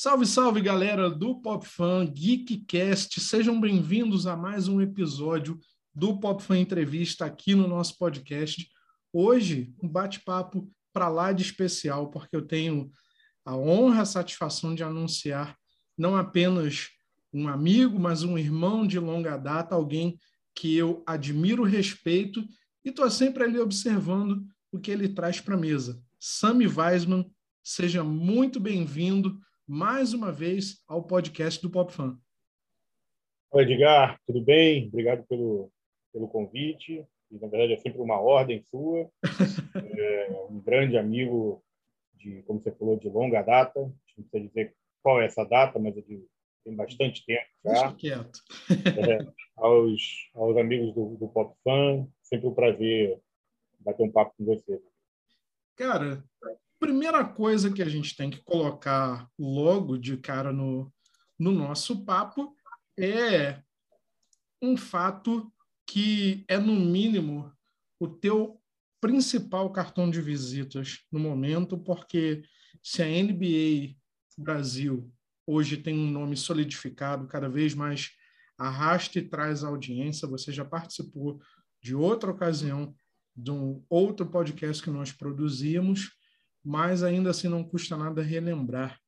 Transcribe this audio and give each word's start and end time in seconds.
Salve, 0.00 0.26
salve, 0.26 0.60
galera 0.60 1.10
do 1.10 1.40
Pop 1.40 1.66
Fan 1.66 2.06
Geekcast. 2.06 3.18
Sejam 3.18 3.60
bem-vindos 3.60 4.28
a 4.28 4.36
mais 4.36 4.68
um 4.68 4.80
episódio 4.80 5.58
do 5.92 6.20
Pop 6.20 6.40
Fan 6.40 6.60
Entrevista 6.60 7.24
aqui 7.24 7.52
no 7.52 7.66
nosso 7.66 7.98
podcast. 7.98 8.70
Hoje, 9.12 9.74
um 9.82 9.88
bate-papo 9.88 10.70
para 10.92 11.08
lá 11.08 11.32
de 11.32 11.42
especial, 11.42 12.10
porque 12.10 12.36
eu 12.36 12.42
tenho 12.42 12.92
a 13.44 13.56
honra, 13.56 14.02
a 14.02 14.06
satisfação 14.06 14.72
de 14.72 14.84
anunciar 14.84 15.58
não 15.98 16.14
apenas 16.14 16.90
um 17.32 17.48
amigo, 17.48 17.98
mas 17.98 18.22
um 18.22 18.38
irmão 18.38 18.86
de 18.86 19.00
longa 19.00 19.36
data, 19.36 19.74
alguém 19.74 20.16
que 20.54 20.76
eu 20.76 21.02
admiro, 21.08 21.64
respeito 21.64 22.46
e 22.84 22.90
estou 22.90 23.10
sempre 23.10 23.42
ali 23.42 23.58
observando 23.58 24.46
o 24.70 24.78
que 24.78 24.92
ele 24.92 25.08
traz 25.08 25.40
para 25.40 25.56
a 25.56 25.58
mesa. 25.58 26.00
Sami 26.20 26.68
Weisman, 26.68 27.28
seja 27.64 28.04
muito 28.04 28.60
bem-vindo 28.60 29.36
mais 29.68 30.14
uma 30.14 30.32
vez 30.32 30.82
ao 30.88 31.02
podcast 31.02 31.60
do 31.60 31.68
Pop 31.68 31.92
Fan. 31.92 32.18
Oi, 33.50 33.64
Edgar, 33.64 34.18
tudo 34.26 34.40
bem? 34.40 34.86
Obrigado 34.86 35.26
pelo, 35.26 35.70
pelo 36.10 36.26
convite. 36.26 37.06
E, 37.30 37.38
na 37.38 37.48
verdade, 37.48 37.74
é 37.74 37.76
sempre 37.76 38.00
uma 38.00 38.18
ordem 38.18 38.62
sua. 38.62 39.10
é, 39.76 40.46
um 40.48 40.58
grande 40.58 40.96
amigo 40.96 41.62
de, 42.14 42.42
como 42.44 42.62
você 42.62 42.72
falou, 42.72 42.98
de 42.98 43.10
longa 43.10 43.42
data. 43.42 43.78
Não 44.16 44.26
sei 44.30 44.48
dizer 44.48 44.74
qual 45.02 45.20
é 45.20 45.26
essa 45.26 45.44
data, 45.44 45.78
mas 45.78 45.94
é 45.98 46.00
de, 46.00 46.24
tem 46.64 46.74
bastante 46.74 47.26
tempo 47.26 47.46
já. 47.62 47.72
Deixa 47.72 47.94
quieto. 47.94 48.40
é, 48.70 49.32
aos, 49.54 50.30
aos 50.34 50.56
amigos 50.56 50.94
do, 50.94 51.14
do 51.16 51.28
Pop 51.28 51.54
Fan, 51.62 52.08
sempre 52.22 52.46
um 52.46 52.54
prazer 52.54 53.20
bater 53.80 54.02
um 54.02 54.10
papo 54.10 54.34
com 54.38 54.46
você. 54.46 54.80
Cara, 55.76 56.24
primeira 56.78 57.24
coisa 57.24 57.72
que 57.72 57.82
a 57.82 57.88
gente 57.88 58.16
tem 58.16 58.30
que 58.30 58.42
colocar 58.42 59.28
logo 59.38 59.98
de 59.98 60.16
cara 60.16 60.52
no, 60.52 60.92
no 61.38 61.52
nosso 61.52 62.04
papo 62.04 62.54
é 62.98 63.62
um 64.62 64.76
fato 64.76 65.52
que 65.86 66.44
é, 66.48 66.58
no 66.58 66.74
mínimo, 66.74 67.52
o 67.98 68.08
teu 68.08 68.60
principal 69.00 69.70
cartão 69.70 70.10
de 70.10 70.20
visitas 70.20 71.04
no 71.10 71.18
momento, 71.18 71.78
porque 71.78 72.42
se 72.82 73.02
a 73.02 73.06
NBA 73.06 73.96
Brasil 74.36 75.10
hoje 75.46 75.76
tem 75.76 75.98
um 75.98 76.10
nome 76.10 76.36
solidificado, 76.36 77.26
cada 77.26 77.48
vez 77.48 77.74
mais 77.74 78.10
arrasta 78.58 79.18
e 79.18 79.22
traz 79.22 79.62
audiência, 79.62 80.28
você 80.28 80.52
já 80.52 80.64
participou 80.64 81.40
de 81.80 81.94
outra 81.94 82.30
ocasião 82.30 82.94
de 83.34 83.52
um 83.52 83.84
outro 83.88 84.26
podcast 84.26 84.82
que 84.82 84.90
nós 84.90 85.12
produzimos, 85.12 86.10
mas 86.68 87.02
ainda 87.02 87.30
assim 87.30 87.48
não 87.48 87.64
custa 87.64 87.96
nada 87.96 88.20
relembrar 88.20 89.00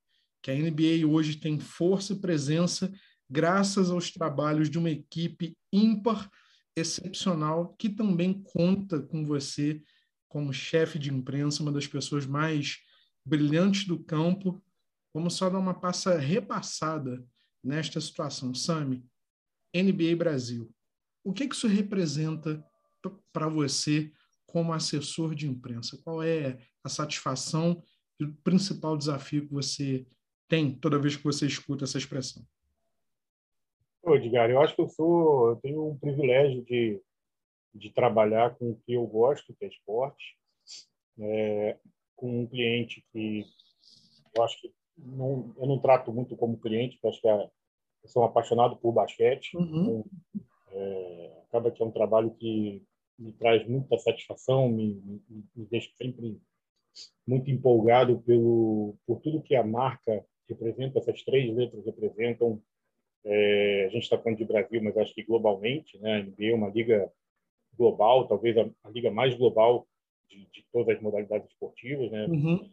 que 0.43 0.51
a 0.51 0.55
NBA 0.55 1.07
hoje 1.07 1.37
tem 1.37 1.61
força 1.61 2.15
e 2.15 2.19
presença 2.19 2.91
graças 3.29 3.91
aos 3.91 4.11
trabalhos 4.11 4.71
de 4.71 4.79
uma 4.79 4.89
equipe 4.89 5.55
ímpar, 5.71 6.31
excepcional, 6.75 7.75
que 7.79 7.91
também 7.91 8.43
conta 8.43 9.03
com 9.03 9.27
você 9.27 9.79
como 10.27 10.55
chefe 10.55 10.99
de 10.99 11.13
imprensa, 11.13 11.63
uma 11.63 11.71
das 11.71 11.87
pessoas 11.87 12.25
mais 12.25 12.79
brilhantes 13.27 13.87
do 13.87 14.03
campo. 14.03 14.65
Vamos 15.13 15.35
só 15.35 15.51
dar 15.51 15.59
uma 15.59 15.79
passa 15.79 16.19
repassada 16.19 17.23
nesta 17.63 18.01
situação. 18.01 18.55
Sami, 18.55 19.05
NBA 19.77 20.17
Brasil. 20.17 20.75
O 21.23 21.35
que, 21.35 21.47
que 21.47 21.55
isso 21.55 21.69
representa 21.69 22.65
para 23.31 23.49
você 23.49 24.11
como 24.47 24.73
assessor 24.73 25.35
de 25.35 25.47
imprensa? 25.47 26.01
Qual 26.03 26.23
é 26.23 26.59
a 26.85 26.89
satisfação 26.89 27.83
e 28.19 28.25
o 28.25 28.35
principal 28.45 28.97
desafio 28.97 29.47
que 29.47 29.53
você 29.53 30.07
tem 30.49 30.75
toda 30.75 30.99
vez 30.99 31.17
que 31.17 31.25
você 31.25 31.47
escuta 31.47 31.85
essa 31.85 31.99
expressão? 31.99 32.43
Ô, 34.03 34.15
Edgar, 34.15 34.51
eu 34.51 34.61
acho 34.61 34.75
que 34.75 34.83
eu 34.83 34.89
sou, 34.89 35.51
eu 35.51 35.57
tenho 35.57 35.91
um 35.91 35.99
privilégio 35.99 36.65
de, 36.65 37.01
de 37.75 37.91
trabalhar 37.91 38.57
com 38.57 38.71
o 38.71 38.77
que 38.85 38.95
eu 38.95 39.07
gosto, 39.07 39.55
que 39.55 39.65
é 39.65 39.69
esporte, 39.69 40.37
é, 41.19 41.79
com 42.17 42.43
um 42.43 42.47
cliente 42.47 43.05
que 43.13 43.45
eu 44.35 44.43
acho 44.43 44.61
que 44.61 44.73
não, 44.97 45.55
eu 45.57 45.67
não 45.67 45.79
trato 45.79 46.13
muito 46.13 46.37
como 46.37 46.61
cliente, 46.61 46.97
porque 46.97 47.09
acho 47.09 47.21
que 47.21 47.29
é, 47.29 47.51
eu 48.03 48.09
sou 48.09 48.23
um 48.23 48.27
apaixonado 48.27 48.77
por 48.77 48.93
basquete. 48.93 49.57
Uhum. 49.57 49.65
Então, 49.65 50.05
é, 50.73 51.43
acaba 51.49 51.71
que 51.71 51.83
é 51.83 51.87
um 51.87 51.91
trabalho 51.91 52.31
que 52.33 52.83
me 53.19 53.33
traz 53.33 53.67
muita 53.69 53.99
satisfação, 53.99 54.69
me, 54.69 54.95
me, 54.95 55.45
me 55.55 55.67
deixa 55.67 55.91
sempre 55.97 56.41
muito 57.27 57.51
empolgado 57.51 58.21
pelo 58.21 58.97
por 59.07 59.21
tudo 59.21 59.43
que 59.43 59.55
a 59.55 59.65
marca 59.65 60.25
representa, 60.49 60.99
essas 60.99 61.23
três 61.23 61.55
letras 61.55 61.85
representam. 61.85 62.61
É, 63.25 63.85
a 63.87 63.89
gente 63.91 64.03
está 64.05 64.19
falando 64.19 64.39
de 64.39 64.45
Brasil, 64.45 64.83
mas 64.83 64.97
acho 64.97 65.15
que 65.15 65.23
globalmente, 65.23 65.99
né? 65.99 66.17
A 66.17 66.23
NBA 66.23 66.47
é 66.47 66.55
uma 66.55 66.71
liga 66.71 67.13
global, 67.77 68.27
talvez 68.27 68.57
a, 68.57 68.69
a 68.83 68.91
liga 68.91 69.11
mais 69.11 69.35
global 69.35 69.87
de, 70.29 70.47
de, 70.47 70.65
todas 70.73 70.97
as 70.97 71.03
modalidades 71.03 71.49
esportivas, 71.51 72.11
né? 72.11 72.27
Uhum. 72.27 72.71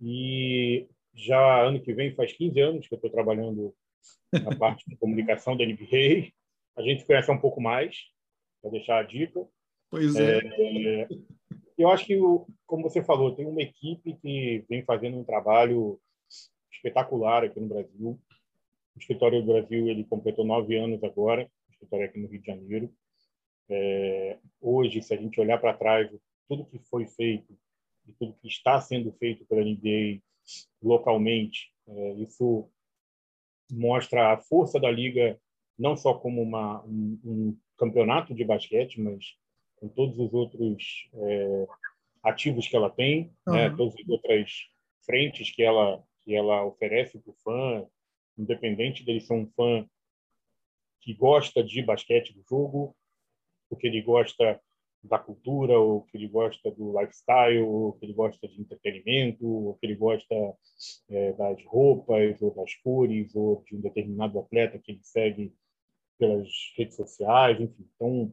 E 0.00 0.88
já 1.14 1.62
ano 1.62 1.80
que 1.80 1.92
vem 1.92 2.14
faz 2.14 2.32
15 2.32 2.60
anos 2.60 2.88
que 2.88 2.94
eu 2.94 2.96
estou 2.96 3.10
trabalhando 3.10 3.74
na 4.32 4.56
parte 4.56 4.88
de 4.88 4.96
comunicação 4.96 5.56
da 5.56 5.64
NBA. 5.64 6.32
A 6.76 6.82
gente 6.82 7.04
conhece 7.04 7.30
um 7.30 7.38
pouco 7.38 7.60
mais, 7.60 7.96
para 8.60 8.70
deixar 8.70 8.98
a 8.98 9.02
dica. 9.02 9.44
Pois 9.90 10.14
é. 10.16 10.38
é. 10.38 11.08
Eu 11.80 11.88
acho 11.88 12.04
que, 12.04 12.14
como 12.66 12.82
você 12.82 13.02
falou, 13.02 13.34
tem 13.34 13.46
uma 13.46 13.62
equipe 13.62 14.14
que 14.20 14.62
vem 14.68 14.84
fazendo 14.84 15.16
um 15.16 15.24
trabalho 15.24 15.98
espetacular 16.70 17.42
aqui 17.42 17.58
no 17.58 17.68
Brasil. 17.68 18.20
O 18.94 18.98
escritório 18.98 19.40
do 19.40 19.46
Brasil 19.46 19.88
ele 19.88 20.04
completou 20.04 20.44
nove 20.44 20.76
anos 20.76 21.02
agora, 21.02 21.50
o 21.68 21.72
escritório 21.72 22.04
aqui 22.04 22.18
no 22.18 22.28
Rio 22.28 22.38
de 22.38 22.46
Janeiro. 22.46 22.92
É, 23.70 24.38
hoje, 24.60 25.00
se 25.00 25.14
a 25.14 25.16
gente 25.16 25.40
olhar 25.40 25.58
para 25.58 25.72
trás, 25.72 26.10
tudo 26.46 26.66
que 26.66 26.78
foi 26.80 27.06
feito 27.06 27.58
e 28.06 28.12
tudo 28.12 28.36
que 28.42 28.48
está 28.48 28.78
sendo 28.78 29.10
feito 29.12 29.46
pela 29.46 29.64
NBA 29.64 30.20
localmente, 30.82 31.72
é, 31.88 32.12
isso 32.16 32.68
mostra 33.72 34.34
a 34.34 34.36
força 34.36 34.78
da 34.78 34.90
liga 34.90 35.40
não 35.78 35.96
só 35.96 36.12
como 36.12 36.42
uma, 36.42 36.84
um, 36.84 37.18
um 37.24 37.56
campeonato 37.78 38.34
de 38.34 38.44
basquete, 38.44 39.00
mas 39.00 39.39
com 39.80 39.88
todos 39.88 40.18
os 40.18 40.32
outros 40.32 41.08
é, 41.14 41.66
ativos 42.22 42.68
que 42.68 42.76
ela 42.76 42.90
tem, 42.90 43.32
uhum. 43.46 43.54
né, 43.54 43.70
todas 43.70 43.94
as 43.94 44.08
outras 44.08 44.52
frentes 45.04 45.50
que 45.50 45.62
ela 45.62 46.02
que 46.22 46.34
ela 46.34 46.64
oferece 46.64 47.18
para 47.18 47.30
o 47.30 47.36
fã, 47.42 47.86
independente 48.36 49.02
dele 49.04 49.20
ser 49.20 49.32
um 49.32 49.46
fã 49.56 49.86
que 51.00 51.14
gosta 51.14 51.64
de 51.64 51.82
basquete 51.82 52.34
do 52.34 52.42
jogo, 52.42 52.94
porque 53.68 53.86
ele 53.86 54.02
gosta 54.02 54.60
da 55.02 55.18
cultura, 55.18 55.78
ou 55.78 56.02
que 56.02 56.16
ele 56.16 56.28
gosta 56.28 56.70
do 56.70 56.98
lifestyle, 56.98 57.62
ou 57.62 57.94
que 57.94 58.04
ele 58.04 58.12
gosta 58.12 58.46
de 58.46 58.60
entretenimento, 58.60 59.46
ou 59.46 59.74
que 59.76 59.86
ele 59.86 59.96
gosta 59.96 60.34
é, 61.08 61.32
das 61.32 61.64
roupas, 61.64 62.40
ou 62.42 62.54
das 62.54 62.74
cores, 62.76 63.34
ou 63.34 63.64
de 63.66 63.76
um 63.76 63.80
determinado 63.80 64.38
atleta 64.38 64.78
que 64.78 64.92
ele 64.92 65.00
segue 65.02 65.54
pelas 66.18 66.48
redes 66.76 66.96
sociais, 66.96 67.58
enfim. 67.58 67.88
Então, 67.94 68.32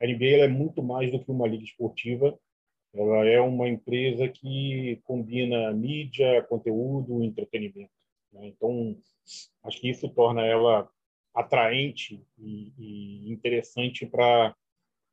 a 0.00 0.06
NBA 0.06 0.44
é 0.44 0.48
muito 0.48 0.82
mais 0.82 1.10
do 1.10 1.22
que 1.22 1.30
uma 1.30 1.46
liga 1.46 1.64
esportiva. 1.64 2.38
Ela 2.94 3.26
é 3.26 3.40
uma 3.40 3.68
empresa 3.68 4.28
que 4.28 5.00
combina 5.04 5.72
mídia, 5.72 6.42
conteúdo, 6.42 7.22
entretenimento. 7.22 7.90
Né? 8.32 8.48
Então, 8.48 8.96
acho 9.64 9.80
que 9.80 9.90
isso 9.90 10.08
torna 10.10 10.44
ela 10.44 10.88
atraente 11.34 12.22
e, 12.38 12.72
e 12.78 13.32
interessante 13.32 14.04
para 14.06 14.54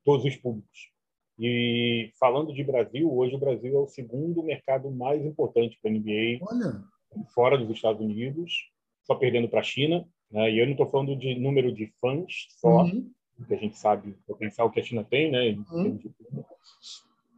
todos 0.04 0.24
os 0.24 0.36
públicos. 0.36 0.90
E 1.38 2.12
falando 2.18 2.52
de 2.52 2.62
Brasil, 2.62 3.10
hoje 3.10 3.34
o 3.34 3.38
Brasil 3.38 3.74
é 3.74 3.78
o 3.78 3.86
segundo 3.86 4.42
mercado 4.42 4.90
mais 4.90 5.24
importante 5.24 5.78
para 5.80 5.90
a 5.90 5.94
NBA, 5.94 6.38
Olha. 6.42 6.84
fora 7.34 7.56
dos 7.56 7.70
Estados 7.70 8.02
Unidos, 8.02 8.70
só 9.06 9.14
perdendo 9.14 9.48
para 9.48 9.60
a 9.60 9.64
China. 9.64 10.06
Né? 10.30 10.52
E 10.52 10.58
eu 10.58 10.66
não 10.66 10.72
estou 10.72 10.90
falando 10.90 11.16
de 11.16 11.34
número 11.36 11.72
de 11.72 11.86
fãs 11.98 12.46
só, 12.58 12.82
uhum. 12.82 13.10
Que 13.46 13.54
a 13.54 13.58
gente 13.58 13.76
sabe 13.78 14.10
o 14.10 14.14
potencial 14.26 14.70
que 14.70 14.80
a 14.80 14.82
China 14.82 15.04
tem, 15.04 15.30
né? 15.30 15.50
Uhum. 15.70 15.98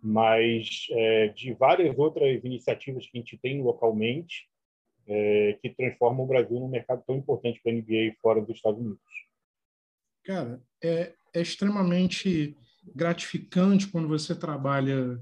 mas 0.02 0.86
é, 0.90 1.28
de 1.28 1.52
várias 1.54 1.96
outras 1.98 2.42
iniciativas 2.44 3.06
que 3.06 3.18
a 3.18 3.20
gente 3.20 3.38
tem 3.38 3.62
localmente 3.62 4.48
é, 5.06 5.58
que 5.60 5.70
transformam 5.70 6.24
o 6.24 6.28
Brasil 6.28 6.58
num 6.58 6.68
mercado 6.68 7.02
tão 7.06 7.16
importante 7.16 7.60
para 7.62 7.72
a 7.72 7.74
NBA 7.74 8.16
fora 8.20 8.40
dos 8.40 8.56
Estados 8.56 8.80
Unidos. 8.80 9.00
Cara, 10.24 10.62
é, 10.82 11.12
é 11.34 11.40
extremamente 11.40 12.56
gratificante 12.94 13.88
quando 13.88 14.08
você 14.08 14.34
trabalha 14.34 15.20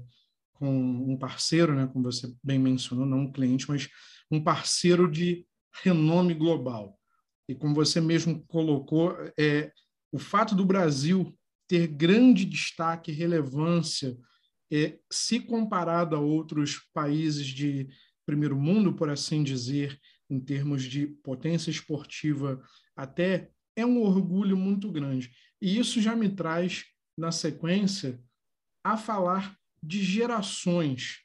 com 0.53 0.69
um 0.69 1.17
parceiro, 1.17 1.73
né, 1.73 1.89
como 1.91 2.03
você 2.03 2.31
bem 2.43 2.59
mencionou, 2.59 3.05
não 3.05 3.21
um 3.21 3.31
cliente, 3.31 3.67
mas 3.67 3.89
um 4.29 4.43
parceiro 4.43 5.09
de 5.09 5.45
renome 5.83 6.33
global. 6.33 6.99
E 7.47 7.55
como 7.55 7.73
você 7.73 7.99
mesmo 7.99 8.45
colocou, 8.47 9.15
é, 9.37 9.71
o 10.11 10.19
fato 10.19 10.53
do 10.55 10.65
Brasil 10.65 11.37
ter 11.67 11.87
grande 11.87 12.43
destaque 12.43 13.11
e 13.11 13.15
relevância, 13.15 14.17
é, 14.71 14.99
se 15.09 15.39
comparado 15.39 16.15
a 16.15 16.19
outros 16.19 16.79
países 16.93 17.47
de 17.47 17.87
primeiro 18.25 18.57
mundo, 18.57 18.93
por 18.93 19.09
assim 19.09 19.43
dizer, 19.43 19.99
em 20.29 20.39
termos 20.39 20.83
de 20.83 21.07
potência 21.07 21.71
esportiva, 21.71 22.61
até 22.95 23.49
é 23.75 23.85
um 23.85 24.01
orgulho 24.01 24.57
muito 24.57 24.91
grande. 24.91 25.31
E 25.61 25.77
isso 25.77 26.01
já 26.01 26.15
me 26.15 26.29
traz, 26.29 26.85
na 27.17 27.31
sequência, 27.31 28.21
a 28.83 28.97
falar 28.97 29.57
de 29.83 30.03
gerações 30.03 31.21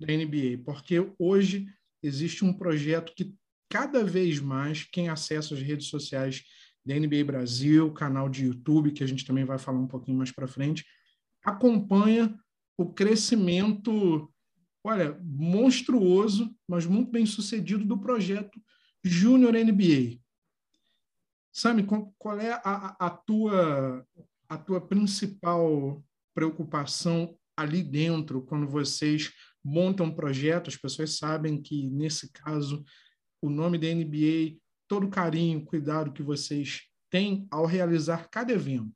da 0.00 0.12
NBA, 0.12 0.62
porque 0.64 1.10
hoje 1.18 1.66
existe 2.02 2.44
um 2.44 2.52
projeto 2.52 3.14
que 3.14 3.34
cada 3.70 4.04
vez 4.04 4.38
mais 4.38 4.84
quem 4.84 5.08
acessa 5.08 5.54
as 5.54 5.60
redes 5.60 5.88
sociais 5.88 6.44
da 6.86 6.94
NBA 6.94 7.24
Brasil, 7.24 7.92
canal 7.92 8.28
de 8.28 8.46
YouTube, 8.46 8.92
que 8.92 9.02
a 9.02 9.06
gente 9.06 9.26
também 9.26 9.44
vai 9.44 9.58
falar 9.58 9.80
um 9.80 9.88
pouquinho 9.88 10.18
mais 10.18 10.30
para 10.30 10.46
frente, 10.46 10.86
acompanha 11.44 12.38
o 12.78 12.92
crescimento, 12.92 14.32
olha, 14.84 15.18
monstruoso, 15.22 16.54
mas 16.68 16.86
muito 16.86 17.10
bem 17.10 17.26
sucedido 17.26 17.84
do 17.84 17.98
projeto 17.98 18.60
Júnior 19.02 19.54
NBA. 19.54 20.20
Sami, 21.52 21.84
qual 22.18 22.38
é 22.38 22.52
a, 22.52 22.96
a, 23.00 23.10
tua, 23.10 24.06
a 24.48 24.58
tua 24.58 24.80
principal 24.80 26.04
preocupação 26.34 27.36
ali 27.56 27.82
dentro, 27.82 28.42
quando 28.42 28.68
vocês 28.68 29.32
montam 29.64 30.06
um 30.06 30.14
projeto? 30.14 30.68
As 30.68 30.76
pessoas 30.76 31.16
sabem 31.16 31.60
que, 31.60 31.88
nesse 31.88 32.30
caso, 32.30 32.84
o 33.40 33.48
nome 33.48 33.78
da 33.78 33.86
NBA, 33.86 34.58
todo 34.88 35.06
o 35.06 35.10
carinho, 35.10 35.64
cuidado 35.64 36.12
que 36.12 36.22
vocês 36.22 36.82
têm 37.10 37.46
ao 37.50 37.66
realizar 37.66 38.28
cada 38.30 38.52
evento. 38.52 38.92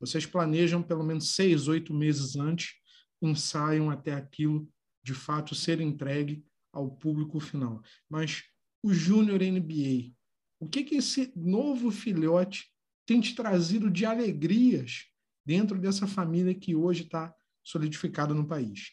Vocês 0.00 0.24
planejam 0.24 0.82
pelo 0.82 1.02
menos 1.02 1.34
seis, 1.34 1.66
oito 1.68 1.92
meses 1.92 2.36
antes, 2.36 2.74
ensaiam 3.20 3.90
até 3.90 4.12
aquilo 4.12 4.68
de 5.02 5.14
fato 5.14 5.54
ser 5.54 5.80
entregue 5.80 6.44
ao 6.72 6.90
público 6.90 7.40
final. 7.40 7.82
Mas 8.08 8.44
o 8.82 8.92
Júnior 8.92 9.40
NBA, 9.40 10.12
o 10.60 10.68
que, 10.68 10.84
que 10.84 10.96
esse 10.96 11.32
novo 11.34 11.90
filhote 11.90 12.70
tem 13.06 13.20
te 13.20 13.34
trazido 13.34 13.90
de 13.90 14.04
alegrias 14.04 15.06
dentro 15.44 15.78
dessa 15.78 16.06
família 16.06 16.54
que 16.54 16.74
hoje 16.74 17.04
está 17.04 17.34
solidificada 17.64 18.34
no 18.34 18.46
país? 18.46 18.92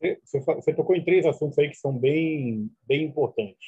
Você, 0.00 0.40
você 0.40 0.74
tocou 0.74 0.94
em 0.96 1.04
três 1.04 1.26
assuntos 1.26 1.58
aí 1.58 1.68
que 1.68 1.76
são 1.76 1.96
bem, 1.96 2.70
bem 2.86 3.04
importantes. 3.04 3.66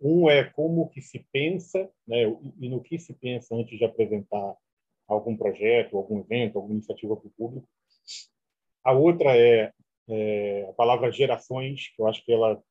Um 0.00 0.30
é 0.30 0.44
como 0.44 0.88
que 0.88 1.00
se 1.00 1.26
pensa, 1.32 1.90
né, 2.06 2.22
e 2.60 2.68
no 2.68 2.80
que 2.80 2.98
se 2.98 3.14
pensa 3.14 3.54
antes 3.54 3.76
de 3.76 3.84
apresentar 3.84 4.56
algum 5.06 5.36
projeto, 5.36 5.96
algum 5.96 6.20
evento, 6.20 6.56
alguma 6.56 6.74
iniciativa 6.74 7.16
para 7.16 7.26
o 7.26 7.32
público. 7.36 7.68
A 8.84 8.92
outra 8.92 9.36
é, 9.36 9.72
é, 10.08 10.66
a 10.68 10.72
palavra 10.74 11.10
gerações, 11.10 11.88
que 11.94 12.00
eu 12.00 12.06
acho 12.06 12.24
que 12.24 12.32
ela 12.32 12.62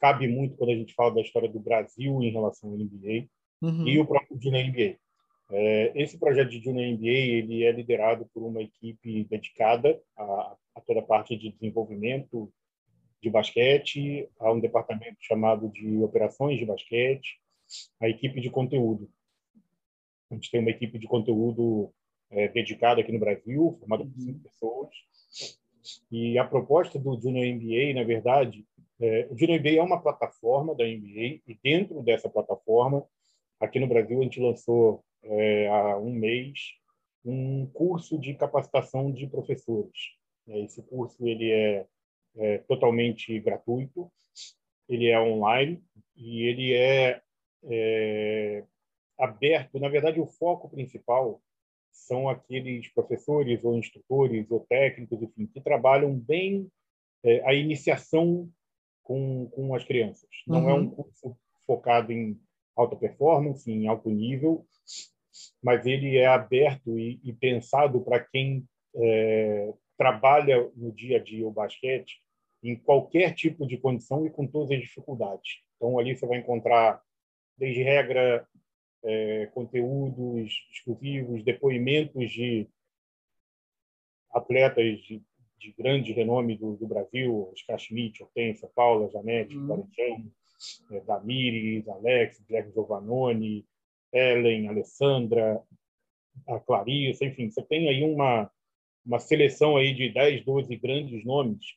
cabe 0.00 0.26
muito 0.26 0.56
quando 0.56 0.70
a 0.70 0.74
gente 0.74 0.94
fala 0.94 1.14
da 1.14 1.20
história 1.20 1.48
do 1.48 1.60
Brasil 1.60 2.22
em 2.22 2.30
relação 2.30 2.70
ao 2.70 2.76
NBA 2.76 3.28
uhum. 3.62 3.86
e 3.86 3.98
o 3.98 4.06
próprio 4.06 4.40
Junior 4.40 4.66
NBA. 4.66 4.96
É, 5.52 5.92
esse 5.96 6.18
projeto 6.18 6.50
de 6.50 6.60
Junior 6.60 6.86
NBA 6.96 7.08
ele 7.08 7.64
é 7.64 7.72
liderado 7.72 8.26
por 8.32 8.42
uma 8.42 8.62
equipe 8.62 9.24
dedicada 9.24 10.00
a, 10.16 10.56
a 10.76 10.80
toda 10.80 11.00
a 11.00 11.04
parte 11.04 11.36
de 11.36 11.50
desenvolvimento 11.50 12.50
de 13.22 13.30
basquete, 13.30 14.28
há 14.38 14.52
um 14.52 14.60
departamento 14.60 15.16
chamado 15.20 15.68
de 15.68 16.02
operações 16.02 16.58
de 16.58 16.64
basquete, 16.64 17.38
a 18.00 18.08
equipe 18.08 18.40
de 18.40 18.50
conteúdo. 18.50 19.10
A 20.30 20.34
gente 20.34 20.50
tem 20.50 20.60
uma 20.60 20.70
equipe 20.70 20.98
de 20.98 21.06
conteúdo 21.06 21.92
é, 22.30 22.48
dedicada 22.48 23.00
aqui 23.00 23.12
no 23.12 23.18
Brasil, 23.18 23.76
formada 23.78 24.04
por 24.04 24.20
cinco 24.20 24.40
pessoas. 24.40 24.88
E 26.10 26.38
a 26.38 26.44
proposta 26.44 26.98
do 26.98 27.20
Junior 27.20 27.46
NBA, 27.46 27.94
na 27.94 28.04
verdade, 28.04 28.64
é, 29.00 29.26
o 29.30 29.38
Junior 29.38 29.60
NBA 29.60 29.78
é 29.78 29.82
uma 29.82 30.00
plataforma 30.00 30.74
da 30.74 30.84
NBA 30.84 31.40
e 31.46 31.58
dentro 31.62 32.02
dessa 32.02 32.28
plataforma, 32.28 33.04
aqui 33.58 33.78
no 33.80 33.86
Brasil, 33.86 34.20
a 34.20 34.22
gente 34.22 34.40
lançou 34.40 35.04
é, 35.22 35.68
há 35.68 35.98
um 35.98 36.12
mês 36.12 36.80
um 37.24 37.66
curso 37.66 38.18
de 38.18 38.34
capacitação 38.34 39.12
de 39.12 39.26
professores. 39.26 40.14
Esse 40.46 40.82
curso 40.82 41.26
ele 41.26 41.50
é 41.50 41.86
é 42.36 42.58
totalmente 42.58 43.38
gratuito, 43.40 44.10
ele 44.88 45.08
é 45.08 45.20
online 45.20 45.82
e 46.16 46.42
ele 46.42 46.74
é, 46.74 47.20
é 47.64 48.64
aberto. 49.18 49.78
Na 49.78 49.88
verdade, 49.88 50.20
o 50.20 50.26
foco 50.26 50.68
principal 50.68 51.40
são 51.90 52.28
aqueles 52.28 52.88
professores 52.92 53.64
ou 53.64 53.76
instrutores 53.76 54.50
ou 54.50 54.66
técnicos, 54.68 55.22
enfim, 55.22 55.46
que 55.46 55.60
trabalham 55.60 56.12
bem 56.14 56.68
é, 57.24 57.42
a 57.48 57.54
iniciação 57.54 58.48
com, 59.02 59.48
com 59.50 59.74
as 59.74 59.84
crianças. 59.84 60.28
Não 60.46 60.64
uhum. 60.64 60.70
é 60.70 60.74
um 60.74 60.78
uhum. 60.78 60.90
curso 60.90 61.36
focado 61.66 62.12
em 62.12 62.40
alta 62.76 62.96
performance, 62.96 63.70
em 63.70 63.86
alto 63.86 64.10
nível, 64.10 64.66
mas 65.62 65.86
ele 65.86 66.16
é 66.16 66.26
aberto 66.26 66.98
e, 66.98 67.20
e 67.22 67.32
pensado 67.32 68.00
para 68.00 68.20
quem 68.20 68.64
é, 68.96 69.72
trabalha 70.00 70.66
no 70.74 70.90
dia 70.90 71.18
a 71.18 71.22
dia 71.22 71.46
o 71.46 71.50
basquete 71.50 72.22
em 72.62 72.74
qualquer 72.74 73.34
tipo 73.34 73.66
de 73.66 73.76
condição 73.76 74.24
e 74.24 74.30
com 74.30 74.46
todas 74.46 74.70
as 74.70 74.80
dificuldades. 74.80 75.58
Então, 75.76 75.98
ali 75.98 76.16
você 76.16 76.26
vai 76.26 76.38
encontrar, 76.38 77.02
desde 77.58 77.82
regra, 77.82 78.48
é, 79.04 79.44
conteúdos 79.52 80.66
exclusivos, 80.72 81.44
depoimentos 81.44 82.30
de 82.30 82.66
atletas 84.32 85.00
de, 85.02 85.22
de 85.58 85.72
grande 85.72 86.12
renome 86.12 86.56
do, 86.56 86.76
do 86.76 86.86
Brasil, 86.86 87.50
Oscar 87.52 87.78
Schmidt, 87.78 88.22
Hortência, 88.22 88.70
Paula, 88.74 89.10
Janete, 89.10 89.54
uhum. 89.54 89.86
É, 90.92 91.00
Damires, 91.00 91.86
Alex, 91.88 92.40
Guilherme 92.40 92.72
Giovannoni, 92.72 93.66
Ellen, 94.10 94.66
Alessandra, 94.66 95.62
a 96.48 96.58
Clarissa, 96.58 97.26
enfim, 97.26 97.50
você 97.50 97.62
tem 97.62 97.86
aí 97.86 98.02
uma, 98.02 98.50
uma 99.10 99.18
seleção 99.18 99.76
aí 99.76 99.92
de 99.92 100.08
10, 100.08 100.44
12 100.44 100.76
grandes 100.76 101.24
nomes 101.24 101.74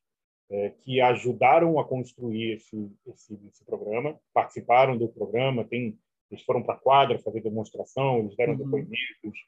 é, 0.52 0.70
que 0.70 1.02
ajudaram 1.02 1.80
a 1.80 1.84
construir 1.84 2.54
esse, 2.54 2.92
esse, 3.08 3.40
esse, 3.48 3.66
programa, 3.66 4.20
participaram 4.32 4.96
do 4.96 5.08
programa, 5.08 5.64
tem, 5.64 5.98
eles 6.30 6.44
foram 6.44 6.62
para 6.62 6.76
a 6.76 6.78
quadra 6.78 7.18
fazer 7.18 7.42
demonstração, 7.42 8.20
eles 8.20 8.36
deram 8.36 8.54
uhum. 8.54 8.60
depoimentos 8.60 9.40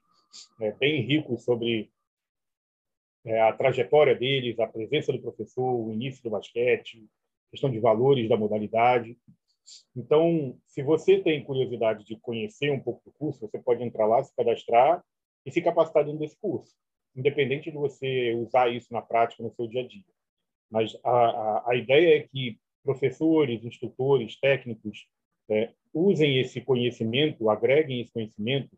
é, 0.61 0.71
bem 0.71 1.01
ricos 1.03 1.43
sobre 1.43 1.91
é, 3.23 3.39
a 3.41 3.53
trajetória 3.53 4.15
deles, 4.15 4.59
a 4.59 4.65
presença 4.65 5.13
do 5.13 5.21
professor, 5.21 5.61
o 5.61 5.93
início 5.93 6.23
do 6.23 6.31
basquete, 6.31 7.05
questão 7.51 7.69
de 7.69 7.79
valores 7.79 8.27
da 8.27 8.35
modalidade. 8.35 9.15
Então, 9.95 10.57
se 10.65 10.81
você 10.81 11.19
tem 11.19 11.43
curiosidade 11.43 12.03
de 12.03 12.17
conhecer 12.17 12.71
um 12.71 12.79
pouco 12.79 13.03
do 13.05 13.11
curso, 13.11 13.41
você 13.41 13.59
pode 13.59 13.83
entrar 13.83 14.07
lá, 14.07 14.23
se 14.23 14.35
cadastrar 14.35 15.03
e 15.45 15.51
se 15.51 15.61
capacitar 15.61 16.03
dentro 16.03 16.19
desse 16.19 16.37
curso, 16.41 16.73
independente 17.15 17.71
de 17.71 17.77
você 17.77 18.33
usar 18.33 18.69
isso 18.69 18.91
na 18.91 19.01
prática 19.01 19.41
no 19.41 19.53
seu 19.53 19.67
dia 19.67 19.81
a 19.81 19.87
dia. 19.87 20.03
Mas 20.69 20.95
a, 21.03 21.09
a, 21.09 21.71
a 21.71 21.75
ideia 21.75 22.17
é 22.17 22.27
que 22.27 22.59
professores, 22.83 23.63
instrutores, 23.63 24.39
técnicos 24.39 25.07
é, 25.49 25.71
usem 25.93 26.39
esse 26.39 26.61
conhecimento, 26.61 27.49
agreguem 27.49 28.01
esse 28.01 28.11
conhecimento 28.11 28.77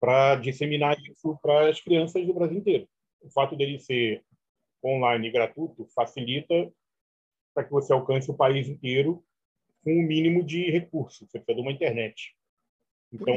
para 0.00 0.36
disseminar 0.36 0.96
isso 1.00 1.38
para 1.40 1.68
as 1.68 1.80
crianças 1.80 2.26
do 2.26 2.34
Brasil 2.34 2.58
inteiro. 2.58 2.88
O 3.20 3.30
fato 3.30 3.54
dele 3.54 3.78
ser 3.78 4.24
online 4.84 5.28
e 5.28 5.30
gratuito 5.30 5.86
facilita 5.94 6.72
para 7.54 7.64
que 7.64 7.70
você 7.70 7.92
alcance 7.92 8.30
o 8.30 8.36
país 8.36 8.68
inteiro 8.68 9.24
com 9.84 9.92
o 9.92 10.02
mínimo 10.02 10.42
de 10.42 10.70
recursos. 10.70 11.28
Você 11.30 11.38
precisa 11.38 11.54
de 11.54 11.60
uma 11.60 11.72
internet. 11.72 12.34
Então, 13.12 13.34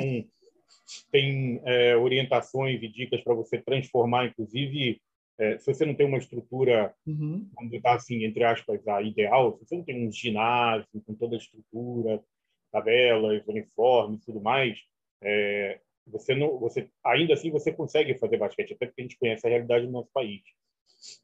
tem 1.12 1.62
é, 1.66 1.96
orientações 1.96 2.82
e 2.82 2.88
dicas 2.88 3.22
para 3.22 3.34
você 3.34 3.58
transformar, 3.58 4.28
inclusive, 4.28 5.02
é, 5.38 5.58
se 5.58 5.66
você 5.66 5.86
não 5.86 5.96
tem 5.96 6.06
uma 6.06 6.18
estrutura, 6.18 6.94
uhum. 7.06 7.50
vamos 7.54 7.72
dizer 7.72 7.88
assim, 7.88 8.24
entre 8.24 8.44
aspas, 8.44 8.88
a 8.88 9.02
ideal, 9.02 9.54
se 9.54 9.66
você 9.66 9.76
não 9.76 9.84
tem 9.84 10.08
um 10.08 10.12
ginásio 10.12 10.88
com 11.06 11.14
toda 11.14 11.36
a 11.36 11.40
estrutura, 11.40 12.24
tabelas, 12.72 13.44
uniformes 13.48 14.24
tudo 14.26 14.42
mais, 14.42 14.78
é, 15.22 15.80
você 16.08 16.36
não, 16.36 16.60
você 16.60 16.90
ainda 17.04 17.34
assim 17.34 17.50
você 17.50 17.72
consegue 17.72 18.18
fazer 18.18 18.38
basquete, 18.38 18.74
até 18.74 18.86
porque 18.86 19.02
a 19.02 19.04
gente 19.04 19.18
conhece 19.18 19.46
a 19.46 19.50
realidade 19.50 19.86
do 19.86 19.92
nosso 19.92 20.10
país. 20.14 20.42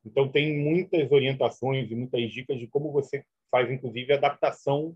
Então 0.05 0.27
tem 0.27 0.57
muitas 0.57 1.11
orientações 1.11 1.89
e 1.89 1.95
muitas 1.95 2.31
dicas 2.31 2.59
de 2.59 2.67
como 2.67 2.91
você 2.91 3.23
faz, 3.49 3.69
inclusive, 3.69 4.13
adaptação 4.13 4.95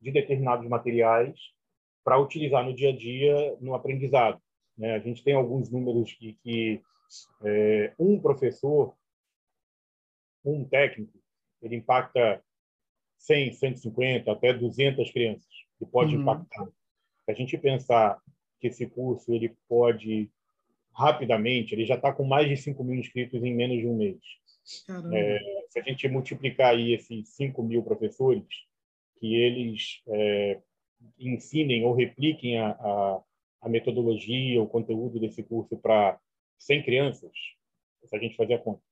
de 0.00 0.10
determinados 0.10 0.68
materiais 0.68 1.34
para 2.06 2.20
utilizar 2.20 2.64
no 2.64 2.72
dia 2.72 2.90
a 2.90 2.96
dia 2.96 3.56
no 3.60 3.74
aprendizado. 3.74 4.40
Né? 4.78 4.94
A 4.94 5.00
gente 5.00 5.24
tem 5.24 5.34
alguns 5.34 5.68
números 5.68 6.12
que, 6.12 6.34
que 6.34 6.80
é, 7.44 7.92
um 7.98 8.20
professor, 8.20 8.94
um 10.44 10.64
técnico, 10.64 11.18
ele 11.60 11.74
impacta 11.74 12.40
100, 13.18 13.54
150, 13.54 14.30
até 14.30 14.54
200 14.54 15.10
crianças. 15.10 15.48
Ele 15.80 15.90
pode 15.90 16.14
uhum. 16.14 16.22
impactar. 16.22 16.66
Se 17.24 17.30
a 17.32 17.34
gente 17.34 17.58
pensar 17.58 18.22
que 18.60 18.68
esse 18.68 18.86
curso 18.86 19.32
ele 19.32 19.56
pode 19.68 20.30
rapidamente, 20.92 21.74
ele 21.74 21.86
já 21.86 21.96
está 21.96 22.12
com 22.12 22.22
mais 22.22 22.48
de 22.48 22.56
5 22.56 22.84
mil 22.84 23.00
inscritos 23.00 23.42
em 23.42 23.52
menos 23.52 23.78
de 23.78 23.86
um 23.88 23.96
mês. 23.96 24.20
É, 25.12 25.40
se 25.70 25.80
a 25.80 25.82
gente 25.82 26.06
multiplicar 26.06 26.70
aí 26.70 26.92
esses 26.92 27.30
5 27.30 27.60
mil 27.64 27.82
professores, 27.82 28.46
que 29.18 29.34
eles 29.34 30.02
é, 30.06 30.60
ensinem 31.18 31.84
ou 31.84 31.94
repliquem 31.94 32.58
a, 32.58 32.70
a, 32.70 33.22
a, 33.62 33.68
metodologia, 33.68 34.62
o 34.62 34.68
conteúdo 34.68 35.18
desse 35.18 35.42
curso 35.42 35.76
para 35.76 36.18
100 36.58 36.82
crianças, 36.82 37.32
se 38.04 38.16
a 38.16 38.18
gente 38.18 38.36
fazer 38.36 38.54
a 38.54 38.58
conta, 38.58 38.82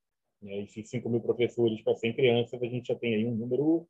né, 0.42 0.60
esses 0.60 0.88
5 0.88 1.08
mil 1.08 1.20
professores 1.20 1.80
para 1.82 1.94
100 1.94 2.12
crianças, 2.14 2.62
a 2.62 2.66
gente 2.66 2.88
já 2.88 2.94
tem 2.94 3.14
aí 3.14 3.26
um 3.26 3.34
número 3.34 3.86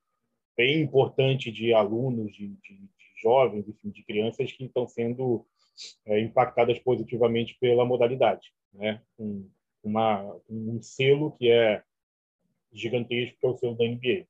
bem 0.57 0.83
importante 0.83 1.51
de 1.51 1.73
alunos, 1.73 2.33
de, 2.33 2.49
de, 2.49 2.77
de 2.77 3.23
jovens, 3.23 3.69
enfim, 3.69 3.91
de 3.91 4.03
crianças 4.05 4.53
que 4.53 4.65
estão 4.65 4.87
sendo 4.87 5.45
é, 6.07 6.21
impactadas 6.21 6.79
positivamente 6.79 7.57
pela 7.59 7.85
modalidade, 7.85 8.53
né? 8.73 9.03
Um, 9.19 9.51
uma, 9.83 10.41
um 10.49 10.81
selo 10.81 11.33
que 11.33 11.51
é 11.51 11.83
gigantesco, 12.73 13.39
que 13.39 13.47
é 13.47 13.49
o 13.49 13.57
selo 13.57 13.77
da 13.77 13.85
NBA. 13.85 14.27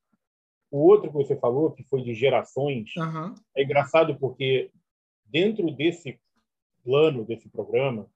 O 0.74 0.88
outro 0.88 1.08
que 1.08 1.16
você 1.16 1.36
falou, 1.36 1.70
que 1.70 1.84
foi 1.84 2.02
de 2.02 2.12
gerações, 2.12 2.96
uhum. 2.96 3.32
é 3.56 3.62
engraçado 3.62 4.18
porque 4.18 4.72
dentro 5.24 5.70
desse 5.70 6.18
plano, 6.82 7.24
desse 7.24 7.48
programa, 7.48 8.10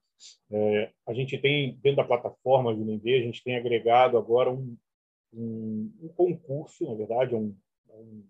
é, 0.51 0.91
a 1.07 1.13
gente 1.13 1.37
tem, 1.37 1.79
dentro 1.81 1.95
da 1.95 2.03
plataforma 2.03 2.75
do 2.75 2.83
NBA, 2.83 3.15
a 3.15 3.21
gente 3.21 3.41
tem 3.41 3.55
agregado 3.55 4.17
agora 4.17 4.51
um, 4.51 4.75
um, 5.33 5.89
um 6.01 6.09
concurso, 6.09 6.85
na 6.85 6.95
verdade, 6.95 7.33
um, 7.33 7.55
um 7.91 8.23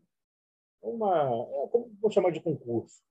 uma, 0.80 1.24
é, 1.24 1.68
como 1.72 1.92
vou 2.00 2.12
chamar 2.12 2.32
de 2.32 2.40
concurso? 2.40 3.02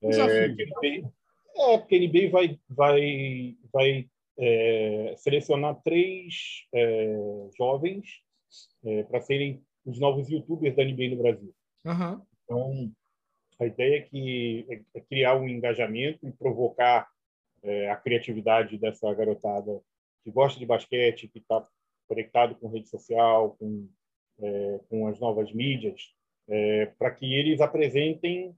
É, 0.00 0.48
NBA, 0.48 1.12
é, 1.56 1.76
porque 1.76 1.96
a 1.96 1.98
NBA 1.98 2.30
vai, 2.30 2.58
vai, 2.70 3.56
vai 3.70 4.08
é, 4.38 5.14
selecionar 5.18 5.78
três 5.82 6.66
é, 6.72 7.50
jovens 7.54 8.22
é, 8.82 9.02
para 9.02 9.20
serem 9.20 9.62
os 9.84 9.98
novos 9.98 10.28
youtubers 10.28 10.74
da 10.74 10.84
NBA 10.84 11.10
no 11.10 11.22
Brasil. 11.22 11.54
Uhum. 11.84 12.22
Então, 12.44 12.92
a 13.58 13.66
ideia 13.66 13.98
é, 13.98 14.00
que, 14.00 14.66
é, 14.68 14.98
é 14.98 15.00
criar 15.00 15.36
um 15.36 15.48
engajamento 15.48 16.26
e 16.26 16.32
provocar 16.32 17.08
é, 17.62 17.90
a 17.90 17.96
criatividade 17.96 18.78
dessa 18.78 19.12
garotada 19.14 19.80
que 20.22 20.30
gosta 20.30 20.58
de 20.58 20.66
basquete, 20.66 21.28
que 21.28 21.38
está 21.38 21.66
conectado 22.08 22.54
com 22.56 22.68
rede 22.68 22.88
social, 22.88 23.56
com, 23.58 23.88
é, 24.40 24.80
com 24.88 25.06
as 25.06 25.18
novas 25.20 25.52
mídias, 25.52 26.14
para 26.98 27.10
que 27.10 27.24
eles 27.34 27.62
apresentem 27.62 28.54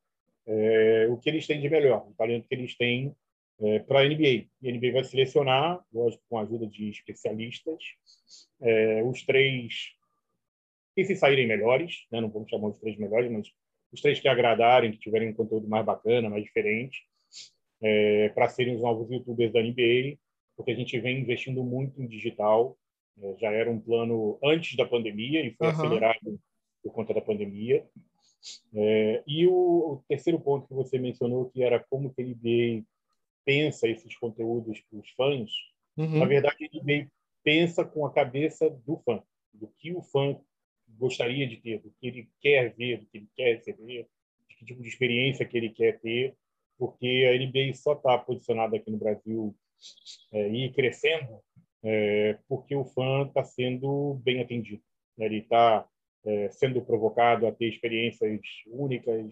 o 1.09 1.17
que 1.19 1.29
eles 1.29 1.47
têm 1.47 1.61
de 1.61 1.71
melhor, 1.71 2.05
o 2.09 2.15
talento 2.15 2.49
que 2.49 2.55
eles 2.57 2.77
têm 2.77 3.15
é, 3.61 3.79
para 3.81 4.01
a 4.01 4.05
NBA. 4.05 4.47
E 4.63 4.69
a 4.69 4.73
NBA 4.73 4.93
vai 4.93 5.05
selecionar, 5.05 5.85
lógico, 5.93 6.23
com 6.29 6.39
a 6.39 6.43
ajuda 6.43 6.67
de 6.67 6.91
especialistas, 6.91 7.83
é, 8.61 9.03
os 9.03 9.23
três 9.23 9.96
que 10.97 11.05
se 11.05 11.15
saírem 11.15 11.47
melhores, 11.47 12.07
né? 12.11 12.23
não 12.23 12.31
vamos 12.31 12.49
chamar 12.49 12.69
os 12.69 12.79
três 12.79 12.97
melhores, 12.97 13.31
mas 13.31 13.53
os 13.93 14.01
três 14.01 14.19
que 14.19 14.29
agradarem, 14.29 14.91
que 14.91 14.99
tiverem 14.99 15.29
um 15.29 15.35
conteúdo 15.35 15.69
mais 15.69 15.85
bacana, 15.85 16.31
mais 16.31 16.43
diferente, 16.43 17.07
é, 17.83 18.31
para 18.31 18.49
serem 18.49 18.75
os 18.75 18.81
novos 18.81 19.11
youtubers 19.11 19.53
da 19.53 19.63
NBA, 19.63 20.17
porque 20.57 20.71
a 20.71 20.75
gente 20.75 20.99
vem 20.99 21.21
investindo 21.21 21.63
muito 21.63 22.03
em 22.03 22.07
digital. 22.07 22.79
É, 23.21 23.35
já 23.39 23.53
era 23.53 23.71
um 23.71 23.79
plano 23.79 24.39
antes 24.43 24.75
da 24.75 24.87
pandemia 24.87 25.45
e 25.45 25.53
foi 25.53 25.67
uhum. 25.67 25.73
acelerado 25.75 26.41
por 26.83 26.93
conta 26.93 27.13
da 27.13 27.21
pandemia. 27.21 27.87
É, 28.75 29.23
e 29.27 29.47
o, 29.47 29.53
o, 29.53 30.05
terceiro 30.09 30.41
ponto 30.41 30.67
que 30.67 30.75
você 30.75 30.99
mencionou, 30.99 31.51
que 31.51 31.63
era 31.63 31.79
como 31.91 32.15
que 32.15 32.23
a 32.23 32.25
NBA 32.25 32.85
pensa 33.45 33.87
esses 33.87 34.17
conteúdos 34.17 34.81
para 34.81 34.99
os 34.99 35.11
fãs, 35.11 35.51
uhum. 35.97 36.19
na 36.19 36.25
verdade, 36.25 36.71
ele 36.73 37.09
pensa 37.45 37.85
com 37.85 38.07
a 38.07 38.13
cabeça 38.13 38.71
do 38.71 38.97
fã, 39.05 39.23
do 39.53 39.69
que 39.79 39.93
o 39.93 40.01
fã 40.01 40.39
gostaria 40.89 41.47
de 41.47 41.57
ter, 41.57 41.81
do 41.81 41.91
que 41.91 42.07
ele 42.07 42.29
quer 42.41 42.75
ver, 42.75 42.99
do 42.99 43.07
que 43.07 43.19
ele 43.19 43.29
quer 43.35 43.57
receber, 43.57 44.07
de 44.49 44.57
que 44.57 44.65
tipo 44.65 44.83
de 44.83 44.89
experiência 44.89 45.47
que 45.47 45.57
ele 45.57 45.71
quer 45.71 46.01
ter, 46.01 46.35
porque 46.79 47.07
a 47.29 47.39
NBA 47.39 47.75
só 47.75 47.95
está 47.95 48.19
posicionada 48.19 48.77
aqui 48.77 48.91
no 48.91 48.99
Brasil 48.99 49.55
é, 50.33 50.49
e 50.49 50.73
crescendo 50.73 51.41
é, 51.83 52.39
porque 52.49 52.75
o 52.75 52.85
fã 52.85 53.27
está 53.27 53.45
sendo 53.45 54.15
bem 54.25 54.41
atendido. 54.41 54.83
Né? 55.17 55.27
Ele 55.27 55.39
está 55.39 55.87
é, 56.25 56.49
sendo 56.51 56.83
provocado 56.83 57.47
a 57.47 57.53
ter 57.53 57.69
experiências 57.69 58.41
únicas, 58.67 59.31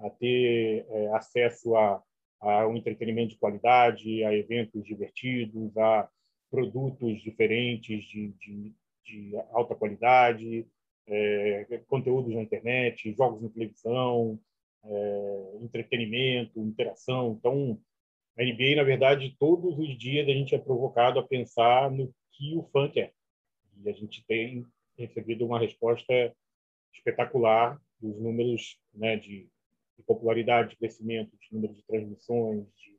a 0.00 0.10
ter 0.10 0.86
é, 0.88 1.08
acesso 1.14 1.76
a 1.76 2.02
a 2.44 2.66
um 2.66 2.76
entretenimento 2.76 3.30
de 3.30 3.38
qualidade, 3.38 4.22
a 4.22 4.34
eventos 4.34 4.84
divertidos, 4.84 5.76
a 5.78 6.08
produtos 6.50 7.20
diferentes 7.22 8.04
de, 8.04 8.28
de, 8.38 8.74
de 9.04 9.36
alta 9.52 9.74
qualidade, 9.74 10.66
é, 11.06 11.80
conteúdos 11.86 12.34
na 12.34 12.42
internet, 12.42 13.12
jogos 13.14 13.42
na 13.42 13.48
televisão, 13.48 14.38
é, 14.84 15.58
entretenimento, 15.60 16.60
interação. 16.60 17.36
Então, 17.38 17.80
a 18.38 18.42
NBA, 18.42 18.76
na 18.76 18.82
verdade, 18.82 19.36
todos 19.38 19.78
os 19.78 19.96
dias 19.96 20.28
a 20.28 20.32
gente 20.32 20.54
é 20.54 20.58
provocado 20.58 21.18
a 21.18 21.26
pensar 21.26 21.90
no 21.90 22.12
que 22.32 22.56
o 22.56 22.64
fã 22.64 22.90
quer. 22.90 23.12
E 23.82 23.88
a 23.88 23.92
gente 23.92 24.24
tem 24.26 24.64
recebido 24.98 25.44
uma 25.46 25.58
resposta 25.58 26.34
espetacular 26.92 27.80
dos 28.00 28.18
números 28.20 28.78
né, 28.94 29.16
de 29.16 29.48
de 29.96 30.02
popularidade, 30.02 30.70
de 30.70 30.76
crescimento, 30.76 31.36
de 31.36 31.54
número 31.54 31.72
de 31.72 31.82
transmissões, 31.82 32.66
de 32.74 32.98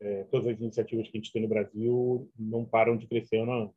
é, 0.00 0.24
todas 0.24 0.48
as 0.48 0.60
iniciativas 0.60 1.08
que 1.08 1.16
a 1.16 1.20
gente 1.20 1.32
tem 1.32 1.42
no 1.42 1.48
Brasil 1.48 2.30
não 2.36 2.64
param 2.64 2.96
de 2.96 3.06
crescer 3.06 3.38
ano 3.38 3.52
a 3.52 3.56
ano. 3.56 3.74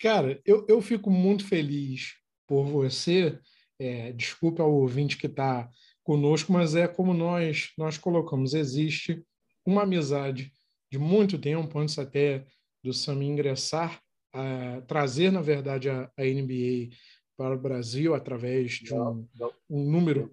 Cara, 0.00 0.40
eu, 0.44 0.64
eu 0.68 0.80
fico 0.80 1.10
muito 1.10 1.46
feliz 1.46 2.14
por 2.46 2.64
você. 2.64 3.38
É, 3.78 4.12
desculpa 4.12 4.62
ao 4.62 4.72
ouvinte 4.72 5.18
que 5.18 5.26
está 5.26 5.68
conosco, 6.02 6.52
mas 6.52 6.74
é 6.74 6.88
como 6.88 7.12
nós 7.12 7.72
nós 7.76 7.98
colocamos. 7.98 8.54
Existe 8.54 9.22
uma 9.64 9.82
amizade 9.82 10.52
de 10.90 10.98
muito 10.98 11.38
tempo, 11.38 11.78
antes 11.78 11.98
até 11.98 12.46
do 12.82 12.92
Sam 12.92 13.24
ingressar, 13.24 14.00
a 14.32 14.80
trazer, 14.86 15.30
na 15.30 15.42
verdade, 15.42 15.90
a, 15.90 16.10
a 16.16 16.24
NBA 16.24 16.94
para 17.36 17.54
o 17.54 17.60
Brasil 17.60 18.14
através 18.14 18.72
de 18.72 18.94
um, 18.94 18.98
não, 18.98 19.28
não. 19.34 19.52
um 19.68 19.90
número 19.90 20.30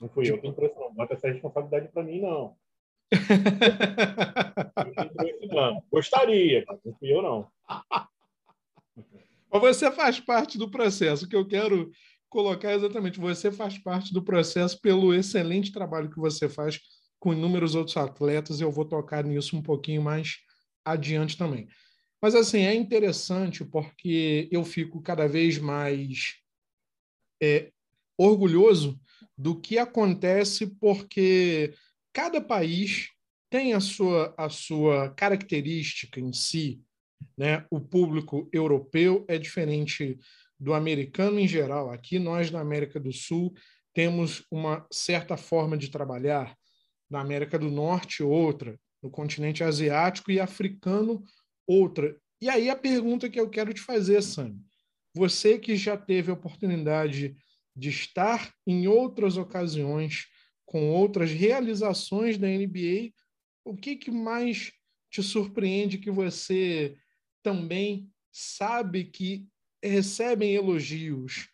não 0.00 0.08
fui 0.08 0.30
eu 0.30 0.40
que 0.40 0.50
trouxe, 0.52 0.74
não. 0.76 0.94
Bota 0.94 1.14
essa 1.14 1.28
responsabilidade 1.28 1.88
para 1.88 2.02
mim, 2.02 2.22
não. 2.22 2.56
não. 5.52 5.84
Gostaria, 5.90 6.64
não 6.66 6.78
fui 6.94 7.12
eu, 7.12 7.20
não. 7.20 7.50
Mas 9.52 9.60
você 9.60 9.90
faz 9.90 10.20
parte 10.20 10.56
do 10.56 10.70
processo. 10.70 11.28
Que 11.28 11.36
eu 11.36 11.46
quero 11.46 11.90
colocar 12.28 12.70
é 12.70 12.76
exatamente, 12.76 13.18
você 13.18 13.50
faz 13.50 13.76
parte 13.76 14.14
do 14.14 14.22
processo 14.22 14.80
pelo 14.80 15.12
excelente 15.12 15.72
trabalho 15.72 16.08
que 16.08 16.18
você 16.18 16.48
faz 16.48 16.80
com 17.18 17.34
inúmeros 17.34 17.74
outros 17.74 17.96
atletas, 17.96 18.60
eu 18.60 18.70
vou 18.70 18.84
tocar 18.84 19.24
nisso 19.24 19.56
um 19.56 19.62
pouquinho 19.62 20.00
mais 20.00 20.38
adiante 20.84 21.36
também. 21.36 21.68
Mas, 22.22 22.34
assim, 22.34 22.60
é 22.60 22.74
interessante 22.74 23.64
porque 23.64 24.48
eu 24.50 24.64
fico 24.64 25.02
cada 25.02 25.26
vez 25.26 25.58
mais 25.58 26.36
é, 27.42 27.70
orgulhoso 28.16 28.98
do 29.36 29.58
que 29.58 29.78
acontece 29.78 30.66
porque 30.66 31.74
cada 32.12 32.40
país 32.40 33.08
tem 33.50 33.72
a 33.72 33.80
sua, 33.80 34.34
a 34.38 34.48
sua 34.48 35.10
característica 35.10 36.20
em 36.20 36.32
si. 36.32 36.80
Né? 37.36 37.64
O 37.70 37.80
público 37.80 38.48
europeu 38.52 39.24
é 39.28 39.38
diferente 39.38 40.18
do 40.58 40.74
americano 40.74 41.38
em 41.38 41.48
geral. 41.48 41.90
Aqui, 41.90 42.18
nós, 42.18 42.50
na 42.50 42.60
América 42.60 43.00
do 43.00 43.12
Sul, 43.12 43.54
temos 43.94 44.44
uma 44.50 44.86
certa 44.90 45.36
forma 45.36 45.76
de 45.76 45.90
trabalhar. 45.90 46.56
Na 47.10 47.20
América 47.20 47.58
do 47.58 47.70
Norte, 47.70 48.22
outra. 48.22 48.78
No 49.02 49.10
continente 49.10 49.64
asiático 49.64 50.30
e 50.30 50.38
africano, 50.38 51.24
outra. 51.66 52.16
E 52.40 52.48
aí 52.48 52.68
a 52.68 52.76
pergunta 52.76 53.28
que 53.28 53.40
eu 53.40 53.48
quero 53.48 53.72
te 53.72 53.80
fazer, 53.80 54.22
Sam, 54.22 54.56
você 55.14 55.58
que 55.58 55.76
já 55.76 55.96
teve 55.96 56.30
a 56.30 56.34
oportunidade 56.34 57.36
de 57.74 57.88
estar 57.88 58.52
em 58.66 58.86
outras 58.86 59.36
ocasiões 59.36 60.26
com 60.66 60.90
outras 60.90 61.30
realizações 61.30 62.38
da 62.38 62.46
NBA, 62.46 63.12
o 63.64 63.74
que, 63.74 63.96
que 63.96 64.10
mais 64.10 64.72
te 65.10 65.22
surpreende 65.22 65.98
que 65.98 66.10
você 66.10 66.96
também 67.42 68.10
sabe 68.32 69.04
que 69.04 69.46
recebem 69.82 70.54
elogios 70.54 71.48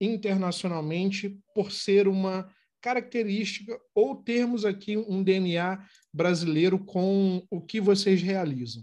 internacionalmente 0.00 1.38
por 1.54 1.70
ser 1.70 2.08
uma 2.08 2.50
característica 2.80 3.80
ou 3.94 4.16
termos 4.16 4.64
aqui 4.64 4.96
um 4.96 5.22
DNA 5.22 5.84
brasileiro 6.12 6.78
com 6.78 7.46
o 7.50 7.60
que 7.60 7.80
vocês 7.80 8.22
realizam? 8.22 8.82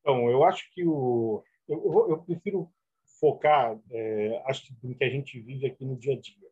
Então, 0.00 0.28
eu 0.30 0.44
acho 0.44 0.68
que 0.72 0.84
o 0.84 1.42
eu, 1.68 2.10
eu, 2.10 2.18
prefiro 2.22 2.68
focar, 3.20 3.78
é, 3.90 4.42
acho 4.46 4.66
que 4.66 4.74
no 4.82 4.94
que 4.94 5.04
a 5.04 5.08
gente 5.08 5.38
vive 5.40 5.66
aqui 5.66 5.84
no 5.84 5.96
dia 5.96 6.14
a 6.14 6.20
dia. 6.20 6.50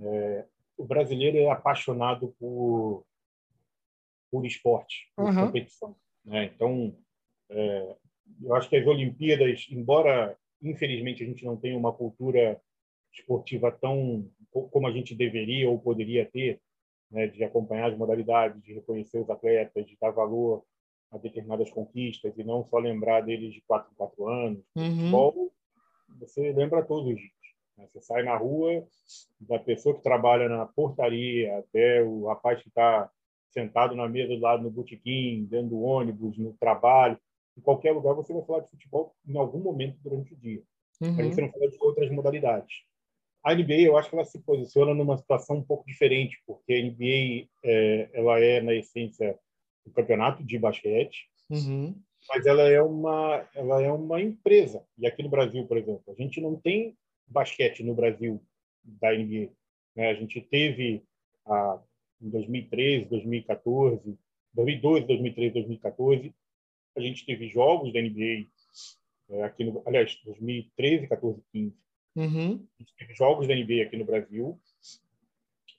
É, 0.00 0.46
o 0.76 0.84
brasileiro 0.84 1.36
é 1.36 1.50
apaixonado 1.50 2.34
por 2.38 3.04
por 4.30 4.44
esporte, 4.44 5.10
por 5.16 5.24
uhum. 5.24 5.46
competição. 5.46 5.96
Né? 6.28 6.44
Então, 6.54 6.94
é, 7.50 7.96
eu 8.42 8.54
acho 8.54 8.68
que 8.68 8.76
as 8.76 8.86
Olimpíadas, 8.86 9.66
embora 9.70 10.36
infelizmente 10.62 11.22
a 11.22 11.26
gente 11.26 11.44
não 11.44 11.56
tenha 11.56 11.76
uma 11.76 11.92
cultura 11.92 12.60
esportiva 13.12 13.72
tão 13.72 14.28
como 14.50 14.86
a 14.86 14.92
gente 14.92 15.14
deveria 15.14 15.68
ou 15.68 15.78
poderia 15.78 16.26
ter, 16.26 16.60
né, 17.10 17.26
de 17.26 17.42
acompanhar 17.44 17.90
as 17.90 17.98
modalidades, 17.98 18.62
de 18.62 18.74
reconhecer 18.74 19.18
os 19.18 19.30
atletas, 19.30 19.86
de 19.86 19.96
dar 20.00 20.10
valor 20.10 20.64
a 21.10 21.18
determinadas 21.18 21.70
conquistas 21.70 22.36
e 22.36 22.44
não 22.44 22.64
só 22.64 22.78
lembrar 22.78 23.22
deles 23.22 23.54
de 23.54 23.62
quatro 23.62 23.90
em 23.90 23.94
quatro 23.94 24.28
anos. 24.28 24.62
Uhum. 24.76 24.96
Futebol, 24.96 25.52
você 26.18 26.52
lembra 26.52 26.84
todos 26.84 27.12
os 27.12 27.18
dias. 27.18 27.32
Né? 27.76 27.88
Você 27.92 28.00
sai 28.00 28.22
na 28.22 28.36
rua, 28.36 28.86
da 29.40 29.58
pessoa 29.58 29.94
que 29.94 30.02
trabalha 30.02 30.48
na 30.48 30.66
portaria 30.66 31.58
até 31.58 32.02
o 32.02 32.26
rapaz 32.26 32.60
que 32.60 32.68
está 32.68 33.10
sentado 33.50 33.94
na 33.94 34.08
mesa 34.08 34.34
do 34.34 34.40
lado 34.40 34.62
no 34.62 34.70
botequim, 34.70 35.44
dentro 35.44 35.70
do 35.70 35.80
ônibus, 35.80 36.36
no 36.36 36.52
trabalho, 36.54 37.18
em 37.56 37.60
qualquer 37.60 37.92
lugar 37.92 38.14
você 38.14 38.32
vai 38.32 38.42
falar 38.44 38.60
de 38.60 38.70
futebol 38.70 39.14
em 39.26 39.36
algum 39.36 39.58
momento 39.58 39.98
durante 40.02 40.32
o 40.32 40.36
dia. 40.36 40.62
Uhum. 41.00 41.18
A 41.18 41.22
gente 41.22 41.40
não 41.40 41.50
fala 41.50 41.68
de 41.68 41.76
outras 41.80 42.10
modalidades. 42.10 42.84
A 43.42 43.54
NBA, 43.54 43.82
eu 43.82 43.96
acho 43.96 44.10
que 44.10 44.16
ela 44.16 44.24
se 44.24 44.38
posiciona 44.40 44.94
numa 44.94 45.16
situação 45.16 45.56
um 45.56 45.62
pouco 45.62 45.86
diferente, 45.86 46.40
porque 46.46 46.72
a 46.72 46.82
NBA 46.82 47.48
é, 47.64 48.10
ela 48.12 48.38
é 48.40 48.60
na 48.60 48.74
essência 48.74 49.38
um 49.86 49.92
campeonato 49.92 50.44
de 50.44 50.58
basquete, 50.58 51.28
uhum. 51.48 51.94
mas 52.28 52.44
ela 52.46 52.62
é 52.68 52.82
uma 52.82 53.48
ela 53.54 53.82
é 53.82 53.90
uma 53.90 54.20
empresa. 54.20 54.84
E 54.98 55.06
aqui 55.06 55.22
no 55.22 55.28
Brasil, 55.28 55.66
por 55.66 55.78
exemplo, 55.78 56.04
a 56.08 56.14
gente 56.14 56.40
não 56.40 56.56
tem 56.56 56.96
basquete 57.26 57.82
no 57.82 57.94
Brasil 57.94 58.42
da 58.84 59.12
NBA. 59.12 59.50
Né? 59.96 60.10
A 60.10 60.14
gente 60.14 60.40
teve 60.40 61.02
a, 61.46 61.80
em 62.20 62.28
2013, 62.30 63.06
2014, 63.06 64.18
2012, 64.54 65.06
2013, 65.06 65.54
2014, 65.54 66.34
a 66.96 67.00
gente 67.00 67.24
teve 67.24 67.48
jogos 67.48 67.92
da 67.92 68.00
NBA 68.00 68.46
é, 69.30 69.42
aqui 69.44 69.64
no, 69.64 69.82
aliás, 69.86 70.18
2013, 70.24 71.06
14, 71.06 71.42
15. 71.52 71.76
Uhum. 72.16 72.66
A 72.78 72.82
gente 72.82 72.94
teve 72.96 73.14
jogos 73.14 73.46
da 73.46 73.54
NBA 73.54 73.82
aqui 73.82 73.96
no 73.96 74.04
Brasil, 74.04 74.58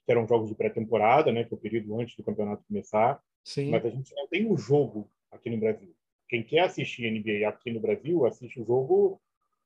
que 0.04 0.10
eram 0.10 0.26
jogos 0.26 0.48
de 0.48 0.54
pré-temporada, 0.54 1.30
né, 1.32 1.44
que 1.44 1.52
é 1.52 1.56
o 1.56 1.60
período 1.60 1.98
antes 2.00 2.16
do 2.16 2.22
campeonato 2.22 2.64
começar. 2.66 3.22
Sim. 3.44 3.70
Mas 3.70 3.84
a 3.84 3.90
gente 3.90 4.14
não 4.14 4.26
tem 4.28 4.46
o 4.46 4.54
um 4.54 4.58
jogo 4.58 5.10
aqui 5.30 5.50
no 5.50 5.58
Brasil. 5.58 5.94
Quem 6.28 6.42
quer 6.42 6.60
assistir 6.60 7.10
NBA 7.10 7.48
aqui 7.48 7.72
no 7.72 7.80
Brasil, 7.80 8.24
assiste 8.24 8.60
o 8.60 8.64
jogo 8.64 9.20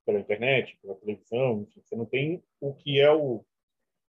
pela 0.04 0.18
internet, 0.18 0.78
pela 0.80 0.94
televisão. 0.94 1.62
Enfim, 1.62 1.80
você 1.82 1.96
não 1.96 2.06
tem 2.06 2.42
o 2.60 2.72
que 2.74 3.00
é 3.00 3.12
o, 3.12 3.44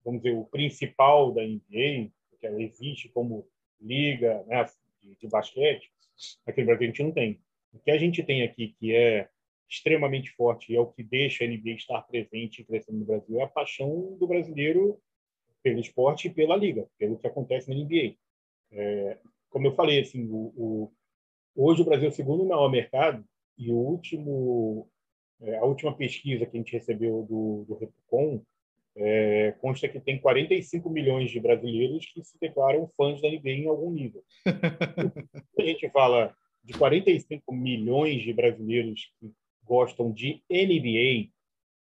vamos 0.03 0.21
dizer, 0.21 0.35
o 0.35 0.45
principal 0.45 1.31
da 1.31 1.41
NBA, 1.41 2.11
que 2.41 2.47
existe 2.47 3.07
como 3.09 3.47
liga 3.79 4.43
né, 4.47 4.65
de, 5.01 5.15
de 5.15 5.27
basquete. 5.27 5.91
Aqui 6.45 6.61
no 6.61 6.67
Brasil 6.67 6.85
a 6.85 6.87
gente 6.87 7.03
não 7.03 7.11
tem. 7.11 7.39
O 7.73 7.79
que 7.79 7.91
a 7.91 7.97
gente 7.97 8.23
tem 8.23 8.43
aqui, 8.43 8.75
que 8.79 8.93
é 8.93 9.29
extremamente 9.69 10.31
forte 10.31 10.73
e 10.73 10.75
é 10.75 10.79
o 10.79 10.87
que 10.87 11.01
deixa 11.01 11.45
a 11.45 11.47
NBA 11.47 11.71
estar 11.71 12.01
presente 12.01 12.61
e 12.61 12.65
crescendo 12.65 12.99
no 12.99 13.05
Brasil, 13.05 13.39
é 13.39 13.43
a 13.43 13.47
paixão 13.47 14.17
do 14.19 14.27
brasileiro 14.27 14.99
pelo 15.63 15.79
esporte 15.79 16.27
e 16.27 16.31
pela 16.31 16.57
liga, 16.57 16.87
pelo 16.97 17.17
que 17.17 17.27
acontece 17.27 17.69
na 17.69 17.75
NBA. 17.75 18.15
É, 18.71 19.17
como 19.49 19.67
eu 19.67 19.73
falei, 19.73 20.01
assim, 20.01 20.27
o, 20.29 20.53
o, 20.57 20.91
hoje 21.55 21.81
o 21.81 21.85
Brasil 21.85 22.07
é 22.07 22.11
o 22.11 22.15
segundo 22.15 22.45
maior 22.45 22.69
mercado 22.69 23.23
e 23.57 23.71
o 23.71 23.75
último, 23.75 24.89
é, 25.41 25.57
a 25.57 25.63
última 25.63 25.95
pesquisa 25.95 26.45
que 26.45 26.57
a 26.57 26.59
gente 26.59 26.73
recebeu 26.73 27.23
do, 27.23 27.65
do 27.65 27.75
é, 28.95 29.55
consta 29.59 29.87
que 29.87 29.99
tem 29.99 30.19
45 30.19 30.89
milhões 30.89 31.31
de 31.31 31.39
brasileiros 31.39 32.05
que 32.07 32.23
se 32.23 32.37
declaram 32.39 32.89
fãs 32.97 33.21
da 33.21 33.29
NBA 33.29 33.49
em 33.49 33.67
algum 33.67 33.91
nível. 33.91 34.23
a 35.57 35.61
gente 35.61 35.89
fala 35.89 36.35
de 36.63 36.73
45 36.73 37.53
milhões 37.53 38.21
de 38.21 38.33
brasileiros 38.33 39.11
que 39.19 39.31
gostam 39.63 40.11
de 40.11 40.43
NBA, 40.49 41.31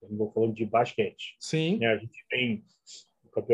eu 0.02 0.10
não 0.10 0.18
vou 0.18 0.32
falando 0.32 0.54
de 0.54 0.66
basquete. 0.66 1.36
Sim. 1.40 1.78
Né? 1.78 1.88
A 1.88 1.98
gente 1.98 2.26
tem 2.30 2.64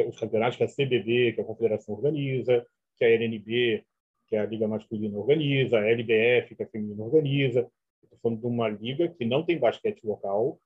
os 0.08 0.20
campeonatos 0.20 0.58
que 0.58 0.64
a 0.64 0.68
CBB, 0.68 1.34
que 1.34 1.42
a 1.42 1.46
Confederação 1.46 1.96
organiza, 1.96 2.66
que 2.98 3.06
a 3.06 3.10
LNB, 3.10 3.84
que 4.28 4.36
a 4.36 4.46
Liga 4.46 4.68
Masculina 4.68 5.18
organiza, 5.18 5.78
a 5.78 5.86
LBF, 5.86 6.56
que 6.56 6.64
a 6.64 6.68
Feminina 6.68 7.04
organiza. 7.04 7.70
Estou 8.02 8.20
falando 8.22 8.40
de 8.40 8.48
uma 8.48 8.70
liga 8.70 9.08
que 9.10 9.26
não 9.26 9.44
tem 9.44 9.60
basquete 9.60 10.04
local, 10.04 10.60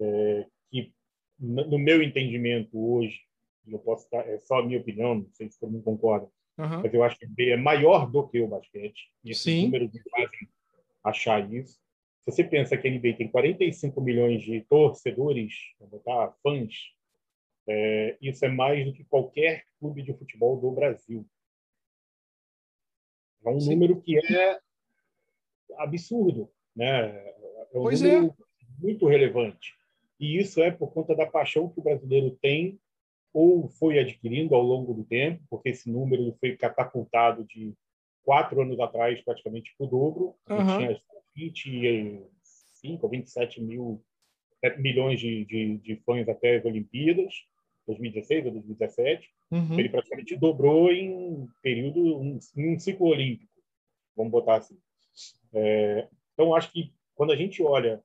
é, 0.00 0.46
que, 0.70 0.92
no 1.40 1.78
meu 1.78 2.02
entendimento 2.02 2.78
hoje, 2.78 3.20
eu 3.66 3.78
posso 3.78 4.04
estar, 4.04 4.26
é 4.28 4.38
só 4.40 4.58
a 4.58 4.66
minha 4.66 4.78
opinião, 4.78 5.14
não 5.14 5.30
sei 5.32 5.50
se 5.50 5.58
todo 5.58 5.72
mundo 5.72 5.84
concorda, 5.84 6.26
uhum. 6.58 6.82
mas 6.82 6.92
eu 6.92 7.02
acho 7.02 7.18
que 7.18 7.24
a 7.24 7.28
NBA 7.28 7.54
é 7.54 7.56
maior 7.56 8.10
do 8.10 8.26
que 8.28 8.40
o 8.40 8.48
basquete. 8.48 9.10
E 9.24 9.30
esses 9.30 9.42
Sim. 9.42 9.64
números 9.64 9.92
me 9.92 10.00
fazem 10.10 10.48
achar 11.02 11.52
isso. 11.52 11.74
Se 12.24 12.30
você 12.32 12.44
pensa 12.44 12.76
que 12.76 12.86
a 12.86 12.90
NBA 12.90 13.14
tem 13.16 13.28
45 13.28 14.00
milhões 14.00 14.42
de 14.42 14.60
torcedores, 14.62 15.54
botar 15.80 16.34
fãs, 16.42 16.74
é, 17.66 18.16
isso 18.20 18.44
é 18.44 18.48
mais 18.48 18.84
do 18.84 18.92
que 18.92 19.04
qualquer 19.04 19.64
clube 19.78 20.02
de 20.02 20.12
futebol 20.12 20.60
do 20.60 20.70
Brasil. 20.70 21.26
É 23.44 23.48
um 23.48 23.60
Sim. 23.60 23.70
número 23.70 24.00
que 24.00 24.18
é 24.18 24.58
absurdo, 25.78 26.50
né? 26.76 27.08
É 27.72 27.78
um 27.78 27.82
pois 27.82 28.02
número 28.02 28.26
é. 28.26 28.82
muito 28.82 29.06
relevante. 29.06 29.79
E 30.20 30.38
isso 30.38 30.60
é 30.62 30.70
por 30.70 30.92
conta 30.92 31.16
da 31.16 31.26
paixão 31.26 31.70
que 31.70 31.80
o 31.80 31.82
brasileiro 31.82 32.38
tem 32.42 32.78
ou 33.32 33.68
foi 33.68 33.98
adquirindo 33.98 34.54
ao 34.54 34.62
longo 34.62 34.92
do 34.92 35.04
tempo, 35.04 35.42
porque 35.48 35.70
esse 35.70 35.90
número 35.90 36.36
foi 36.38 36.56
catapultado 36.56 37.44
de 37.44 37.72
quatro 38.22 38.60
anos 38.60 38.78
atrás 38.78 39.20
praticamente 39.22 39.74
para 39.78 39.86
o 39.86 39.90
dobro. 39.90 40.34
Uhum. 40.48 40.76
Tinha 40.76 41.00
25 41.34 43.06
ou 43.06 43.10
27 43.10 43.62
mil 43.62 44.04
é, 44.62 44.76
milhões 44.76 45.18
de, 45.18 45.44
de, 45.46 45.78
de, 45.78 45.96
fãs 46.04 46.28
até 46.28 46.56
as 46.56 46.64
Olimpíadas, 46.64 47.34
2016 47.86 48.46
ou 48.46 48.52
2017. 48.52 49.28
Uhum. 49.50 49.78
Ele 49.78 49.88
praticamente 49.88 50.36
dobrou 50.36 50.92
em 50.92 51.48
período, 51.62 52.20
um, 52.20 52.38
um 52.56 52.78
ciclo 52.78 53.06
olímpico, 53.06 53.50
vamos 54.14 54.32
botar 54.32 54.56
assim. 54.56 54.78
É, 55.54 56.08
então, 56.34 56.54
acho 56.54 56.70
que 56.72 56.92
quando 57.14 57.32
a 57.32 57.36
gente 57.36 57.62
olha 57.62 58.02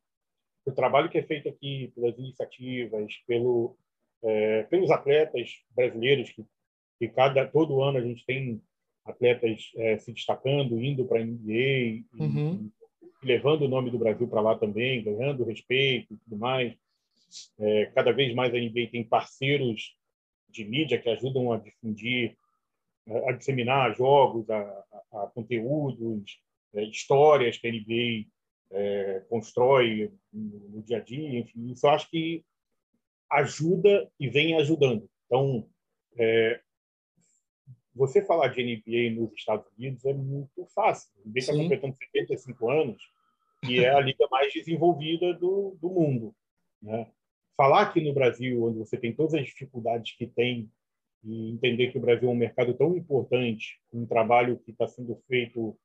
o 0.65 0.71
trabalho 0.71 1.09
que 1.09 1.17
é 1.17 1.23
feito 1.23 1.47
aqui 1.47 1.91
pelas 1.95 2.17
iniciativas, 2.17 3.13
pelo, 3.27 3.77
é, 4.23 4.63
pelos 4.63 4.89
atletas 4.89 5.61
brasileiros 5.75 6.31
que, 6.31 6.45
que 6.99 7.07
cada 7.09 7.45
todo 7.47 7.81
ano 7.81 7.99
a 7.99 8.01
gente 8.01 8.25
tem 8.25 8.61
atletas 9.05 9.71
é, 9.77 9.97
se 9.97 10.11
destacando, 10.11 10.81
indo 10.83 11.05
para 11.05 11.19
a 11.19 11.23
NBA, 11.23 12.03
uhum. 12.19 12.69
e, 13.23 13.25
levando 13.25 13.63
o 13.63 13.67
nome 13.67 13.91
do 13.91 13.99
Brasil 13.99 14.27
para 14.27 14.41
lá 14.41 14.57
também, 14.57 15.03
ganhando 15.03 15.45
respeito 15.45 16.13
e 16.13 16.17
tudo 16.17 16.37
mais. 16.37 16.75
É, 17.59 17.85
cada 17.93 18.11
vez 18.11 18.33
mais 18.33 18.53
a 18.53 18.57
NBA 18.57 18.89
tem 18.91 19.03
parceiros 19.03 19.95
de 20.49 20.65
mídia 20.65 20.99
que 20.99 21.09
ajudam 21.09 21.51
a 21.51 21.57
difundir, 21.57 22.35
a 23.27 23.31
disseminar 23.33 23.95
jogos, 23.95 24.49
a, 24.49 24.59
a, 24.59 25.23
a 25.23 25.27
conteúdos, 25.27 26.39
é, 26.73 26.83
histórias 26.85 27.57
que 27.57 27.67
a 27.67 27.71
NBA 27.71 28.27
é, 28.75 29.23
constrói 29.29 30.11
no, 30.31 30.83
dia 30.83 30.97
a 30.97 31.01
dia. 31.01 31.39
Enfim, 31.39 31.71
isso 31.71 31.85
eu 31.85 31.91
acho 31.91 32.09
que 32.09 32.43
ajuda 33.31 34.09
e 34.19 34.29
vem 34.29 34.55
ajudando. 34.55 35.09
Então, 35.25 35.67
é, 36.17 36.59
você 37.95 38.23
falar 38.23 38.49
de 38.49 38.61
NBA 38.61 39.19
nos 39.19 39.33
Estados 39.33 39.65
Unidos 39.77 40.03
é 40.05 40.13
muito 40.13 40.65
fácil. 40.75 41.09
O 41.23 41.29
NBA 41.29 41.39
está 41.39 41.53
completando 41.53 41.95
75 42.13 42.69
anos 42.69 43.01
e 43.67 43.79
é 43.79 43.89
a 43.89 43.99
liga 43.99 44.27
mais 44.29 44.53
desenvolvida 44.53 45.33
do, 45.33 45.77
do 45.81 45.89
mundo. 45.89 46.35
Né? 46.81 47.09
Falar 47.57 47.83
aqui 47.83 48.01
no 48.01 48.13
Brasil, 48.13 48.65
onde 48.65 48.77
você 48.77 48.97
tem 48.97 49.15
todas 49.15 49.33
as 49.33 49.45
dificuldades 49.45 50.15
que 50.17 50.27
tem, 50.27 50.69
e 51.25 51.49
entender 51.49 51.91
que 51.91 51.97
o 51.97 52.01
Brasil 52.01 52.29
é 52.29 52.31
um 52.31 52.35
mercado 52.35 52.73
tão 52.75 52.95
importante, 52.95 53.79
um 53.91 54.05
trabalho 54.05 54.59
que 54.59 54.71
está 54.71 54.87
sendo 54.87 55.15
feito. 55.27 55.75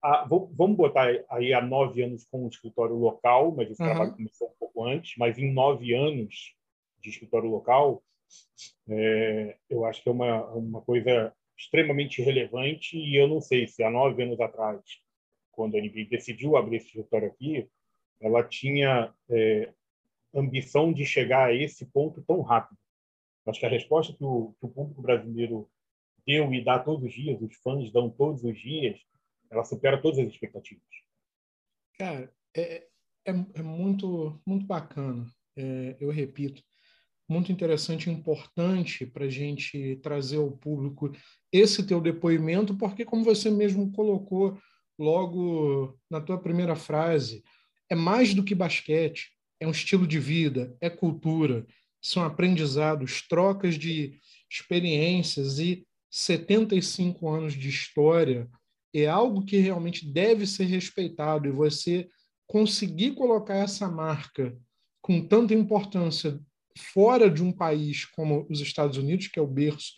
A, 0.00 0.24
vamos 0.28 0.76
botar 0.76 1.08
aí 1.28 1.52
há 1.52 1.60
nove 1.60 2.02
anos 2.02 2.24
com 2.24 2.44
um 2.44 2.48
escritório 2.48 2.94
local, 2.94 3.52
mas 3.52 3.70
esse 3.70 3.82
uhum. 3.82 3.88
trabalho 3.88 4.12
começou 4.12 4.48
um 4.48 4.58
pouco 4.58 4.84
antes, 4.84 5.16
mas 5.16 5.38
em 5.38 5.52
nove 5.52 5.92
anos 5.94 6.54
de 7.00 7.10
escritório 7.10 7.50
local, 7.50 8.02
é, 8.88 9.56
eu 9.68 9.84
acho 9.84 10.02
que 10.02 10.08
é 10.08 10.12
uma, 10.12 10.44
uma 10.52 10.80
coisa 10.82 11.32
extremamente 11.56 12.22
relevante 12.22 12.96
e 12.96 13.16
eu 13.16 13.26
não 13.26 13.40
sei 13.40 13.66
se 13.66 13.82
há 13.82 13.90
nove 13.90 14.22
anos 14.22 14.40
atrás, 14.40 14.80
quando 15.50 15.76
a 15.76 15.80
NBA 15.80 16.06
decidiu 16.08 16.56
abrir 16.56 16.76
esse 16.76 16.86
escritório 16.86 17.28
aqui, 17.28 17.68
ela 18.20 18.44
tinha 18.44 19.12
é, 19.28 19.72
ambição 20.32 20.92
de 20.92 21.04
chegar 21.04 21.48
a 21.48 21.54
esse 21.54 21.86
ponto 21.86 22.22
tão 22.22 22.40
rápido. 22.42 22.78
Acho 23.46 23.60
que 23.60 23.66
a 23.66 23.70
resposta 23.70 24.12
que 24.12 24.24
o, 24.24 24.54
que 24.60 24.66
o 24.66 24.68
público 24.68 25.02
brasileiro 25.02 25.68
deu 26.26 26.52
e 26.52 26.62
dá 26.62 26.78
todos 26.78 27.04
os 27.04 27.12
dias, 27.12 27.40
os 27.40 27.56
fãs 27.56 27.90
dão 27.90 28.10
todos 28.10 28.44
os 28.44 28.58
dias, 28.58 29.00
ela 29.50 29.64
supera 29.64 30.00
todas 30.00 30.18
as 30.18 30.28
expectativas. 30.28 30.82
Cara, 31.98 32.32
é, 32.56 32.86
é, 33.26 33.32
é 33.54 33.62
muito, 33.62 34.40
muito 34.46 34.66
bacana. 34.66 35.26
É, 35.56 35.96
eu 36.00 36.10
repito, 36.10 36.62
muito 37.28 37.52
interessante 37.52 38.08
e 38.08 38.12
importante 38.12 39.04
para 39.04 39.26
a 39.26 39.30
gente 39.30 39.96
trazer 39.96 40.38
ao 40.38 40.50
público 40.50 41.12
esse 41.52 41.86
teu 41.86 42.00
depoimento, 42.00 42.76
porque, 42.76 43.04
como 43.04 43.24
você 43.24 43.50
mesmo 43.50 43.92
colocou, 43.92 44.58
logo 44.98 45.98
na 46.10 46.20
tua 46.20 46.38
primeira 46.38 46.74
frase, 46.74 47.44
é 47.90 47.94
mais 47.94 48.34
do 48.34 48.42
que 48.42 48.54
basquete, 48.54 49.30
é 49.60 49.66
um 49.66 49.72
estilo 49.72 50.06
de 50.06 50.18
vida, 50.18 50.76
é 50.80 50.88
cultura, 50.88 51.66
são 52.00 52.24
aprendizados, 52.24 53.22
trocas 53.28 53.76
de 53.76 54.18
experiências 54.50 55.58
e 55.58 55.86
75 56.10 57.28
anos 57.28 57.54
de 57.54 57.68
história 57.68 58.48
é 58.94 59.06
algo 59.06 59.44
que 59.44 59.58
realmente 59.58 60.10
deve 60.10 60.46
ser 60.46 60.64
respeitado 60.64 61.48
e 61.48 61.52
você 61.52 62.08
conseguir 62.46 63.14
colocar 63.14 63.56
essa 63.56 63.88
marca 63.88 64.56
com 65.02 65.26
tanta 65.26 65.54
importância 65.54 66.40
fora 66.76 67.30
de 67.30 67.42
um 67.42 67.52
país 67.52 68.04
como 68.04 68.46
os 68.48 68.60
Estados 68.60 68.96
Unidos, 68.96 69.28
que 69.28 69.38
é 69.38 69.42
o 69.42 69.46
berço 69.46 69.92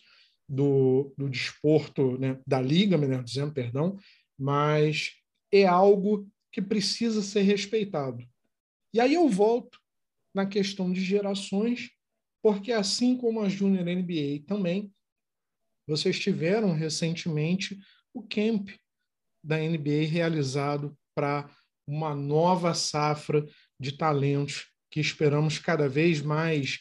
do, 0.49 1.15
do 1.17 1.29
desporto, 1.29 2.19
né, 2.19 2.41
da 2.47 2.61
liga, 2.61 2.99
melhor 2.99 3.23
dizendo, 3.23 3.53
perdão, 3.53 3.97
mas 4.39 5.13
é 5.53 5.67
algo 5.67 6.29
que 6.51 6.61
precisa 6.61 7.23
ser 7.23 7.43
respeitado. 7.43 8.27
E 8.93 9.01
aí 9.01 9.15
eu 9.15 9.29
volto 9.29 9.79
na 10.35 10.47
questão 10.47 10.93
de 10.93 11.01
gerações, 11.01 11.91
porque 12.43 12.73
assim 12.73 13.17
como 13.17 13.41
a 13.41 13.49
Junior 13.49 13.85
NBA 13.85 14.45
também, 14.47 14.93
vocês 15.87 16.19
tiveram 16.19 16.73
recentemente 16.73 17.79
o 18.13 18.23
camp 18.23 18.71
da 19.43 19.57
NBA 19.57 20.07
realizado 20.09 20.97
para 21.15 21.49
uma 21.87 22.15
nova 22.15 22.75
safra 22.75 23.45
de 23.79 23.93
talentos 23.93 24.67
que 24.91 25.01
esperamos 25.01 25.59
cada 25.59 25.89
vez 25.89 26.21
mais 26.21 26.79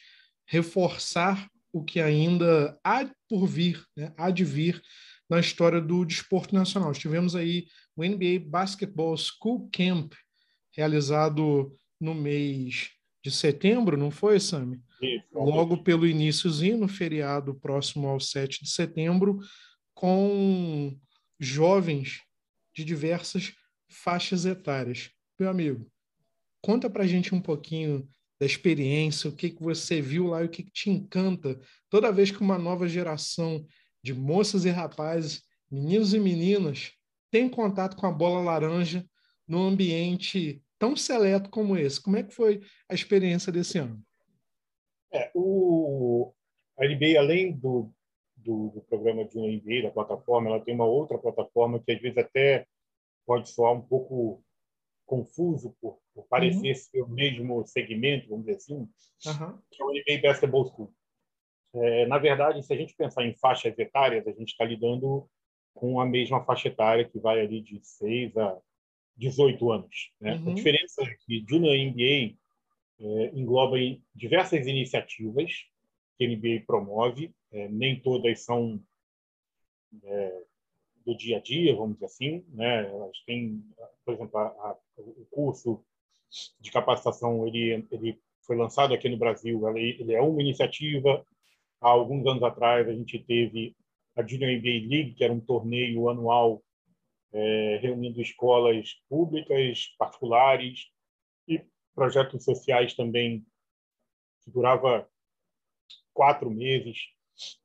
reforçar 0.48 1.50
o 1.72 1.84
que 1.84 2.00
ainda 2.00 2.78
há 2.84 3.10
por 3.28 3.46
vir, 3.46 3.84
né? 3.96 4.12
há 4.18 4.32
de 4.32 4.44
vir 4.44 4.82
na 5.30 5.40
história 5.40 5.80
do 5.80 6.04
desporto 6.04 6.56
nacional. 6.56 6.92
Tivemos 6.94 7.36
aí 7.36 7.68
o 7.96 8.04
NBA 8.04 8.40
Basketball 8.48 9.16
School 9.16 9.70
Camp, 9.72 10.14
realizado 10.76 11.76
no 12.00 12.16
mês 12.16 12.90
de 13.24 13.30
setembro, 13.30 13.98
não 13.98 14.10
foi, 14.10 14.40
Sami? 14.40 14.82
Logo 15.32 15.84
pelo 15.84 16.08
iníciozinho, 16.08 16.78
no 16.78 16.88
feriado 16.88 17.54
próximo 17.54 18.08
ao 18.08 18.20
7 18.20 18.64
de 18.64 18.72
setembro, 18.72 19.40
com 19.94 20.98
jovens 21.40 22.22
de 22.80 22.86
diversas 22.86 23.54
faixas 23.90 24.46
etárias. 24.46 25.12
Meu 25.38 25.50
amigo, 25.50 25.92
conta 26.62 26.90
para 26.90 27.04
a 27.04 27.08
gente 27.08 27.36
um 27.36 27.42
pouquinho 27.42 28.08
da 28.40 28.46
experiência, 28.46 29.30
o 29.30 29.36
que, 29.36 29.50
que 29.50 29.62
você 29.62 30.02
viu 30.02 30.28
lá 30.28 30.42
e 30.42 30.46
o 30.46 30.50
que, 30.50 30.64
que 30.64 30.72
te 30.72 30.90
encanta 30.90 31.60
toda 31.90 32.12
vez 32.12 32.32
que 32.32 32.40
uma 32.40 32.58
nova 32.58 32.88
geração 32.88 33.66
de 34.02 34.14
moças 34.14 34.64
e 34.64 34.70
rapazes, 34.70 35.44
meninos 35.70 36.14
e 36.14 36.20
meninas, 36.20 36.94
tem 37.30 37.50
contato 37.50 37.98
com 37.98 38.08
a 38.08 38.12
bola 38.12 38.42
laranja 38.42 39.06
num 39.46 39.64
ambiente 39.64 40.64
tão 40.78 40.96
seleto 40.96 41.50
como 41.50 41.78
esse. 41.78 42.02
Como 42.02 42.16
é 42.16 42.24
que 42.24 42.34
foi 42.34 42.62
a 42.88 42.94
experiência 42.94 43.52
desse 43.52 43.78
ano? 43.78 44.02
É, 45.12 45.30
o, 45.36 46.32
a 46.78 46.86
NBA, 46.86 47.20
além 47.20 47.52
do, 47.52 47.92
do, 48.38 48.70
do 48.70 48.82
programa 48.88 49.26
de 49.26 49.38
NBA, 49.38 49.84
da 49.84 49.92
plataforma, 49.92 50.50
ela 50.50 50.62
tem 50.62 50.74
uma 50.74 50.86
outra 50.86 51.18
plataforma 51.18 51.82
que 51.84 51.92
às 51.92 52.02
vezes 52.02 52.18
até 52.18 52.66
pode 53.30 53.48
soar 53.48 53.74
um 53.74 53.82
pouco 53.82 54.44
confuso 55.06 55.78
por, 55.80 56.00
por 56.16 56.28
parecer 56.28 56.70
uhum. 56.70 56.76
ser 56.76 57.02
o 57.04 57.08
mesmo 57.08 57.64
segmento, 57.64 58.28
vamos 58.28 58.48
dizer 58.48 58.58
assim, 58.58 58.76
uhum. 58.76 59.60
que 59.70 59.84
é 59.84 59.86
o 59.86 59.92
NBA 59.92 60.22
Basketball 60.24 60.66
School. 60.66 60.92
É, 61.76 62.08
na 62.08 62.18
verdade, 62.18 62.66
se 62.66 62.74
a 62.74 62.76
gente 62.76 62.96
pensar 62.96 63.24
em 63.24 63.36
faixas 63.36 63.78
etárias, 63.78 64.26
a 64.26 64.32
gente 64.32 64.50
está 64.50 64.66
lidando 64.66 65.30
com 65.76 66.02
a 66.02 66.08
mesma 66.08 66.44
faixa 66.44 66.70
etária 66.70 67.08
que 67.08 67.20
vai 67.20 67.40
ali 67.40 67.62
de 67.62 67.80
6 67.84 68.36
a 68.36 68.58
18 69.16 69.72
anos. 69.72 70.12
Né? 70.20 70.34
Uhum. 70.34 70.52
A 70.52 70.56
diferença 70.56 71.04
é 71.04 71.16
que 71.20 71.46
Junior 71.48 71.76
NBA 71.76 72.36
é, 73.00 73.32
engloba 73.36 73.78
diversas 74.16 74.66
iniciativas 74.66 75.52
que 76.18 76.26
a 76.26 76.28
NBA 76.28 76.64
promove, 76.66 77.32
é, 77.52 77.68
nem 77.68 78.00
todas 78.02 78.44
são 78.44 78.84
é, 80.04 80.44
do 81.10 81.18
dia 81.18 81.38
a 81.38 81.40
dia, 81.40 81.76
vamos 81.76 81.96
dizer 81.96 82.06
assim. 82.06 82.46
Né? 82.50 82.88
Elas 82.88 83.20
têm, 83.26 83.64
por 84.06 84.14
exemplo, 84.14 84.38
a, 84.38 84.46
a, 84.48 84.78
o 84.98 85.26
curso 85.32 85.84
de 86.60 86.72
capacitação 86.72 87.48
ele, 87.48 87.88
ele 87.92 88.22
foi 88.44 88.56
lançado 88.56 88.94
aqui 88.94 89.10
no 89.10 89.18
Brasil, 89.18 89.68
ele, 89.70 89.98
ele 90.00 90.14
é 90.14 90.22
uma 90.22 90.42
iniciativa. 90.42 91.26
Há 91.82 91.90
alguns 91.90 92.26
anos 92.28 92.44
atrás, 92.44 92.88
a 92.88 92.94
gente 92.94 93.18
teve 93.20 93.76
a 94.16 94.26
Junior 94.26 94.52
NBA 94.52 94.88
League, 94.88 95.14
que 95.16 95.24
era 95.24 95.34
um 95.34 95.40
torneio 95.40 96.10
anual 96.10 96.62
é, 97.32 97.80
reunindo 97.82 98.22
escolas 98.22 98.96
públicas, 99.08 99.88
particulares 99.98 100.88
e 101.48 101.62
projetos 101.96 102.44
sociais 102.44 102.94
também, 102.94 103.46
que 104.44 104.52
durava 104.52 105.10
quatro 106.14 106.50
meses 106.50 106.98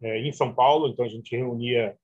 é, 0.00 0.18
em 0.20 0.32
São 0.32 0.54
Paulo. 0.54 0.88
Então, 0.88 1.04
a 1.04 1.08
gente 1.08 1.36
reunia 1.36 1.98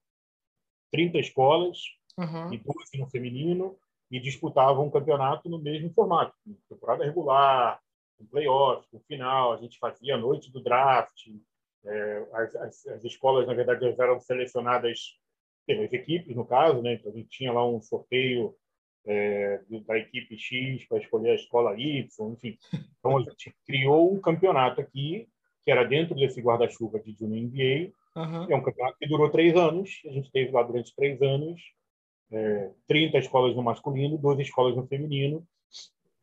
30 0.90 1.18
escolas 1.18 1.79
uhum. 2.18 2.53
e 2.53 2.59
12 2.59 2.98
no 2.98 3.09
feminino 3.09 3.76
e 4.11 4.18
disputavam 4.18 4.87
um 4.87 4.90
campeonato 4.90 5.48
no 5.48 5.59
mesmo 5.59 5.92
formato, 5.92 6.35
temporada 6.68 7.05
regular, 7.05 7.81
um 8.20 8.26
playoff, 8.26 8.87
no 8.92 9.00
final, 9.00 9.53
a 9.53 9.57
gente 9.57 9.79
fazia 9.79 10.16
a 10.16 10.18
noite 10.18 10.50
do 10.50 10.62
draft, 10.62 11.29
é, 11.85 12.26
as, 12.33 12.57
as, 12.57 12.87
as, 12.88 13.05
escolas, 13.05 13.46
na 13.46 13.55
verdade, 13.55 13.87
eram 13.87 14.20
selecionadas 14.20 15.16
pelas 15.66 15.92
equipes, 15.92 16.37
no 16.37 16.44
caso, 16.44 16.83
né? 16.83 16.94
Então, 16.94 17.11
a 17.11 17.14
gente 17.14 17.29
tinha 17.29 17.53
lá 17.53 17.66
um 17.66 17.81
sorteio 17.81 18.55
é, 19.07 19.62
da 19.87 19.96
equipe 19.96 20.37
X 20.37 20.87
para 20.87 20.98
escolher 20.98 21.31
a 21.31 21.35
escola 21.37 21.79
Y, 21.79 22.33
enfim. 22.33 22.59
Então, 22.98 23.16
a 23.16 23.20
gente 23.22 23.55
criou 23.64 24.12
um 24.12 24.20
campeonato 24.20 24.81
aqui, 24.81 25.26
que 25.62 25.70
era 25.70 25.85
dentro 25.85 26.14
desse 26.14 26.40
guarda-chuva 26.40 27.00
de 27.00 27.12
Junior 27.12 27.44
NBA. 27.44 27.92
Uhum. 28.16 28.50
É 28.50 28.56
um 28.56 28.62
campeonato 28.62 28.98
que 28.98 29.08
durou 29.08 29.30
três 29.30 29.54
anos. 29.56 30.00
A 30.06 30.10
gente 30.10 30.30
teve 30.30 30.50
lá 30.50 30.62
durante 30.62 30.94
três 30.94 31.20
anos 31.22 31.60
é, 32.30 32.70
30 32.86 33.18
escolas 33.18 33.56
no 33.56 33.62
masculino, 33.62 34.16
12 34.16 34.42
escolas 34.42 34.76
no 34.76 34.86
feminino. 34.86 35.46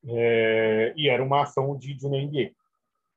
É, 0.07 0.93
e 0.95 1.09
era 1.09 1.23
uma 1.23 1.43
ação 1.43 1.77
de 1.77 1.97
Junior 1.97 2.23
NBA. 2.23 2.51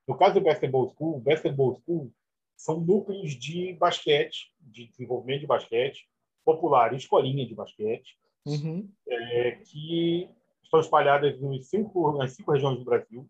No 0.09 0.17
caso 0.17 0.35
do 0.35 0.41
Basketball 0.41 0.93
School, 0.95 1.17
o 1.17 1.21
Basketball 1.21 1.81
School 1.85 2.13
são 2.57 2.81
núcleos 2.81 3.33
de 3.37 3.75
basquete, 3.75 4.53
de 4.61 4.87
desenvolvimento 4.89 5.41
de 5.41 5.47
basquete, 5.47 6.09
popular, 6.45 6.93
escolinha 6.95 7.47
de 7.47 7.55
basquete, 7.55 8.19
uhum. 8.45 8.91
é, 9.09 9.53
que 9.53 10.29
estão 10.63 10.81
espalhadas 10.81 11.41
nos 11.41 11.69
cinco, 11.69 12.17
nas 12.19 12.33
cinco 12.33 12.53
regiões 12.53 12.79
do 12.79 12.85
Brasil. 12.85 13.29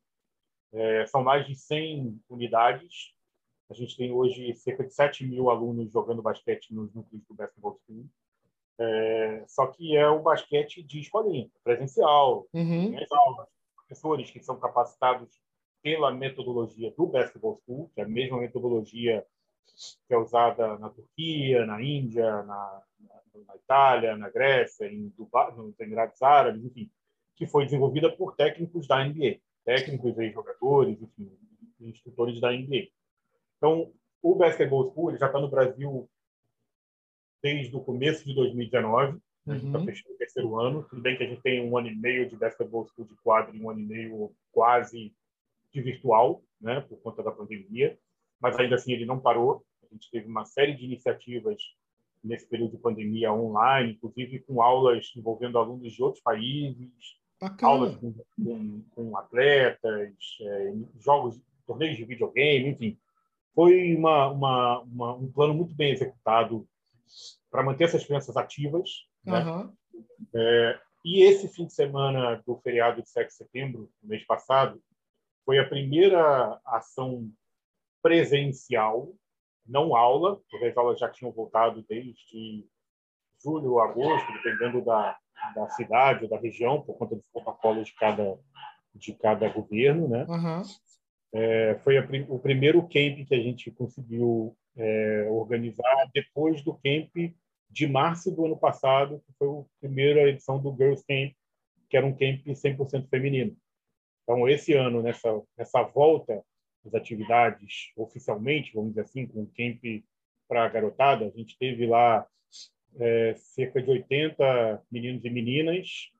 É, 0.72 1.06
são 1.06 1.22
mais 1.22 1.46
de 1.46 1.54
100 1.54 2.20
unidades. 2.28 3.12
A 3.70 3.74
gente 3.74 3.96
tem 3.96 4.10
hoje 4.10 4.52
cerca 4.56 4.84
de 4.84 4.92
7 4.92 5.24
mil 5.24 5.48
alunos 5.48 5.92
jogando 5.92 6.20
basquete 6.20 6.74
nos 6.74 6.92
núcleos 6.92 7.24
do 7.28 7.34
Basketball 7.34 7.78
School. 7.86 8.04
É, 8.78 9.44
só 9.46 9.66
que 9.68 9.96
é 9.96 10.08
o 10.08 10.22
basquete 10.22 10.82
de 10.82 11.00
escolinha, 11.00 11.48
presencial, 11.62 12.48
uhum. 12.52 12.98
as 12.98 13.12
aulas, 13.12 13.46
professores 13.76 14.30
que 14.30 14.42
são 14.42 14.58
capacitados 14.58 15.28
pela 15.82 16.10
metodologia 16.10 16.92
do 16.96 17.06
Basketball 17.06 17.60
School, 17.64 17.90
que 17.94 18.00
é 18.00 18.04
a 18.04 18.08
mesma 18.08 18.40
metodologia 18.40 19.24
que 20.08 20.14
é 20.14 20.16
usada 20.16 20.76
na 20.78 20.90
Turquia, 20.90 21.64
na 21.64 21.80
Índia, 21.80 22.42
na, 22.42 22.82
na, 22.98 23.22
na 23.46 23.56
Itália, 23.56 24.16
na 24.16 24.28
Grécia, 24.28 24.86
em 24.86 25.08
Dubai, 25.16 25.54
nos 25.54 25.78
Emirados 25.78 26.20
Árabes, 26.20 26.64
enfim, 26.64 26.90
que 27.36 27.46
foi 27.46 27.64
desenvolvida 27.66 28.10
por 28.10 28.34
técnicos 28.34 28.88
da 28.88 29.04
NBA, 29.04 29.38
técnicos 29.64 30.18
e 30.18 30.30
jogadores, 30.30 31.00
enfim, 31.00 31.30
instrutores 31.80 32.40
da 32.40 32.50
NBA. 32.50 32.88
Então, 33.60 33.92
o 34.22 34.34
Basketball 34.34 34.90
School 34.90 35.16
já 35.18 35.26
está 35.26 35.38
no 35.38 35.50
Brasil 35.50 36.08
desde 37.42 37.76
o 37.76 37.84
começo 37.84 38.24
de 38.24 38.34
2019, 38.34 39.20
a 39.46 39.54
gente 39.54 39.66
está 39.66 39.78
uhum. 39.78 39.84
fechando 39.84 40.14
o 40.14 40.18
terceiro 40.18 40.58
ano. 40.58 40.82
Tudo 40.84 41.02
bem 41.02 41.16
que 41.16 41.22
a 41.22 41.26
gente 41.26 41.42
tem 41.42 41.62
um 41.62 41.76
ano 41.76 41.88
e 41.88 41.94
meio 41.94 42.28
de 42.28 42.36
Basketball 42.36 42.86
School 42.88 43.06
de 43.06 43.14
quadro 43.16 43.54
e 43.54 43.60
um 43.60 43.70
ano 43.70 43.80
e 43.80 43.84
meio 43.84 44.32
quase 44.50 45.14
de 45.72 45.80
virtual, 45.80 46.42
né, 46.60 46.80
por 46.80 46.98
conta 47.00 47.22
da 47.22 47.30
pandemia, 47.30 47.98
mas 48.40 48.58
ainda 48.58 48.74
assim 48.74 48.92
ele 48.92 49.06
não 49.06 49.20
parou. 49.20 49.64
A 49.82 49.94
gente 49.94 50.10
teve 50.10 50.26
uma 50.26 50.44
série 50.44 50.74
de 50.74 50.84
iniciativas 50.84 51.62
nesse 52.22 52.46
período 52.46 52.72
de 52.72 52.78
pandemia 52.78 53.32
online, 53.32 53.92
inclusive 53.92 54.40
com 54.40 54.62
aulas 54.62 55.12
envolvendo 55.16 55.58
alunos 55.58 55.92
de 55.92 56.02
outros 56.02 56.22
países, 56.22 57.18
Bacana. 57.40 57.72
aulas 57.72 57.96
com, 57.96 58.12
com, 58.12 58.82
com 58.90 59.16
atletas, 59.16 60.12
é, 60.40 60.74
jogos, 60.98 61.40
torneios 61.66 61.96
de 61.96 62.04
videogame, 62.04 62.70
enfim. 62.70 62.98
Foi 63.54 63.94
uma, 63.96 64.28
uma, 64.28 64.80
uma, 64.80 65.14
um 65.14 65.30
plano 65.30 65.54
muito 65.54 65.74
bem 65.74 65.92
executado 65.92 66.66
para 67.50 67.62
manter 67.62 67.84
essas 67.84 68.04
crianças 68.04 68.36
ativas. 68.36 68.88
Né? 69.24 69.42
Uhum. 69.44 69.74
É, 70.34 70.80
e 71.04 71.22
esse 71.22 71.48
fim 71.48 71.66
de 71.66 71.72
semana 71.72 72.42
do 72.46 72.56
feriado 72.58 73.02
de 73.02 73.08
7 73.08 73.28
de 73.28 73.34
setembro, 73.34 73.90
no 74.02 74.08
mês 74.08 74.24
passado, 74.24 74.80
foi 75.44 75.58
a 75.58 75.68
primeira 75.68 76.60
ação 76.64 77.28
presencial, 78.02 79.12
não 79.66 79.96
aula, 79.96 80.40
porque 80.50 80.66
as 80.66 80.76
aulas 80.76 80.98
já 80.98 81.08
tinham 81.08 81.32
voltado 81.32 81.84
desde 81.88 82.66
julho 83.42 83.72
ou 83.72 83.80
agosto, 83.80 84.32
dependendo 84.32 84.84
da, 84.84 85.18
da 85.54 85.68
cidade 85.70 86.24
ou 86.24 86.30
da 86.30 86.38
região, 86.38 86.82
por 86.82 86.96
conta 86.96 87.16
do 87.16 87.24
protocolo 87.32 87.82
de 87.82 87.94
cada, 87.94 88.38
de 88.94 89.14
cada 89.14 89.48
governo. 89.48 90.08
Né? 90.08 90.26
Uhum. 90.28 90.62
É, 91.32 91.76
foi 91.84 91.96
a, 91.96 92.08
o 92.28 92.38
primeiro 92.38 92.82
camp 92.82 93.26
que 93.26 93.34
a 93.34 93.40
gente 93.40 93.70
conseguiu 93.70 94.56
é, 94.76 95.28
organizar 95.30 96.10
depois 96.12 96.62
do 96.62 96.74
camp 96.74 97.32
de 97.70 97.86
março 97.86 98.30
do 98.30 98.46
ano 98.46 98.56
passado, 98.56 99.22
que 99.26 99.32
foi 99.38 99.48
a 99.48 99.64
primeira 99.80 100.28
edição 100.28 100.60
do 100.60 100.74
Girls 100.76 101.04
Camp, 101.06 101.32
que 101.88 101.96
era 101.96 102.06
um 102.06 102.12
camp 102.12 102.44
100% 102.46 103.08
feminino. 103.08 103.56
Então, 104.22 104.48
esse 104.48 104.72
ano, 104.74 105.02
nessa, 105.02 105.40
nessa 105.56 105.82
volta 105.82 106.42
das 106.84 106.94
atividades 106.94 107.92
oficialmente, 107.96 108.72
vamos 108.74 108.90
dizer 108.90 109.02
assim, 109.02 109.26
com 109.26 109.42
o 109.42 109.50
camp 109.56 110.02
para 110.48 110.64
a 110.64 110.68
garotada, 110.68 111.26
a 111.26 111.30
gente 111.30 111.56
teve 111.58 111.86
lá 111.86 112.26
é, 112.98 113.34
cerca 113.36 113.80
de 113.82 113.90
80 113.90 114.82
meninos 114.90 115.24
e 115.24 115.30
meninas 115.30 116.10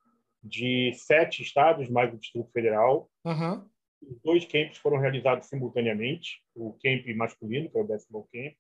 de 0.43 0.93
sete 0.95 1.43
estados, 1.43 1.89
mais 1.89 2.13
o 2.13 2.19
Distrito 2.19 2.51
Federal. 2.53 3.11
Uhum. 3.25 3.69
Os 4.03 4.21
dois 4.23 4.45
camps 4.45 4.79
foram 4.79 4.99
realizados 4.99 5.49
simultaneamente, 5.49 6.43
o 6.55 6.73
camp 6.75 7.07
masculino, 7.17 7.71
que 7.71 7.79
é 7.79 7.81
o 7.81 7.87
décimo 7.87 8.29
camp, 8.33 8.55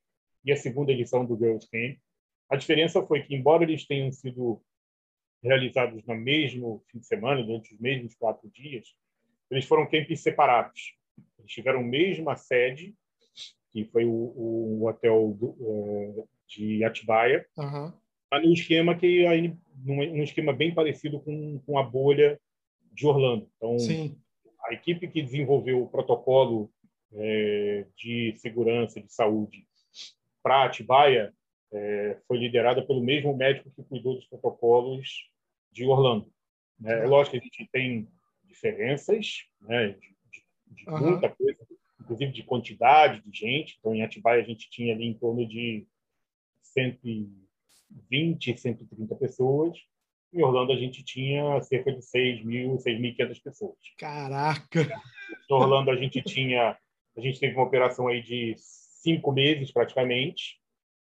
e 0.44 0.52
a 0.52 0.56
segunda 0.56 0.92
edição 0.92 1.24
do 1.24 1.36
Girls 1.36 1.68
Camp. 1.70 1.98
A 2.48 2.56
diferença 2.56 3.04
foi 3.06 3.22
que, 3.22 3.34
embora 3.34 3.62
eles 3.62 3.86
tenham 3.86 4.10
sido 4.10 4.62
realizados 5.42 6.04
no 6.04 6.14
mesmo 6.14 6.82
fim 6.88 6.98
de 6.98 7.06
semana, 7.06 7.42
durante 7.42 7.74
os 7.74 7.80
mesmos 7.80 8.14
quatro 8.14 8.50
dias, 8.50 8.94
eles 9.50 9.64
foram 9.64 9.88
camps 9.88 10.20
separados. 10.20 10.94
Eles 11.38 11.52
tiveram 11.52 11.80
a 11.80 11.84
mesma 11.84 12.36
sede, 12.36 12.94
que 13.70 13.84
foi 13.86 14.04
o, 14.04 14.10
o 14.10 14.86
hotel 14.86 15.36
do, 15.38 15.50
uh, 15.50 16.28
de 16.46 16.84
Atibaia, 16.84 17.46
uhum. 17.56 17.92
mas 18.30 18.44
num 18.44 18.52
esquema 18.52 18.96
que 18.96 19.26
aí, 19.26 19.56
num, 19.84 20.22
esquema 20.22 20.52
bem 20.52 20.74
parecido 20.74 21.20
com, 21.20 21.58
com 21.60 21.78
a 21.78 21.82
bolha 21.82 22.40
de 22.92 23.06
Orlando. 23.06 23.48
Então, 23.56 23.78
Sim. 23.78 24.20
A 24.70 24.74
equipe 24.74 25.08
que 25.08 25.20
desenvolveu 25.20 25.82
o 25.82 25.88
protocolo 25.88 26.72
é, 27.12 27.86
de 27.96 28.34
segurança 28.36 29.00
de 29.00 29.12
saúde 29.12 29.66
para 30.42 30.64
Atibaia 30.64 31.34
é, 31.72 32.18
foi 32.26 32.38
liderada 32.38 32.80
pelo 32.86 33.02
mesmo 33.02 33.36
médico 33.36 33.70
que 33.70 33.82
cuidou 33.82 34.14
dos 34.14 34.26
protocolos 34.26 35.28
de 35.72 35.84
Orlando. 35.84 36.32
É, 36.84 37.00
é 37.00 37.06
lógico 37.06 37.32
que 37.32 37.38
a 37.38 37.42
gente 37.42 37.68
tem 37.72 38.08
diferenças 38.44 39.44
né, 39.60 39.88
de, 39.88 40.16
de, 40.30 40.44
de 40.84 40.88
uhum. 40.88 41.10
muita 41.10 41.28
coisa, 41.28 41.66
inclusive 42.00 42.32
de 42.32 42.44
quantidade 42.44 43.20
de 43.22 43.36
gente. 43.36 43.76
Então, 43.78 43.92
em 43.92 44.02
Atibaia, 44.02 44.40
a 44.40 44.46
gente 44.46 44.70
tinha 44.70 44.94
ali 44.94 45.04
em 45.04 45.14
torno 45.14 45.46
de 45.46 45.84
120, 46.62 48.56
130 48.56 49.16
pessoas. 49.16 49.76
Em 50.32 50.42
Orlando, 50.42 50.72
a 50.72 50.76
gente 50.76 51.02
tinha 51.02 51.60
cerca 51.62 51.92
de 51.92 52.02
6 52.02 52.44
mil, 52.44 52.76
6.500 52.76 53.42
pessoas. 53.42 53.78
Caraca! 53.98 54.82
Em 54.82 55.54
Orlando, 55.54 55.90
a 55.90 55.96
gente 55.96 56.22
tinha... 56.22 56.76
A 57.16 57.20
gente 57.20 57.40
teve 57.40 57.54
uma 57.54 57.64
operação 57.64 58.06
aí 58.06 58.22
de 58.22 58.54
cinco 58.56 59.32
meses, 59.32 59.72
praticamente, 59.72 60.60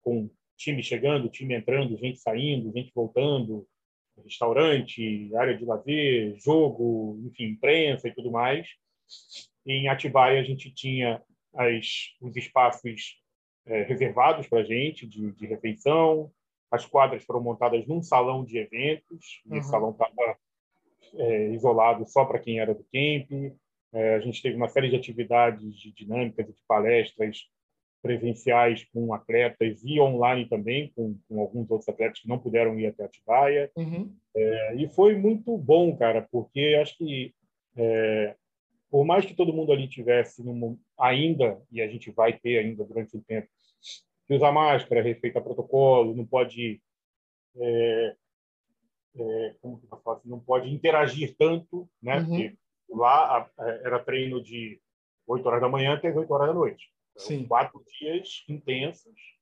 com 0.01 0.29
time 0.57 0.83
chegando, 0.83 1.29
time 1.29 1.55
entrando, 1.55 1.97
gente 1.97 2.19
saindo, 2.19 2.71
gente 2.73 2.91
voltando, 2.93 3.65
restaurante, 4.23 5.29
área 5.35 5.57
de 5.57 5.65
lazer, 5.65 6.35
jogo, 6.37 7.19
enfim, 7.25 7.45
imprensa 7.45 8.07
e 8.07 8.13
tudo 8.13 8.31
mais. 8.31 8.67
Em 9.65 9.87
Atibaia 9.87 10.39
a 10.39 10.43
gente 10.43 10.73
tinha 10.73 11.21
as, 11.53 12.09
os 12.21 12.35
espaços 12.35 13.17
é, 13.65 13.83
reservados 13.83 14.47
para 14.47 14.63
gente 14.63 15.07
de, 15.07 15.31
de, 15.31 15.47
refeição, 15.47 16.31
as 16.71 16.85
quadras 16.85 17.23
foram 17.23 17.41
montadas 17.41 17.85
num 17.87 18.01
salão 18.01 18.43
de 18.43 18.57
eventos, 18.57 19.41
uhum. 19.45 19.57
esse 19.57 19.69
salão 19.69 19.91
estava 19.91 20.37
é, 21.13 21.49
isolado 21.51 22.05
só 22.07 22.25
para 22.25 22.39
quem 22.39 22.59
era 22.59 22.73
do 22.73 22.83
camp. 22.83 23.53
É, 23.93 24.15
a 24.15 24.19
gente 24.19 24.41
teve 24.41 24.55
uma 24.55 24.67
série 24.67 24.89
de 24.89 24.95
atividades 24.95 25.73
de 25.75 25.91
dinâmicas 25.93 26.49
e 26.49 26.53
de 26.53 26.61
palestras 26.67 27.47
presenciais 28.01 28.85
com 28.93 29.13
atletas 29.15 29.81
e 29.83 29.99
online 29.99 30.47
também, 30.47 30.91
com, 30.95 31.17
com, 31.27 31.39
alguns 31.39 31.71
outros 31.71 31.89
atletas 31.89 32.19
que 32.19 32.27
não 32.27 32.37
puderam 32.37 32.79
ir 32.79 32.85
até 32.85 33.03
Atibaia. 33.03 33.71
Uhum. 33.75 34.13
É, 34.35 34.75
e 34.75 34.87
foi 34.89 35.15
muito 35.15 35.57
bom, 35.57 35.95
cara, 35.97 36.27
porque 36.31 36.77
acho 36.79 36.95
que, 36.97 37.33
é, 37.75 38.35
por 38.91 39.05
mais 39.05 39.25
que 39.25 39.33
todo 39.33 39.53
mundo 39.53 39.71
ali 39.71 39.87
tivesse 39.87 40.43
num, 40.43 40.77
ainda, 40.99 41.59
e 41.71 41.81
a 41.81 41.87
gente 41.87 42.11
vai 42.11 42.33
ter 42.33 42.59
ainda 42.59 42.83
durante 42.83 43.17
o 43.17 43.21
tempo, 43.21 43.47
que 44.27 44.35
usar 44.35 44.51
máscara, 44.51 45.01
respeita 45.01 45.41
protocolo, 45.41 46.15
não 46.15 46.25
pode. 46.25 46.81
É, 47.57 48.15
é 49.17 49.55
como 49.61 49.79
que 49.79 49.87
eu 49.91 50.11
assim, 50.11 50.29
não 50.29 50.39
pode 50.39 50.69
interagir 50.69 51.35
tanto, 51.37 51.89
né? 52.01 52.19
Uhum. 52.19 52.25
Porque 52.25 52.57
lá 52.89 53.49
a, 53.57 53.65
era 53.83 54.03
treino 54.03 54.41
de 54.43 54.79
8 55.27 55.45
horas 55.47 55.61
da 55.61 55.69
manhã 55.69 55.93
até 55.93 56.11
8 56.11 56.31
horas 56.31 56.47
da 56.47 56.53
noite. 56.53 56.91
Sim. 57.15 57.45
Quatro 57.47 57.83
dias 57.97 58.43
intensos, 58.49 59.35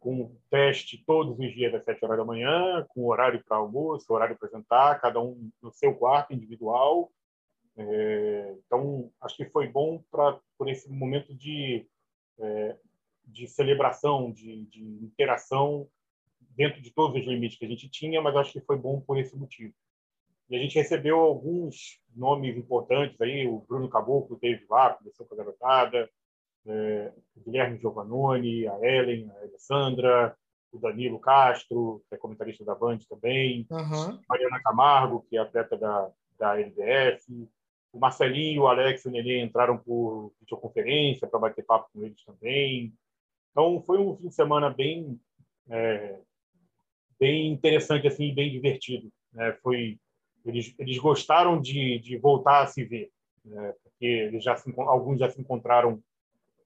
com 0.00 0.36
teste 0.50 1.02
todos 1.06 1.38
os 1.38 1.54
dias 1.54 1.74
às 1.74 1.84
sete 1.84 2.04
horas 2.04 2.18
da 2.18 2.24
manhã, 2.24 2.84
com 2.88 3.06
horário 3.06 3.42
para 3.44 3.56
almoço, 3.56 4.12
horário 4.12 4.36
para 4.36 4.48
jantar, 4.48 5.00
cada 5.00 5.20
um 5.20 5.50
no 5.62 5.72
seu 5.72 5.94
quarto 5.94 6.32
individual. 6.32 7.10
É, 7.76 8.56
então, 8.66 9.10
acho 9.20 9.36
que 9.36 9.44
foi 9.46 9.68
bom 9.68 10.02
para 10.10 10.38
por 10.56 10.68
esse 10.68 10.90
momento 10.90 11.32
de, 11.32 11.86
é, 12.40 12.76
de 13.28 13.46
celebração, 13.46 14.32
de, 14.32 14.64
de 14.66 14.82
interação 14.82 15.86
dentro 16.56 16.80
de 16.82 16.90
todos 16.90 17.20
os 17.20 17.26
limites 17.26 17.58
que 17.58 17.64
a 17.64 17.68
gente 17.68 17.88
tinha, 17.88 18.20
mas 18.20 18.34
acho 18.34 18.52
que 18.52 18.60
foi 18.60 18.76
bom 18.76 19.00
por 19.00 19.18
esse 19.18 19.36
motivo. 19.36 19.72
E 20.50 20.56
a 20.56 20.58
gente 20.58 20.76
recebeu 20.76 21.18
alguns 21.18 22.00
nomes 22.16 22.56
importantes 22.56 23.20
aí, 23.20 23.46
o 23.46 23.60
Bruno 23.68 23.88
Caboclo 23.88 24.38
teve 24.38 24.64
lá, 24.68 24.94
conversou 24.94 25.26
com 25.26 25.34
a 25.34 25.38
garotada, 25.38 26.10
é, 26.66 27.12
o 27.36 27.40
Guilherme 27.40 27.78
Giovannoni, 27.78 28.66
a 28.66 28.78
Ellen, 28.82 29.30
a 29.30 29.42
Alessandra, 29.42 30.36
o 30.72 30.78
Danilo 30.78 31.20
Castro, 31.20 32.02
que 32.08 32.14
é 32.14 32.18
comentarista 32.18 32.64
da 32.64 32.74
Band 32.74 32.98
também, 33.08 33.66
uhum. 33.70 34.20
Mariana 34.28 34.60
Camargo, 34.62 35.24
que 35.28 35.36
é 35.36 35.40
atleta 35.40 35.76
da, 35.76 36.10
da 36.38 36.58
LDF, 36.58 37.48
o 37.92 37.98
Marcelinho, 37.98 38.62
o 38.62 38.68
Alex 38.68 39.04
e 39.04 39.08
o 39.08 39.10
Nenê 39.10 39.40
entraram 39.40 39.78
por 39.78 40.32
videoconferência 40.40 41.26
para 41.26 41.38
bater 41.38 41.64
papo 41.64 41.88
com 41.92 42.04
eles 42.04 42.22
também. 42.24 42.92
Então, 43.50 43.82
foi 43.82 43.98
um 43.98 44.16
fim 44.16 44.28
de 44.28 44.34
semana 44.34 44.70
bem 44.70 45.20
é, 45.70 46.18
bem 47.18 47.52
interessante 47.52 48.06
assim 48.06 48.34
bem 48.34 48.50
divertido 48.50 49.12
né? 49.32 49.52
foi 49.62 49.98
eles 50.46 50.74
eles 50.78 50.96
gostaram 50.98 51.60
de, 51.60 51.98
de 51.98 52.16
voltar 52.16 52.62
a 52.62 52.66
se 52.66 52.84
ver 52.84 53.10
né? 53.44 53.74
porque 53.82 54.06
eles 54.06 54.44
já 54.44 54.56
se, 54.56 54.72
alguns 54.78 55.18
já 55.18 55.28
se 55.28 55.40
encontraram 55.40 56.02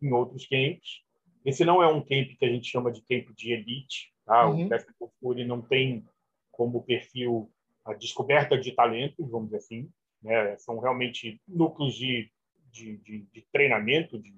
em 0.02 0.12
outros 0.12 0.46
camps. 0.46 1.02
Esse 1.44 1.64
não 1.64 1.82
é 1.82 1.86
um 1.86 2.00
camp 2.00 2.36
que 2.38 2.44
a 2.44 2.48
gente 2.48 2.68
chama 2.68 2.92
de 2.92 3.00
camp 3.02 3.34
de 3.34 3.52
elite. 3.52 4.12
Tá? 4.24 4.48
Uhum. 4.48 4.68
O 5.00 5.10
School 5.18 5.46
não 5.46 5.62
tem 5.62 6.04
como 6.50 6.82
perfil 6.82 7.50
a 7.84 7.94
descoberta 7.94 8.58
de 8.58 8.72
talentos, 8.72 9.30
vamos 9.30 9.46
dizer 9.46 9.58
assim. 9.58 9.90
Né? 10.22 10.56
São 10.58 10.78
realmente 10.78 11.40
núcleos 11.48 11.94
de, 11.94 12.30
de, 12.70 12.96
de, 12.98 13.22
de 13.32 13.46
treinamento, 13.52 14.18
de, 14.18 14.34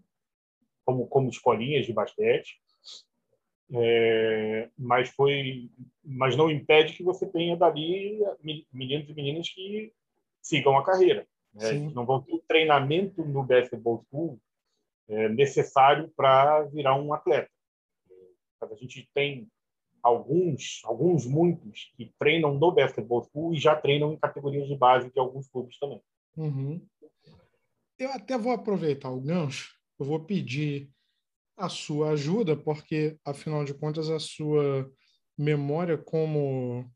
como, 0.84 1.06
como 1.06 1.28
escolinhas 1.28 1.86
de 1.86 1.92
basquete. 1.92 2.60
É, 3.72 4.68
mas 4.76 5.08
foi 5.08 5.70
mas 6.04 6.36
não 6.36 6.50
impede 6.50 6.92
que 6.92 7.02
você 7.02 7.26
tenha 7.26 7.56
dali 7.56 8.20
meninos 8.70 9.08
e 9.08 9.14
meninas 9.14 9.48
que 9.48 9.90
sigam 10.42 10.76
a 10.76 10.84
carreira 10.84 11.26
né? 11.54 11.72
não 11.94 12.04
vão 12.04 12.20
ter 12.20 12.42
treinamento 12.48 13.24
no 13.24 13.42
basketball 13.42 14.04
school 14.08 14.40
é, 15.08 15.28
necessário 15.28 16.10
para 16.16 16.62
virar 16.64 16.96
um 16.96 17.12
atleta. 17.14 17.50
A 18.60 18.74
gente 18.76 19.08
tem 19.14 19.48
alguns, 20.02 20.80
alguns 20.84 21.26
muitos 21.26 21.92
que 21.96 22.12
treinam 22.18 22.54
no 22.54 22.72
basketball 22.72 23.22
school 23.24 23.54
e 23.54 23.58
já 23.58 23.76
treinam 23.76 24.12
em 24.12 24.18
categorias 24.18 24.66
de 24.66 24.76
base 24.76 25.10
de 25.10 25.18
alguns 25.18 25.48
clubes 25.48 25.78
também. 25.78 26.00
Uhum. 26.36 26.84
Eu 27.98 28.10
até 28.10 28.36
vou 28.36 28.52
aproveitar 28.52 29.10
o 29.10 29.20
gancho, 29.20 29.78
eu 29.98 30.06
vou 30.06 30.24
pedir 30.24 30.90
a 31.56 31.68
sua 31.68 32.10
ajuda, 32.10 32.56
porque, 32.56 33.16
afinal 33.24 33.64
de 33.64 33.74
contas, 33.74 34.10
a 34.10 34.18
sua 34.18 34.90
memória 35.38 35.96
como 35.96 36.90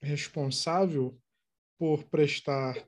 responsável 0.00 1.18
por 1.78 2.04
prestar 2.04 2.84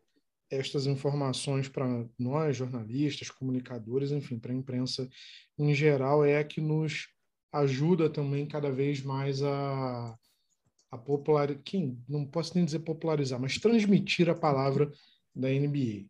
estas 0.51 0.87
informações 0.87 1.69
para 1.69 1.87
nós, 2.19 2.57
jornalistas, 2.57 3.31
comunicadores, 3.31 4.11
enfim, 4.11 4.39
para 4.39 4.53
a 4.53 4.57
imprensa 4.57 5.09
em 5.57 5.73
geral, 5.75 6.25
é 6.25 6.39
a 6.39 6.45
que 6.45 6.61
nos 6.61 7.09
ajuda 7.53 8.11
também 8.11 8.47
cada 8.47 8.71
vez 8.71 9.03
mais 9.03 9.43
a, 9.43 10.17
a 10.91 10.99
popularizar, 10.99 11.63
não 12.09 12.27
posso 12.27 12.57
nem 12.57 12.65
dizer 12.65 12.81
popularizar, 12.81 13.41
mas 13.41 13.59
transmitir 13.59 14.29
a 14.29 14.35
palavra 14.35 14.91
da 15.35 15.49
NBA. 15.49 16.09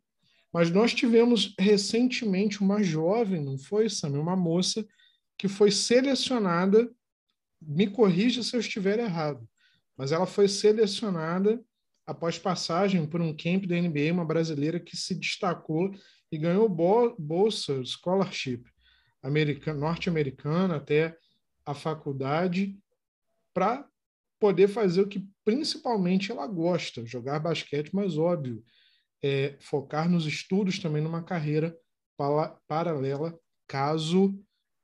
Mas 0.52 0.70
nós 0.70 0.92
tivemos 0.92 1.54
recentemente 1.58 2.60
uma 2.60 2.82
jovem, 2.82 3.42
não 3.42 3.56
foi, 3.56 3.88
Sam? 3.88 4.20
Uma 4.20 4.36
moça 4.36 4.84
que 5.38 5.48
foi 5.48 5.70
selecionada, 5.70 6.90
me 7.62 7.88
corrija 7.88 8.42
se 8.42 8.56
eu 8.56 8.60
estiver 8.60 8.98
errado, 8.98 9.48
mas 9.96 10.12
ela 10.12 10.26
foi 10.26 10.48
selecionada 10.48 11.62
após 12.06 12.38
passagem 12.38 13.06
por 13.06 13.20
um 13.20 13.36
camp 13.36 13.66
da 13.66 13.76
NBA, 13.76 14.12
uma 14.12 14.24
brasileira 14.24 14.80
que 14.80 14.96
se 14.96 15.14
destacou 15.14 15.94
e 16.32 16.38
ganhou 16.38 16.68
bolsa 16.68 17.84
scholarship 17.84 18.64
norte-americana 19.76 20.76
até 20.76 21.16
a 21.64 21.74
faculdade 21.74 22.78
para 23.52 23.86
poder 24.40 24.68
fazer 24.68 25.02
o 25.02 25.08
que 25.08 25.28
principalmente 25.44 26.32
ela 26.32 26.46
gosta, 26.46 27.04
jogar 27.04 27.38
basquete, 27.38 27.90
mas 27.92 28.16
óbvio, 28.16 28.64
é, 29.22 29.56
focar 29.60 30.08
nos 30.08 30.26
estudos 30.26 30.78
também 30.78 31.02
numa 31.02 31.22
carreira 31.22 31.76
paralela, 32.68 33.38
caso 33.66 34.38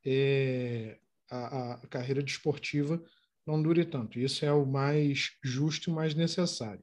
é, 0.05 0.99
a, 1.31 1.75
a, 1.75 1.87
carreira 1.89 2.23
desportiva 2.23 3.03
não 3.47 3.63
dure 3.63 3.85
tanto. 3.85 4.19
Isso 4.19 4.45
é 4.45 4.53
o 4.53 4.65
mais 4.65 5.37
justo 5.43 5.91
e 5.91 5.93
mais 5.93 6.15
necessário. 6.15 6.83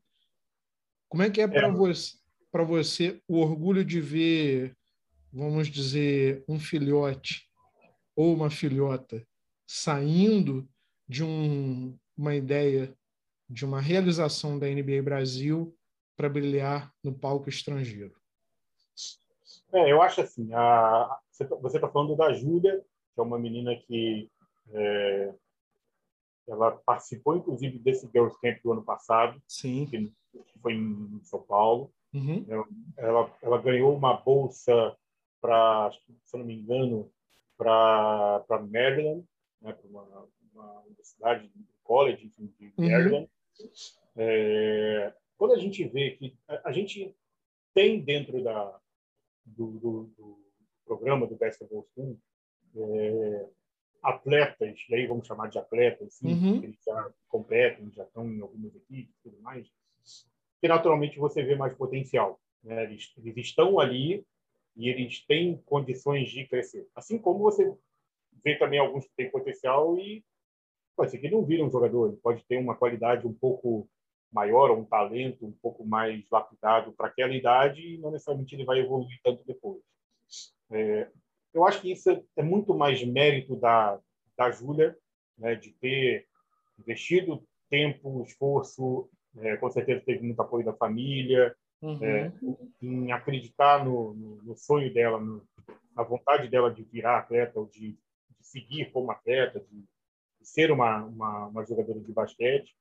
Como 1.10 1.24
é 1.24 1.30
que 1.30 1.42
é 1.42 1.48
para 1.48 1.68
é. 1.68 1.72
você, 1.72 2.14
para 2.52 2.64
você 2.64 3.22
o 3.28 3.40
orgulho 3.40 3.84
de 3.84 4.00
ver, 4.00 4.76
vamos 5.32 5.68
dizer, 5.68 6.44
um 6.48 6.60
filhote 6.60 7.48
ou 8.16 8.34
uma 8.34 8.50
filhota 8.50 9.26
saindo 9.66 10.68
de 11.08 11.24
um, 11.24 11.98
uma 12.16 12.36
ideia 12.36 12.96
de 13.50 13.66
uma 13.66 13.82
realização 13.82 14.58
da 14.58 14.68
NBA 14.68 15.02
Brasil 15.04 15.76
para 16.16 16.30
brilhar 16.30 16.92
no 17.04 17.14
palco 17.14 17.50
estrangeiro? 17.50 18.16
É, 19.72 19.92
eu 19.92 20.02
acho 20.02 20.22
assim, 20.22 20.54
a, 20.54 21.20
você 21.32 21.78
está 21.78 21.90
falando 21.90 22.16
da 22.16 22.32
Júlia, 22.34 22.80
que 23.14 23.20
é 23.20 23.24
uma 23.24 23.40
menina 23.40 23.76
que 23.76 24.30
é, 24.72 25.34
ela 26.48 26.72
participou, 26.72 27.36
inclusive, 27.36 27.80
desse 27.80 28.08
Girls 28.08 28.38
Camp 28.42 28.62
do 28.64 28.72
ano 28.72 28.84
passado, 28.84 29.42
Sim. 29.48 29.86
que 29.88 30.12
foi 30.62 30.74
em 30.74 31.20
São 31.24 31.42
Paulo. 31.42 31.92
Uhum. 32.14 32.46
Ela, 32.98 33.38
ela 33.42 33.62
ganhou 33.62 33.96
uma 33.96 34.14
bolsa 34.14 34.96
para, 35.42 35.92
se 36.24 36.38
não 36.38 36.46
me 36.46 36.54
engano, 36.54 37.12
para 37.58 38.44
Maryland, 38.72 39.26
né, 39.62 39.74
para 39.74 39.90
uma, 39.90 40.28
uma, 40.54 40.82
universidade, 40.82 41.52
um 41.56 41.66
college 41.84 42.28
enfim, 42.28 42.54
de 42.60 42.74
uhum. 42.78 42.90
Maryland. 42.90 43.30
É, 44.16 45.14
quando 45.44 45.56
a 45.56 45.60
gente 45.60 45.84
vê 45.90 46.12
que 46.12 46.38
a, 46.48 46.70
a 46.70 46.72
gente 46.72 47.14
tem 47.74 48.00
dentro 48.00 48.42
da, 48.42 48.80
do, 49.46 49.72
do, 49.72 50.04
do 50.18 50.40
programa 50.86 51.28
do 51.28 51.36
Basketball 51.36 51.86
School 51.94 52.18
é, 52.78 53.50
atletas, 54.02 54.80
e 54.90 54.96
aí 54.96 55.06
vamos 55.06 55.28
chamar 55.28 55.50
de 55.50 55.60
atletas, 55.60 56.14
sim, 56.14 56.34
uhum. 56.34 56.64
eles 56.64 56.78
já 56.86 57.14
competem, 57.28 57.92
já 57.92 58.06
estão 58.06 58.26
em 58.32 58.40
algumas 58.40 58.74
equipes 58.74 59.14
e 59.14 59.22
tudo 59.22 59.42
mais, 59.42 59.70
que 60.62 60.68
naturalmente 60.70 61.20
você 61.20 61.44
vê 61.44 61.58
mais 61.58 61.76
potencial. 61.76 62.40
Né? 62.64 62.86
Eles, 62.86 63.12
eles 63.18 63.48
estão 63.48 63.82
ali 63.82 64.26
e 64.78 64.88
eles 64.88 65.26
têm 65.26 65.58
condições 65.66 66.30
de 66.30 66.48
crescer. 66.48 66.88
Assim 66.96 67.20
como 67.20 67.40
você 67.40 67.70
vê 68.46 68.58
também 68.58 68.80
alguns 68.80 69.06
que 69.06 69.16
têm 69.18 69.30
potencial 69.30 70.00
e 70.00 70.24
pode 70.96 71.12
ser 71.12 71.18
que 71.18 71.30
não 71.30 71.44
vira 71.44 71.66
um 71.66 71.70
jogador, 71.70 72.08
ele 72.08 72.22
pode 72.22 72.46
ter 72.46 72.56
uma 72.56 72.78
qualidade 72.78 73.28
um 73.28 73.34
pouco 73.34 73.90
maior, 74.34 74.72
ou 74.72 74.80
um 74.80 74.86
talento 74.86 75.46
um 75.46 75.52
pouco 75.52 75.86
mais 75.86 76.24
lapidado 76.32 76.92
para 76.94 77.08
aquela 77.08 77.34
idade 77.34 77.82
e 77.82 77.98
não 77.98 78.12
necessariamente 78.12 78.56
ele 78.56 78.66
vai 78.66 78.80
evoluir 78.80 79.20
tanto 79.24 79.44
depois. 79.46 79.82
É, 80.72 81.08
eu 81.54 81.66
acho 81.66 81.82
que 81.82 81.92
isso 81.92 82.10
é 82.36 82.42
muito 82.42 82.74
mais 82.74 83.04
mérito 83.06 83.56
da, 83.56 84.00
da 84.38 84.50
Júlia, 84.52 84.98
né, 85.38 85.56
de 85.56 85.72
ter 85.74 86.28
investido 86.80 87.44
tempo, 87.70 88.24
esforço, 88.24 89.10
é, 89.38 89.58
com 89.58 89.70
certeza 89.70 90.04
teve 90.06 90.24
muito 90.24 90.42
apoio 90.42 90.66
da 90.66 90.74
família, 90.74 91.56
uhum. 91.82 92.04
é, 92.04 92.32
em 92.82 93.12
acreditar 93.12 93.84
no, 93.84 94.14
no, 94.14 94.36
no 94.44 94.56
sonho 94.56 94.94
dela, 94.94 95.20
no, 95.20 95.44
na 95.96 96.04
vontade 96.04 96.48
dela 96.48 96.72
de 96.72 96.84
virar 96.84 97.20
atleta 97.20 97.60
ou 97.60 97.68
de, 97.68 97.92
de 97.92 98.48
seguir 98.48 98.92
como 98.92 99.12
atleta, 99.12 99.60
de, 99.60 99.78
de 100.40 100.48
ser 100.48 100.72
uma, 100.72 101.04
uma, 101.06 101.48
uma, 101.48 101.66
jogadora 101.66 102.00
de 102.00 102.12
basquete, 102.12 102.76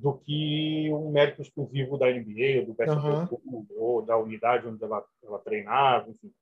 do 0.00 0.14
que 0.18 0.90
um 0.92 1.10
mérito 1.10 1.42
exclusivo 1.42 1.98
da 1.98 2.06
NBA, 2.06 2.60
ou 2.60 2.66
do 2.66 2.74
basketball 2.74 3.40
uhum. 3.42 3.66
ou 3.76 4.02
da 4.02 4.16
unidade 4.16 4.66
onde 4.66 4.82
ela, 4.82 5.04
ela 5.22 5.38
treinava, 5.38 6.08
enfim. 6.08 6.32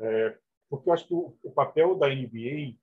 É, 0.00 0.36
porque 0.68 0.88
eu 0.88 0.92
acho 0.92 1.06
que 1.06 1.14
o, 1.14 1.36
o, 1.42 1.50
papel 1.52 1.94
da 1.94 2.08
NBA 2.08 2.74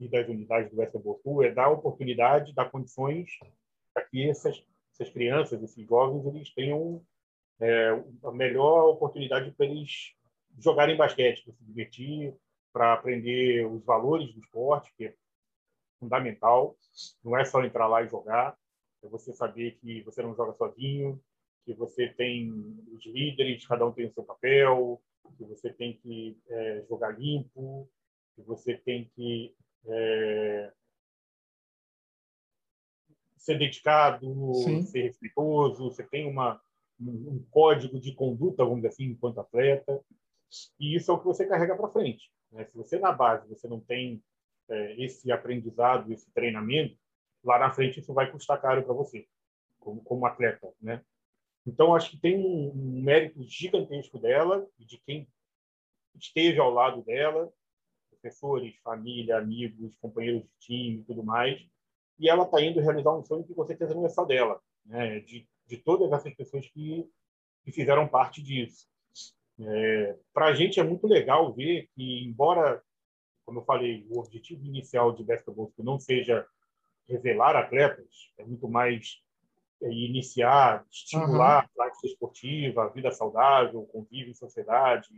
e 0.00 0.08
das 0.10 0.26
unidades 0.26 0.70
do 0.70 0.76
basketball 0.76 1.44
é 1.44 1.50
dar 1.50 1.68
oportunidade, 1.68 2.54
dar 2.54 2.70
condições 2.70 3.30
para 3.92 4.04
que 4.04 4.28
essas, 4.28 4.64
essas 4.94 5.12
crianças, 5.12 5.62
esses 5.62 5.86
jovens, 5.86 6.26
eles 6.26 6.54
tenham 6.54 7.04
é, 7.60 7.90
a 8.24 8.32
melhor 8.32 8.88
oportunidade 8.88 9.50
para 9.52 9.66
eles 9.66 10.14
jogarem 10.58 10.96
basquete, 10.96 11.44
para 11.44 11.52
se 11.52 11.64
divertir, 11.64 12.34
para 12.72 12.94
aprender 12.94 13.66
os 13.66 13.84
valores 13.84 14.32
do 14.32 14.40
esporte, 14.40 14.90
que 14.96 15.06
é 15.06 15.14
fundamental. 16.00 16.74
Não 17.22 17.36
é 17.36 17.44
só 17.44 17.62
entrar 17.62 17.86
lá 17.86 18.02
e 18.02 18.08
jogar, 18.08 18.56
é 19.02 19.08
você 19.08 19.32
saber 19.32 19.78
que 19.78 20.02
você 20.02 20.22
não 20.22 20.34
joga 20.34 20.52
sozinho, 20.54 21.20
que 21.64 21.74
você 21.74 22.08
tem 22.08 22.50
os 22.92 23.04
líderes, 23.06 23.66
cada 23.66 23.86
um 23.86 23.92
tem 23.92 24.06
o 24.06 24.12
seu 24.12 24.22
papel, 24.22 25.00
que 25.36 25.44
você 25.44 25.72
tem 25.72 25.96
que 25.98 26.36
é, 26.48 26.84
jogar 26.88 27.18
limpo, 27.18 27.88
que 28.34 28.42
você 28.42 28.76
tem 28.76 29.10
que 29.14 29.54
é, 29.86 30.72
ser 33.36 33.58
dedicado, 33.58 34.54
Sim. 34.54 34.82
ser 34.82 35.02
respeitoso, 35.02 35.84
você 35.84 36.04
tem 36.04 36.28
uma, 36.28 36.60
um, 37.00 37.44
código 37.50 37.98
de 37.98 38.14
conduta, 38.14 38.64
vamos 38.64 38.78
dizer 38.78 38.88
assim, 38.88 39.04
enquanto 39.04 39.40
atleta, 39.40 40.00
e 40.78 40.94
isso 40.94 41.10
é 41.10 41.14
o 41.14 41.18
que 41.18 41.24
você 41.24 41.46
carrega 41.46 41.76
para 41.76 41.88
frente. 41.88 42.30
Né? 42.50 42.64
Se 42.66 42.76
você 42.76 42.98
na 42.98 43.12
base 43.12 43.48
você 43.48 43.66
não 43.66 43.80
tem 43.80 44.22
é, 44.68 45.04
esse 45.04 45.30
aprendizado, 45.32 46.12
esse 46.12 46.30
treinamento, 46.32 46.96
lá 47.44 47.58
na 47.58 47.70
frente 47.70 48.00
isso 48.00 48.12
vai 48.12 48.30
custar 48.30 48.60
caro 48.60 48.82
para 48.82 48.94
você, 48.94 49.26
como, 49.78 50.02
como 50.02 50.26
atleta, 50.26 50.72
né? 50.80 51.02
Então, 51.66 51.94
acho 51.94 52.10
que 52.10 52.16
tem 52.16 52.36
um, 52.36 53.00
mérito 53.02 53.42
gigantesco 53.44 54.18
dela 54.18 54.66
e 54.78 54.84
de 54.84 54.98
quem 54.98 55.28
esteve 56.14 56.58
ao 56.58 56.70
lado 56.70 57.02
dela, 57.02 57.52
professores, 58.10 58.76
família, 58.82 59.38
amigos, 59.38 59.96
companheiros 59.96 60.42
de 60.42 60.50
time 60.60 61.04
tudo 61.04 61.22
mais. 61.22 61.64
E 62.18 62.28
ela 62.28 62.44
está 62.44 62.60
indo 62.60 62.80
realizar 62.80 63.12
um 63.12 63.24
sonho 63.24 63.44
que 63.44 63.54
com 63.54 63.64
certeza 63.64 63.94
não 63.94 64.04
é 64.04 64.08
só 64.08 64.24
dela, 64.24 64.60
né? 64.84 65.20
de, 65.20 65.48
de 65.66 65.76
todas 65.78 66.12
essas 66.12 66.34
pessoas 66.34 66.68
que, 66.68 67.08
que 67.64 67.72
fizeram 67.72 68.08
parte 68.08 68.42
disso. 68.42 68.86
É, 69.60 70.16
Para 70.32 70.46
a 70.46 70.54
gente 70.54 70.80
é 70.80 70.82
muito 70.82 71.06
legal 71.06 71.52
ver 71.52 71.88
que, 71.94 72.24
embora, 72.24 72.82
como 73.44 73.60
eu 73.60 73.64
falei, 73.64 74.06
o 74.10 74.18
objetivo 74.18 74.64
inicial 74.64 75.12
de 75.12 75.24
Basketball 75.24 75.72
não 75.78 75.98
seja 75.98 76.46
revelar 77.08 77.56
atletas, 77.56 78.32
é 78.38 78.44
muito 78.44 78.68
mais 78.68 79.20
é, 79.82 79.90
iniciar, 79.90 80.84
estimular 80.90 81.60
uhum. 81.60 81.64
a 81.64 81.68
prática 81.74 82.06
esportiva, 82.06 82.84
a 82.84 82.88
vida 82.88 83.10
saudável, 83.10 83.84
convívio 83.86 84.30
em 84.30 84.34
sociedade, 84.34 85.08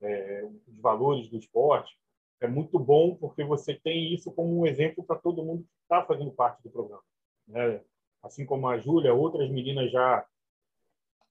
é, 0.00 0.48
os 0.66 0.80
valores 0.80 1.28
do 1.28 1.36
esporte, 1.36 1.96
é 2.40 2.46
muito 2.46 2.78
bom 2.78 3.14
porque 3.16 3.42
você 3.44 3.74
tem 3.74 4.12
isso 4.12 4.30
como 4.32 4.60
um 4.60 4.66
exemplo 4.66 5.02
para 5.04 5.18
todo 5.18 5.44
mundo 5.44 5.62
que 5.62 5.82
está 5.82 6.04
fazendo 6.04 6.30
parte 6.30 6.62
do 6.62 6.70
programa. 6.70 7.02
Né? 7.46 7.80
Assim 8.22 8.44
como 8.44 8.68
a 8.68 8.78
Júlia, 8.78 9.14
outras 9.14 9.50
meninas 9.50 9.90
já 9.90 10.24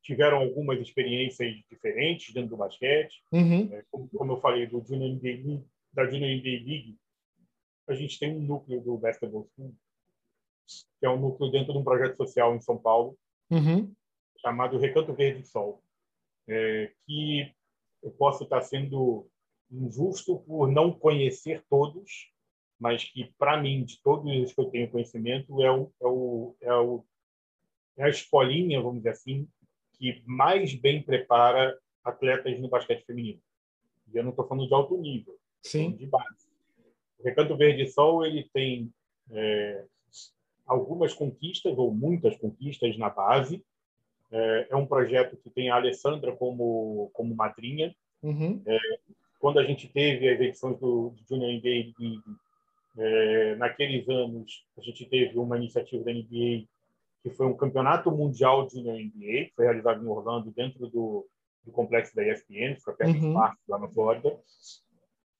tiveram 0.01 0.37
algumas 0.37 0.79
experiências 0.79 1.53
diferentes 1.69 2.33
dentro 2.33 2.51
do 2.51 2.57
basquete. 2.57 3.21
Uhum. 3.31 3.69
É, 3.73 3.83
como, 3.91 4.07
como, 4.09 4.33
eu 4.33 4.41
falei, 4.41 4.65
do 4.65 4.83
Junior 4.85 5.09
NBA, 5.11 5.63
da 5.91 6.05
Junior 6.05 6.29
NBA 6.29 6.63
League, 6.65 6.97
a 7.87 7.93
gente 7.93 8.19
tem 8.19 8.35
um 8.35 8.41
núcleo 8.41 8.81
do 8.81 8.97
Basketball 8.97 9.47
School 9.53 9.73
que 10.99 11.05
é 11.05 11.09
um 11.09 11.19
núcleo 11.19 11.51
dentro 11.51 11.73
de 11.73 11.79
um 11.79 11.83
projeto 11.83 12.17
social 12.17 12.55
em 12.55 12.61
São 12.61 12.77
Paulo, 12.77 13.17
uhum. 13.49 13.93
chamado 14.39 14.77
Recanto 14.77 15.13
Verde 15.13 15.45
Sol, 15.47 15.81
é, 16.47 16.91
que 17.05 17.53
eu 18.03 18.11
posso 18.11 18.43
estar 18.43 18.61
sendo 18.61 19.27
injusto 19.71 20.37
por 20.39 20.69
não 20.69 20.91
conhecer 20.91 21.63
todos, 21.69 22.31
mas 22.79 23.03
que, 23.03 23.33
para 23.37 23.61
mim, 23.61 23.83
de 23.83 24.01
todos 24.01 24.31
os 24.43 24.53
que 24.53 24.61
eu 24.61 24.69
tenho 24.69 24.89
conhecimento, 24.89 25.61
é, 25.61 25.71
o, 25.71 25.91
é, 25.99 26.07
o, 26.07 26.55
é, 26.61 26.73
o, 26.73 27.05
é 27.97 28.03
a 28.05 28.09
escolinha, 28.09 28.81
vamos 28.81 28.97
dizer 28.97 29.09
assim, 29.09 29.47
que 29.93 30.21
mais 30.25 30.73
bem 30.75 31.01
prepara 31.01 31.77
atletas 32.03 32.59
no 32.59 32.69
basquete 32.69 33.05
feminino. 33.05 33.41
E 34.13 34.17
eu 34.17 34.23
não 34.23 34.29
estou 34.29 34.47
falando 34.47 34.67
de 34.67 34.73
alto 34.73 34.97
nível, 34.97 35.37
Sim. 35.63 35.91
de 35.95 36.05
base. 36.05 36.47
O 37.19 37.23
Recanto 37.23 37.57
Verde 37.57 37.87
Sol 37.87 38.25
ele 38.25 38.47
tem 38.53 38.93
é, 39.31 39.85
algumas 40.67 41.13
conquistas, 41.13 41.77
ou 41.77 41.93
muitas 41.93 42.35
conquistas 42.37 42.97
na 42.97 43.09
base. 43.09 43.63
É, 44.31 44.67
é 44.71 44.75
um 44.75 44.85
projeto 44.85 45.37
que 45.37 45.49
tem 45.49 45.69
a 45.69 45.75
Alessandra 45.75 46.35
como, 46.35 47.09
como 47.13 47.33
madrinha. 47.33 47.95
Uhum. 48.21 48.61
É, 48.65 48.77
quando 49.39 49.59
a 49.59 49.63
gente 49.63 49.87
teve 49.87 50.29
as 50.29 50.39
edições 50.39 50.77
do, 50.79 51.11
do 51.11 51.23
Junior 51.27 51.51
NBA 51.51 51.93
League, 51.99 52.23
é, 52.97 53.55
naqueles 53.55 54.07
anos, 54.09 54.65
a 54.77 54.81
gente 54.81 55.05
teve 55.05 55.37
uma 55.37 55.57
iniciativa 55.57 56.03
da 56.03 56.11
NBA 56.11 56.65
que 57.23 57.29
foi 57.29 57.45
um 57.45 57.55
campeonato 57.55 58.11
mundial 58.11 58.65
de 58.67 58.81
NBA, 58.81 59.45
que 59.45 59.53
foi 59.55 59.65
realizado 59.65 60.03
em 60.03 60.07
Orlando, 60.07 60.51
dentro 60.51 60.87
do, 60.87 61.27
do 61.63 61.71
complexo 61.71 62.15
da 62.15 62.25
ESPN, 62.25 62.75
fica 62.75 62.93
perto 62.93 63.15
uhum. 63.15 63.29
do 63.29 63.33
parque, 63.33 63.61
lá 63.67 63.79
na 63.79 63.87
Flórida. 63.87 64.39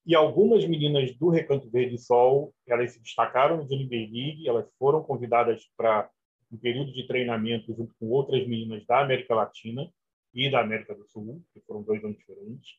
E 0.08 0.16
algumas 0.16 0.66
meninas 0.66 1.14
do 1.18 1.28
Recanto 1.28 1.70
Verde 1.70 1.98
Sol, 1.98 2.54
elas 2.66 2.94
se 2.94 3.02
destacaram 3.02 3.58
no 3.58 3.64
NBA 3.64 4.10
League, 4.10 4.48
elas 4.48 4.66
foram 4.80 5.04
convidadas 5.04 5.70
para 5.76 6.10
um 6.50 6.58
período 6.58 6.94
de 6.94 7.06
treinamento 7.06 7.76
junto 7.76 7.94
com 8.00 8.08
outras 8.08 8.48
meninas 8.48 8.86
da 8.86 9.02
América 9.02 9.36
Latina 9.36 9.92
e 10.34 10.50
da 10.50 10.62
América 10.62 10.96
do 10.96 11.06
Sul, 11.10 11.44
que 11.54 11.60
foram 11.60 11.84
dois 11.84 12.02
anos 12.06 12.18
diferentes. 12.18 12.78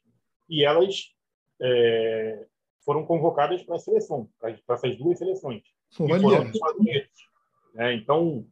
E 0.49 0.65
elas 0.65 1.15
é, 1.61 2.47
foram 2.83 3.05
convocadas 3.05 3.63
para 3.63 3.77
a 3.77 3.79
seleção, 3.79 4.31
para 4.41 4.57
essas 4.71 4.97
duas 4.97 5.19
seleções. 5.19 5.63
Olha. 6.01 6.19
foram 6.21 6.51
Estados 6.51 6.81
Unidos. 6.81 7.29
É, 7.77 7.93
então, 7.93 8.47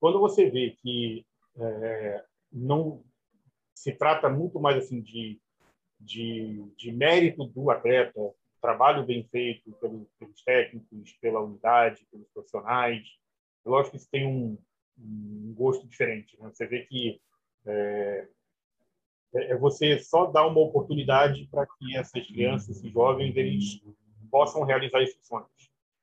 quando 0.00 0.18
você 0.18 0.50
vê 0.50 0.76
que 0.82 1.24
é, 1.56 2.24
não 2.50 3.04
se 3.72 3.92
trata 3.92 4.28
muito 4.28 4.58
mais 4.58 4.76
assim 4.78 5.00
de, 5.00 5.40
de, 6.02 6.64
de 6.76 6.92
mérito 6.92 7.44
do 7.46 7.70
atleta, 7.70 8.20
trabalho 8.60 9.04
bem 9.04 9.24
feito 9.24 9.72
pelos, 9.72 10.06
pelos 10.18 10.42
técnicos, 10.42 11.12
pela 11.20 11.40
unidade, 11.40 12.06
pelos 12.10 12.28
profissionais, 12.28 13.02
lógico 13.64 13.92
que 13.92 13.96
isso 13.96 14.10
tem 14.10 14.26
um, 14.26 14.58
um 14.98 15.54
gosto 15.54 15.86
diferente. 15.86 16.36
Né? 16.40 16.50
Você 16.52 16.66
vê 16.66 16.84
que 16.86 17.20
é, 17.66 18.28
é 19.34 19.56
você 19.56 19.98
só 19.98 20.26
dar 20.26 20.46
uma 20.46 20.60
oportunidade 20.60 21.48
para 21.50 21.66
que 21.66 21.96
essas 21.96 22.26
crianças, 22.26 22.76
esses 22.76 22.92
jovens, 22.92 23.36
eles 23.36 23.82
possam 24.30 24.62
realizar 24.64 25.02
esses 25.02 25.26
sonhos. 25.26 25.48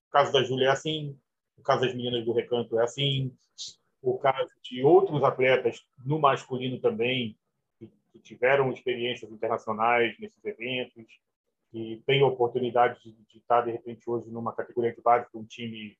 O 0.08 0.12
caso 0.12 0.32
da 0.32 0.44
Júlia 0.44 0.68
é 0.68 0.72
assim, 0.72 1.18
o 1.58 1.62
caso 1.62 1.82
das 1.82 1.94
meninas 1.94 2.26
do 2.26 2.34
Recanto 2.34 2.80
é 2.80 2.84
assim, 2.84 3.34
o 4.02 4.18
caso 4.18 4.50
de 4.64 4.84
outros 4.84 5.24
atletas 5.24 5.82
no 6.06 6.20
masculino 6.20 6.80
também, 6.80 7.38
que, 8.12 8.20
tiveram 8.20 8.72
experiências 8.72 9.32
internacionais 9.32 10.18
nesses 10.20 10.44
eventos, 10.44 11.06
que 11.72 12.02
têm 12.06 12.24
oportunidade 12.24 13.00
de, 13.04 13.12
de, 13.12 13.38
estar, 13.38 13.62
de 13.62 13.72
repente, 13.72 14.10
hoje 14.10 14.30
numa 14.30 14.54
categoria 14.54 14.94
de 14.94 15.02
base 15.02 15.28
de 15.32 15.38
um 15.38 15.46
time, 15.46 15.98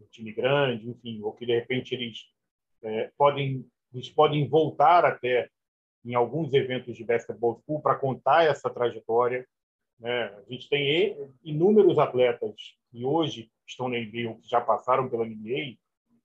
um 0.00 0.06
time 0.06 0.32
grande, 0.32 0.88
enfim, 0.88 1.20
ou 1.22 1.32
que, 1.32 1.46
de 1.46 1.54
repente, 1.54 1.94
eles 1.94 2.26
é, 2.82 3.10
podem, 3.16 3.64
eles 3.94 4.08
podem 4.08 4.48
voltar 4.48 5.04
até 5.04 5.48
em 6.04 6.14
alguns 6.14 6.52
eventos 6.52 6.96
de 6.96 7.04
basketball 7.04 7.60
school 7.60 7.80
para 7.80 7.94
contar 7.94 8.44
essa 8.44 8.68
trajetória. 8.68 9.46
Né? 10.00 10.24
A 10.24 10.42
gente 10.48 10.68
tem 10.68 11.16
inúmeros 11.44 11.98
atletas 11.98 12.76
que 12.90 13.04
hoje 13.04 13.50
estão 13.66 13.88
na 13.88 13.98
NBA 13.98 14.28
ou 14.28 14.38
que 14.38 14.48
já 14.48 14.60
passaram 14.60 15.08
pela 15.08 15.24
NBA 15.24 15.76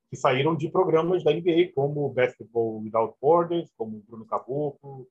que 0.10 0.16
saíram 0.16 0.56
de 0.56 0.70
programas 0.70 1.24
da 1.24 1.34
NBA, 1.34 1.74
como 1.76 2.10
Basketball 2.10 2.82
Without 2.82 3.16
Borders, 3.22 3.70
como 3.78 4.04
Bruno 4.08 4.26
Caboclo, 4.26 5.08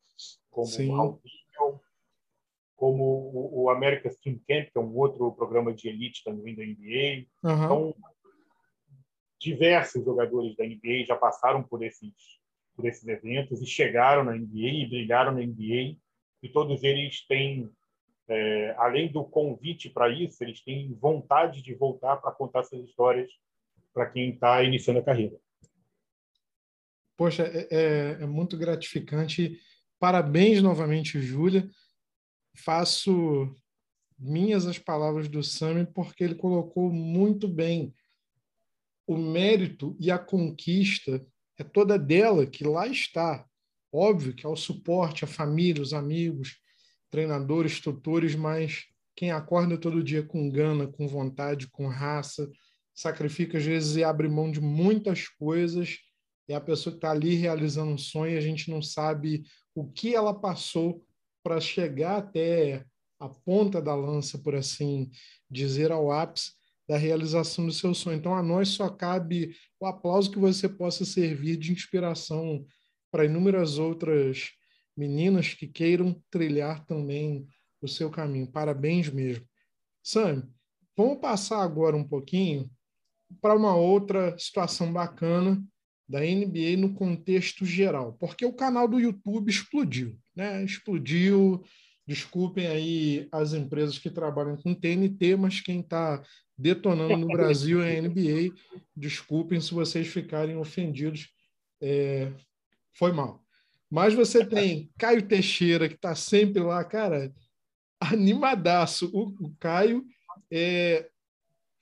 como 0.51 0.67
Sim. 0.67 0.93
Alvinho, 0.93 1.81
como 2.75 3.05
o, 3.05 3.65
o 3.65 3.71
America's 3.71 4.17
Team 4.17 4.41
Camp, 4.49 4.71
que 4.71 4.79
é 4.79 4.81
um 4.81 4.97
outro 4.97 5.33
programa 5.33 5.73
de 5.73 5.89
elite 5.89 6.25
também 6.25 6.55
da 6.55 6.63
NBA. 6.63 7.27
Uhum. 7.43 7.65
Então, 7.65 7.95
diversos 9.39 10.05
jogadores 10.05 10.57
da 10.57 10.65
NBA 10.65 11.05
já 11.07 11.17
passaram 11.17 11.63
por 11.63 11.83
esses 11.83 12.13
por 12.77 12.87
esses 12.87 13.09
eventos 13.09 13.63
e 13.63 13.67
chegaram 13.67 14.23
na 14.23 14.37
NBA 14.37 14.69
e 14.69 14.87
brilharam 14.87 15.33
na 15.33 15.41
NBA. 15.41 15.97
E 16.43 16.49
todos 16.53 16.85
eles 16.85 17.27
têm, 17.27 17.71
é, 18.29 18.75
além 18.77 19.11
do 19.11 19.25
convite 19.25 19.89
para 19.89 20.11
isso, 20.11 20.45
eles 20.45 20.63
têm 20.63 20.93
vontade 20.93 21.63
de 21.63 21.75
voltar 21.75 22.19
para 22.19 22.31
contar 22.33 22.61
essas 22.61 22.85
histórias 22.85 23.31
para 23.97 24.11
quem 24.11 24.29
está 24.29 24.63
iniciando 24.63 25.01
a 25.01 25.03
carreira. 25.03 25.41
Poxa, 27.17 27.45
é, 27.45 27.67
é, 27.71 28.23
é 28.25 28.27
muito 28.27 28.55
gratificante. 28.59 29.59
Parabéns 29.99 30.61
novamente, 30.61 31.19
Júlia. 31.19 31.67
Faço 32.55 33.57
minhas 34.19 34.67
as 34.67 34.79
palavras 34.79 35.29
do 35.29 35.43
Sami 35.43 35.87
porque 35.87 36.23
ele 36.23 36.35
colocou 36.35 36.93
muito 36.93 37.49
bem 37.49 37.95
o 39.07 39.17
mérito 39.17 39.97
e 39.99 40.11
a 40.11 40.19
conquista 40.19 41.27
é 41.59 41.65
toda 41.65 41.99
dela 41.99 42.47
que 42.47 42.65
lá 42.65 42.87
está. 42.87 43.47
Óbvio 43.91 44.35
que 44.35 44.45
é 44.45 44.49
o 44.49 44.57
suporte, 44.57 45.25
a 45.25 45.29
família, 45.29 45.83
os 45.83 45.95
amigos, 45.95 46.61
treinadores, 47.09 47.81
tutores, 47.81 48.35
mas 48.35 48.85
quem 49.15 49.31
acorda 49.31 49.79
todo 49.79 50.05
dia 50.05 50.23
com 50.23 50.51
gana, 50.51 50.87
com 50.87 51.09
vontade, 51.09 51.67
com 51.69 51.87
raça, 51.87 52.51
sacrifica 52.97 53.59
às 53.59 53.65
vezes 53.65 53.97
e 53.97 54.03
abre 54.03 54.27
mão 54.27 54.51
de 54.51 54.61
muitas 54.61 55.29
coisas, 55.29 55.99
é 56.49 56.55
a 56.55 56.61
pessoa 56.61 56.93
que 56.93 56.99
está 56.99 57.11
ali 57.11 57.35
realizando 57.35 57.93
um 57.93 57.99
sonho, 57.99 58.39
a 58.39 58.41
gente 58.41 58.71
não 58.71 58.81
sabe 58.81 59.45
o 59.75 59.87
que 59.87 60.15
ela 60.15 60.33
passou 60.33 61.05
para 61.43 61.61
chegar 61.61 62.17
até 62.17 62.85
a 63.21 63.29
ponta 63.29 63.81
da 63.81 63.95
lança, 63.95 64.39
por 64.39 64.55
assim 64.55 65.11
dizer, 65.51 65.93
ao 65.93 66.11
ápice, 66.11 66.53
da 66.89 66.97
realização 66.97 67.67
do 67.67 67.73
seu 67.73 67.93
sonho. 67.95 68.17
Então, 68.17 68.35
a 68.35 68.43
nós 68.43 68.69
só 68.69 68.89
cabe 68.89 69.55
o 69.81 69.87
aplauso 69.87 70.31
que 70.31 70.39
você 70.39 70.69
possa 70.69 71.05
servir 71.05 71.57
de 71.57 71.73
inspiração 71.73 72.65
para 73.11 73.25
inúmeras 73.25 73.79
outras 73.79 74.53
meninas 74.97 75.53
que 75.53 75.67
queiram 75.67 76.21
trilhar 76.31 76.85
também 76.87 77.47
o 77.83 77.89
seu 77.89 78.09
caminho. 78.11 78.51
Parabéns 78.51 79.11
mesmo. 79.11 79.47
Sam, 80.03 80.49
vamos 80.97 81.19
passar 81.19 81.63
agora 81.63 81.97
um 81.97 82.07
pouquinho 82.07 82.71
para 83.41 83.55
uma 83.55 83.75
outra 83.75 84.37
situação 84.39 84.93
bacana 84.93 85.63
da 86.09 86.21
NBA 86.21 86.77
no 86.79 86.95
contexto 86.95 87.65
geral, 87.65 88.13
porque 88.15 88.45
o 88.47 88.53
canal 88.53 88.87
do 88.87 89.01
YouTube 89.01 89.51
explodiu, 89.51 90.17
né? 90.35 90.63
Explodiu. 90.65 91.65
Desculpem 92.07 92.69
aí 92.69 93.29
as 93.33 93.53
empresas 93.53 93.99
que 93.99 94.09
trabalham 94.09 94.57
com 94.57 94.73
TNT, 94.73 95.35
mas 95.35 95.61
quem 95.61 95.81
está 95.81 96.23
detonando 96.57 97.17
no 97.17 97.27
Brasil 97.27 97.83
é 97.83 97.99
a 97.99 98.03
NBA. 98.03 98.55
Desculpem 98.97 99.61
se 99.61 99.75
vocês 99.75 100.07
ficarem 100.07 100.57
ofendidos. 100.57 101.29
É, 101.81 102.33
foi 102.97 103.13
mal. 103.13 103.45
Mas 103.91 104.15
você 104.15 104.45
tem 104.47 104.91
Caio 104.97 105.27
Teixeira, 105.27 105.89
que 105.89 105.97
está 105.97 106.15
sempre 106.15 106.63
lá, 106.63 106.85
cara, 106.85 107.33
animadaço. 108.01 109.11
O, 109.13 109.47
o 109.47 109.57
Caio, 109.59 110.05
é, 110.51 111.09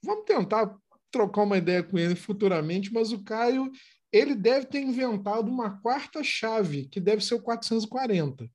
vamos 0.02 0.24
tentar 0.24 0.74
trocar 1.14 1.44
uma 1.44 1.56
ideia 1.56 1.80
com 1.80 1.96
ele 1.96 2.16
futuramente, 2.16 2.92
mas 2.92 3.12
o 3.12 3.22
Caio, 3.22 3.70
ele 4.12 4.34
deve 4.34 4.66
ter 4.66 4.80
inventado 4.80 5.48
uma 5.48 5.80
quarta 5.80 6.24
chave, 6.24 6.88
que 6.88 6.98
deve 6.98 7.24
ser 7.24 7.36
o 7.36 7.42
440. 7.42 8.50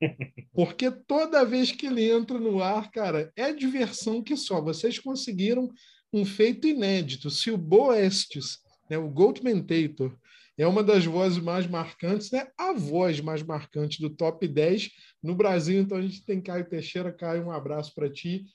Porque 0.54 0.90
toda 0.90 1.44
vez 1.44 1.70
que 1.70 1.86
ele 1.86 2.10
entra 2.10 2.38
no 2.38 2.62
ar, 2.62 2.90
cara, 2.90 3.30
é 3.36 3.52
diversão 3.52 4.22
que 4.22 4.38
só. 4.38 4.58
Vocês 4.62 4.98
conseguiram 4.98 5.70
um 6.10 6.24
feito 6.24 6.66
inédito. 6.66 7.28
Se 7.28 7.50
o 7.50 7.58
Boestes, 7.58 8.58
né, 8.88 8.96
o 8.96 9.10
Goldmentator, 9.10 10.16
é 10.56 10.66
uma 10.66 10.82
das 10.82 11.04
vozes 11.04 11.38
mais 11.38 11.66
marcantes, 11.66 12.30
né? 12.30 12.48
a 12.56 12.72
voz 12.72 13.20
mais 13.20 13.42
marcante 13.42 14.00
do 14.00 14.08
top 14.08 14.48
10 14.48 14.90
no 15.22 15.34
Brasil. 15.34 15.78
Então 15.78 15.98
a 15.98 16.02
gente 16.02 16.24
tem 16.24 16.40
Caio 16.40 16.68
Teixeira. 16.68 17.12
Caio, 17.12 17.44
um 17.44 17.52
abraço 17.52 17.94
para 17.94 18.10
ti. 18.10 18.46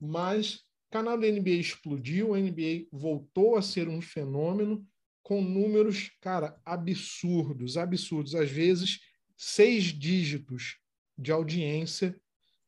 Mas 0.00 0.60
canal 0.92 1.18
da 1.18 1.26
NBA 1.26 1.52
explodiu, 1.52 2.34
a 2.34 2.38
NBA 2.38 2.86
voltou 2.92 3.56
a 3.56 3.62
ser 3.62 3.88
um 3.88 4.02
fenômeno 4.02 4.86
com 5.22 5.40
números, 5.40 6.10
cara, 6.20 6.60
absurdos, 6.66 7.78
absurdos. 7.78 8.34
Às 8.34 8.50
vezes, 8.50 9.00
seis 9.34 9.84
dígitos 9.84 10.76
de 11.16 11.32
audiência 11.32 12.14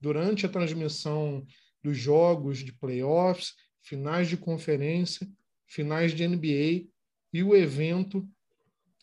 durante 0.00 0.46
a 0.46 0.48
transmissão 0.48 1.46
dos 1.82 1.98
jogos 1.98 2.60
de 2.60 2.72
playoffs, 2.72 3.52
finais 3.82 4.26
de 4.26 4.38
conferência, 4.38 5.28
finais 5.66 6.14
de 6.14 6.26
NBA 6.26 6.88
e 7.30 7.42
o 7.42 7.54
evento, 7.54 8.26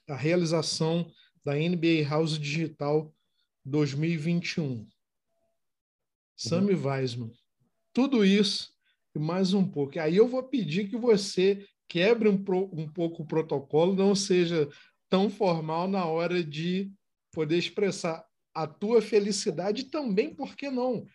a 0.10 0.16
realização 0.16 1.12
da 1.46 1.54
NBA 1.54 2.10
House 2.10 2.40
Digital 2.40 3.14
2021. 3.64 4.88
Sammy 6.36 6.74
uhum. 6.74 6.88
Weisman. 6.88 7.32
Tudo 7.94 8.26
isso 8.26 8.74
mais 9.20 9.54
um 9.54 9.68
pouco. 9.68 10.00
Aí 10.00 10.16
eu 10.16 10.28
vou 10.28 10.44
pedir 10.44 10.90
que 10.90 10.98
você 10.98 11.66
quebre 11.88 12.30
um, 12.30 12.42
pro, 12.42 12.70
um 12.74 12.88
pouco 12.88 13.24
o 13.24 13.26
protocolo, 13.26 13.94
não 13.94 14.16
seja 14.16 14.70
tão 15.10 15.30
formal 15.30 15.88
na 15.88 16.06
hora 16.06 16.44
de 16.44 16.92
poder 17.34 17.58
expressar 17.58 18.26
a 18.54 18.68
tua 18.68 19.02
felicidade 19.02 19.86
também, 19.86 20.34
por 20.34 20.56
que 20.56 20.70
não? 20.70 21.06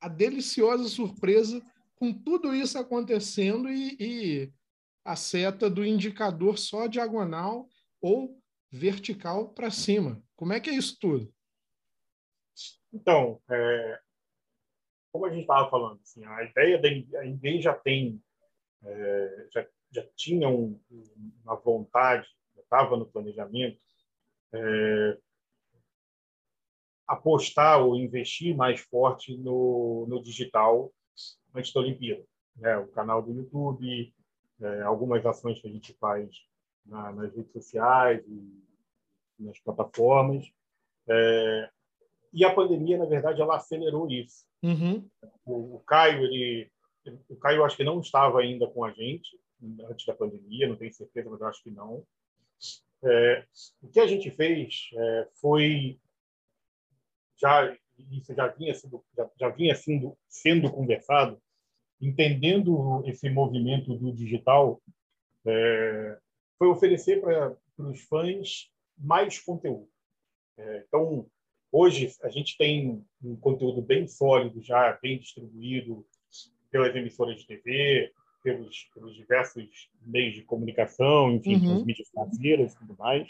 A 0.00 0.08
deliciosa 0.08 0.88
surpresa 0.88 1.62
com 1.94 2.12
tudo 2.12 2.54
isso 2.54 2.78
acontecendo 2.78 3.68
e, 3.68 3.96
e 4.00 4.52
a 5.04 5.16
seta 5.16 5.68
do 5.68 5.84
indicador 5.84 6.58
só 6.58 6.86
diagonal 6.86 7.68
ou 8.00 8.38
vertical 8.70 9.50
para 9.50 9.70
cima. 9.70 10.22
Como 10.34 10.52
é 10.52 10.60
que 10.60 10.70
é 10.70 10.74
isso 10.74 10.96
tudo? 10.98 11.32
Então, 12.92 13.40
é, 13.50 14.00
como 15.12 15.26
a 15.26 15.30
gente 15.30 15.42
estava 15.42 15.68
falando, 15.68 16.00
assim, 16.02 16.24
a 16.24 16.42
ideia 16.42 16.80
da 16.80 16.88
NBA 17.22 17.60
já 17.60 17.74
tem, 17.74 18.20
é, 18.82 19.46
já, 19.52 19.66
já 19.90 20.06
tinha 20.16 20.48
um, 20.48 20.80
uma 21.44 21.54
vontade, 21.56 22.26
estava 22.56 22.96
no 22.96 23.06
planejamento, 23.06 23.78
é, 24.54 25.18
apostar 27.06 27.82
ou 27.82 27.96
investir 27.96 28.56
mais 28.56 28.80
forte 28.80 29.36
no, 29.36 30.06
no 30.08 30.22
digital 30.22 30.90
antes 31.54 31.72
da 31.72 31.80
Olimpíada. 31.80 32.24
Né? 32.56 32.76
O 32.78 32.88
canal 32.88 33.22
do 33.22 33.32
YouTube, 33.32 34.14
é, 34.60 34.82
algumas 34.82 35.24
ações 35.26 35.60
que 35.60 35.68
a 35.68 35.70
gente 35.70 35.92
faz 35.94 36.30
na, 36.86 37.12
nas 37.12 37.34
redes 37.34 37.52
sociais 37.52 38.24
e 38.26 39.44
nas 39.44 39.58
plataformas. 39.60 40.50
É, 41.06 41.70
e 42.32 42.44
a 42.44 42.54
pandemia, 42.54 42.96
na 42.96 43.04
verdade, 43.04 43.40
ela 43.40 43.56
acelerou 43.56 44.10
isso. 44.10 44.46
Uhum. 44.62 45.08
O, 45.44 45.76
o, 45.76 45.80
Caio, 45.80 46.24
ele, 46.24 46.70
o 47.28 47.36
Caio, 47.36 47.64
acho 47.64 47.76
que 47.76 47.84
não 47.84 48.00
estava 48.00 48.40
ainda 48.40 48.66
com 48.66 48.84
a 48.84 48.90
gente 48.90 49.38
antes 49.88 50.06
da 50.06 50.14
pandemia, 50.14 50.68
não 50.68 50.76
tenho 50.76 50.92
certeza, 50.92 51.30
mas 51.30 51.42
acho 51.42 51.62
que 51.62 51.70
não. 51.70 52.04
É, 53.04 53.44
o 53.80 53.88
que 53.88 54.00
a 54.00 54.06
gente 54.06 54.30
fez 54.30 54.90
é, 54.94 55.28
foi 55.34 55.98
já 57.36 57.76
isso 58.10 58.34
já 58.34 58.46
vinha 58.48 58.74
sendo 58.74 59.04
já, 59.16 59.30
já 59.38 59.48
vinha 59.48 59.74
sendo 59.74 60.16
sendo 60.28 60.70
conversado, 60.70 61.40
entendendo 62.00 63.02
esse 63.06 63.28
movimento 63.28 63.94
do 63.96 64.12
digital, 64.12 64.80
é, 65.44 66.18
foi 66.58 66.68
oferecer 66.68 67.20
para 67.20 67.56
os 67.78 68.00
fãs 68.02 68.70
mais 68.96 69.38
conteúdo. 69.40 69.88
É, 70.56 70.84
então, 70.86 71.26
hoje 71.72 72.12
a 72.22 72.28
gente 72.28 72.56
tem 72.58 73.02
um 73.24 73.34
conteúdo 73.36 73.80
bem 73.80 74.06
sólido, 74.06 74.62
já 74.62 74.98
bem 75.02 75.18
distribuído 75.18 76.06
pelas 76.70 76.94
emissoras 76.94 77.40
de 77.40 77.46
TV, 77.46 78.12
pelos, 78.42 78.90
pelos 78.94 79.14
diversos 79.14 79.90
meios 80.04 80.34
de 80.34 80.42
comunicação, 80.42 81.32
enfim, 81.32 81.56
uhum. 81.56 81.76
as 81.76 81.84
mídias 81.84 82.08
financeiras 82.08 82.72
e 82.72 82.78
tudo 82.78 82.96
mais. 82.98 83.28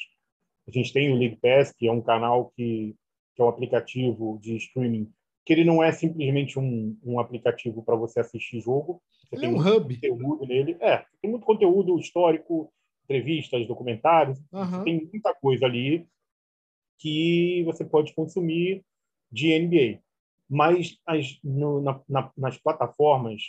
A 0.67 0.71
gente 0.71 0.93
tem 0.93 1.13
o 1.13 1.17
League 1.17 1.39
Pass, 1.41 1.73
que 1.73 1.87
é 1.87 1.93
um 1.93 2.01
canal 2.01 2.53
que, 2.57 2.97
que 3.35 3.43
é 3.43 3.45
um 3.45 3.49
aplicativo 3.49 4.39
de 4.41 4.57
streaming, 4.57 5.11
que 5.45 5.53
ele 5.53 5.65
não 5.65 5.83
é 5.83 5.93
simplesmente 5.93 6.59
um, 6.59 6.97
um 7.05 7.19
aplicativo 7.19 7.83
para 7.83 7.97
você 7.97 8.21
assistir 8.21 8.61
jogo. 8.61 9.03
Você 9.29 9.37
ele 9.37 9.41
tem 9.43 9.51
é 9.51 9.53
um 9.53 9.77
hub. 9.77 9.95
conteúdo 9.95 10.47
nele. 10.47 10.77
É, 10.81 11.05
tem 11.21 11.31
muito 11.31 11.45
conteúdo 11.45 11.99
histórico, 11.99 12.73
entrevistas, 13.05 13.67
documentários, 13.67 14.41
uhum. 14.53 14.85
tem 14.85 15.09
muita 15.13 15.35
coisa 15.35 15.67
ali 15.67 16.07
que 17.03 17.65
você 17.65 17.85
pode 17.85 18.15
consumir 18.15 18.85
de 19.31 19.59
NBA. 19.59 20.01
Mas 20.49 21.01
as, 21.05 21.39
no, 21.43 21.81
na, 21.81 22.01
na, 22.09 22.33
nas 22.37 22.57
plataformas 22.59 23.43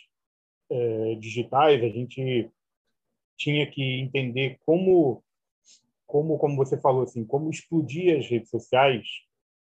é, 0.71 1.15
digitais, 1.15 1.83
a 1.83 1.89
gente 1.89 2.49
tinha 3.37 3.69
que 3.69 3.99
entender 3.99 4.59
como, 4.65 5.23
como, 6.07 6.37
como 6.39 6.55
você 6.55 6.79
falou, 6.79 7.03
assim, 7.03 7.23
como 7.23 7.51
explodir 7.51 8.17
as 8.17 8.27
redes 8.27 8.49
sociais 8.49 9.07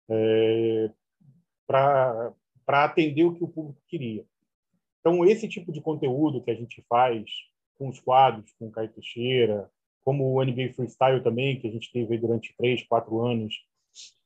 é, 0.09 0.91
para 1.67 2.35
atender 2.69 3.25
o 3.25 3.35
que 3.35 3.43
o 3.43 3.49
público 3.49 3.83
queria. 3.89 4.25
Então, 5.01 5.25
esse 5.25 5.49
tipo 5.49 5.73
de 5.73 5.81
conteúdo 5.81 6.43
que 6.43 6.51
a 6.51 6.55
gente 6.55 6.85
faz 6.89 7.25
com 7.77 7.89
os 7.89 7.99
quadros, 7.99 8.53
com 8.59 8.69
o 8.69 8.71
Caio 8.71 8.93
Teixeira, 8.93 9.69
como 10.05 10.35
o 10.35 10.45
NBA 10.45 10.75
Freestyle 10.75 11.23
também, 11.23 11.59
que 11.59 11.67
a 11.67 11.71
gente 11.71 11.91
teve 11.91 12.19
durante 12.19 12.55
três, 12.57 12.83
quatro 12.85 13.21
anos, 13.25 13.55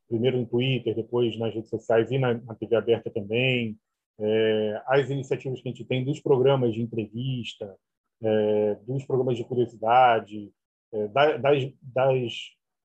primeiro 0.07 0.37
no 0.37 0.45
Twitter, 0.45 0.95
depois 0.95 1.37
nas 1.37 1.53
redes 1.53 1.69
sociais 1.69 2.11
e 2.11 2.17
na, 2.17 2.33
na 2.33 2.55
TV 2.55 2.75
aberta 2.75 3.09
também, 3.09 3.77
é, 4.19 4.81
as 4.87 5.09
iniciativas 5.09 5.61
que 5.61 5.67
a 5.67 5.71
gente 5.71 5.85
tem 5.85 6.03
dos 6.03 6.19
programas 6.19 6.73
de 6.73 6.81
entrevista, 6.81 7.75
é, 8.21 8.75
dos 8.87 9.05
programas 9.05 9.37
de 9.37 9.43
curiosidade, 9.43 10.51
é, 10.93 11.07
das, 11.07 11.73
das 11.81 12.33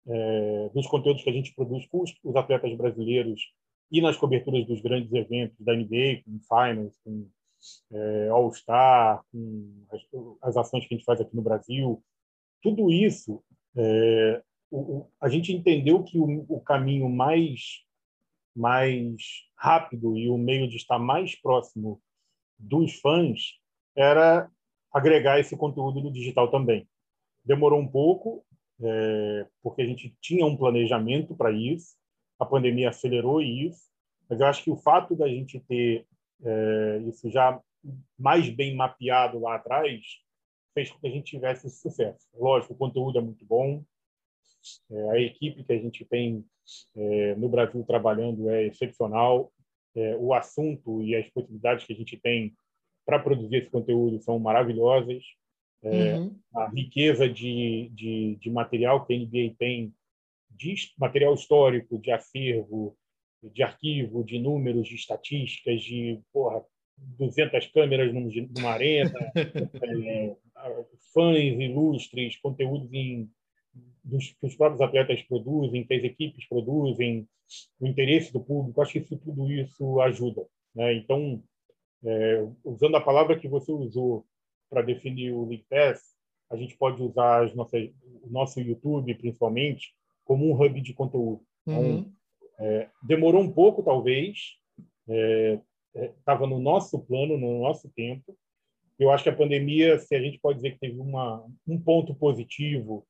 é, 0.07 0.71
dos 0.75 0.87
conteúdos 0.87 1.23
que 1.23 1.31
a 1.31 1.33
gente 1.33 1.55
produz 1.55 1.87
com 1.87 2.03
os, 2.03 2.13
os, 2.25 2.37
atletas 2.37 2.75
brasileiros 2.77 3.41
e 3.91 4.01
nas 4.01 4.17
coberturas 4.17 4.67
dos 4.67 4.81
grandes 4.81 5.13
eventos 5.13 5.57
da 5.61 5.75
NBA, 5.75 6.23
com 6.25 6.41
Finals, 6.41 6.99
com 7.05 7.29
é, 7.93 8.29
All-Star, 8.29 9.23
com 9.31 9.85
as, 9.93 10.03
as 10.43 10.57
ações 10.57 10.87
que 10.87 10.95
a 10.95 10.97
gente 10.97 11.05
faz 11.05 11.21
aqui 11.21 11.35
no 11.37 11.43
Brasil, 11.43 12.03
tudo 12.63 12.91
isso, 12.91 13.43
é, 13.77 14.43
a 15.21 15.29
gente 15.29 15.53
entendeu 15.53 16.03
que 16.03 16.19
o, 16.19 16.45
o, 16.49 16.61
caminho 16.61 17.09
mais, 17.09 17.85
mais 18.55 19.47
rápido 19.57 20.17
e 20.17 20.29
o 20.29 20.39
meio 20.39 20.69
de 20.69 20.77
estar 20.77 20.99
mais 20.99 21.35
próximo 21.35 22.01
dos 22.59 22.95
fãs 23.01 23.59
era 23.97 24.51
agregar 24.93 25.41
esse 25.41 25.57
conteúdo 25.57 26.01
no 26.01 26.13
digital 26.13 26.51
também. 26.51 26.89
Demorou 27.45 27.81
um 27.81 27.89
pouco, 27.89 28.45
é, 28.81 29.47
porque 29.63 29.83
a 29.83 29.87
gente 29.87 30.15
tinha 30.21 30.47
um 30.47 30.57
planejamento 30.57 31.35
para 31.35 31.51
isso, 31.51 31.97
a 32.39 32.47
pandemia 32.47 32.91
acelerou 32.91 33.43
isso, 33.43 33.91
mas 34.29 34.41
eu 34.41 34.47
acho 34.47 34.63
que 34.63 34.71
o 34.71 34.77
fato 34.77 35.17
da 35.17 35.29
gente 35.29 35.59
ter 35.61 36.07
é, 36.43 37.03
isso 37.09 37.31
já 37.31 37.61
mais 38.19 38.49
bem 38.49 38.75
mapeado 38.75 39.39
lá 39.39 39.57
atrás 39.57 40.01
fez 40.75 40.91
com 40.91 41.01
que 41.01 41.07
a 41.07 41.11
gente 41.11 41.31
tivesse 41.31 41.67
esse 41.67 41.81
sucesso. 41.81 42.27
Lógico, 42.35 42.75
o 42.75 42.77
conteúdo 42.77 43.19
é 43.19 43.23
muito 43.23 43.45
bom, 43.45 43.83
é, 44.91 45.11
a 45.11 45.21
equipe 45.21 45.65
que 45.65 45.73
a 45.73 45.79
gente 45.79 46.05
tem 46.05 46.45
é, 46.97 47.35
no 47.37 47.49
Brasil 47.49 47.83
trabalhando 47.85 48.49
é 48.51 48.67
excepcional, 48.67 49.53
é, 49.95 50.17
o 50.17 50.33
assunto 50.35 51.03
e 51.03 51.17
as 51.17 51.29
possibilidades 51.31 51.85
que 51.85 51.93
a 51.93 51.97
gente 51.97 52.17
tem 52.17 52.55
para 53.05 53.19
produzir 53.19 53.57
esse 53.57 53.71
conteúdo 53.71 54.21
são 54.21 54.39
maravilhosas. 54.39 55.23
É, 55.83 56.19
uhum. 56.19 56.39
A 56.55 56.69
riqueza 56.69 57.29
de, 57.29 57.91
de, 57.95 58.37
de, 58.37 58.51
material 58.51 59.05
que 59.05 59.15
a 59.15 59.19
NBA 59.19 59.55
tem, 59.59 59.95
de 60.51 60.75
material 60.99 61.35
histórico, 61.35 61.99
de 61.99 62.13
acervo, 62.13 62.97
de 63.43 63.63
arquivo, 63.63 64.23
de 64.23 64.39
números, 64.39 64.87
de 64.87 64.95
estatísticas, 64.95 65.81
de 65.81 66.21
porra, 66.33 66.63
200 66.99 67.67
câmeras 67.69 68.13
numa 68.13 68.71
arena, 68.71 69.13
é, 69.35 70.37
fãs 71.15 71.39
ilustres, 71.39 72.37
conteúdos 72.37 72.93
em, 72.93 73.31
dos, 74.05 74.33
que 74.33 74.47
os 74.47 74.55
próprios 74.55 74.81
atletas 74.81 75.23
produzem, 75.23 75.85
que 75.85 75.95
as 75.95 76.05
equipes 76.05 76.49
produzem, 76.49 77.29
o 77.81 77.87
interesse 77.87 78.33
do 78.33 78.41
público, 78.41 78.81
acho 78.81 78.93
que 78.93 78.99
isso, 79.01 79.17
tudo 79.19 79.51
isso 79.51 80.01
ajuda. 80.01 80.47
Né? 80.75 80.95
Então, 80.95 81.43
é, 82.05 82.47
usando 82.65 82.97
a 82.97 83.01
palavra 83.01 83.39
que 83.39 83.49
você 83.49 83.73
usou 83.73 84.25
para 84.69 84.83
definir 84.83 85.33
o 85.33 85.47
League 85.49 85.67
Pass, 85.69 86.15
a 86.51 86.57
gente 86.57 86.77
pode 86.77 87.03
usar 87.03 87.45
as 87.45 87.55
nossas, 87.55 87.91
o 88.23 88.31
nosso 88.31 88.61
YouTube, 88.61 89.15
principalmente, 89.17 89.93
como 90.25 90.47
um 90.47 90.55
hub 90.55 90.81
de 90.81 90.95
conteúdo. 90.95 91.43
Então, 91.67 91.83
uhum. 91.83 92.13
é, 92.59 92.89
demorou 93.03 93.43
um 93.43 93.53
pouco, 93.53 93.83
talvez, 93.83 94.57
estava 96.19 96.45
é, 96.45 96.49
no 96.49 96.59
nosso 96.59 97.01
plano, 97.01 97.37
no 97.37 97.61
nosso 97.61 97.89
tempo, 97.91 98.37
eu 99.01 99.11
acho 99.11 99.25
que 99.25 99.31
a 99.31 99.37
pandemia, 99.37 99.99
se 99.99 100.15
a 100.15 100.21
gente 100.21 100.39
pode 100.39 100.57
dizer 100.59 100.73
que 100.73 100.79
teve 100.79 101.01
uma, 101.01 101.43
um 101.67 101.81
ponto 101.81 102.15
positivo, 102.15 103.07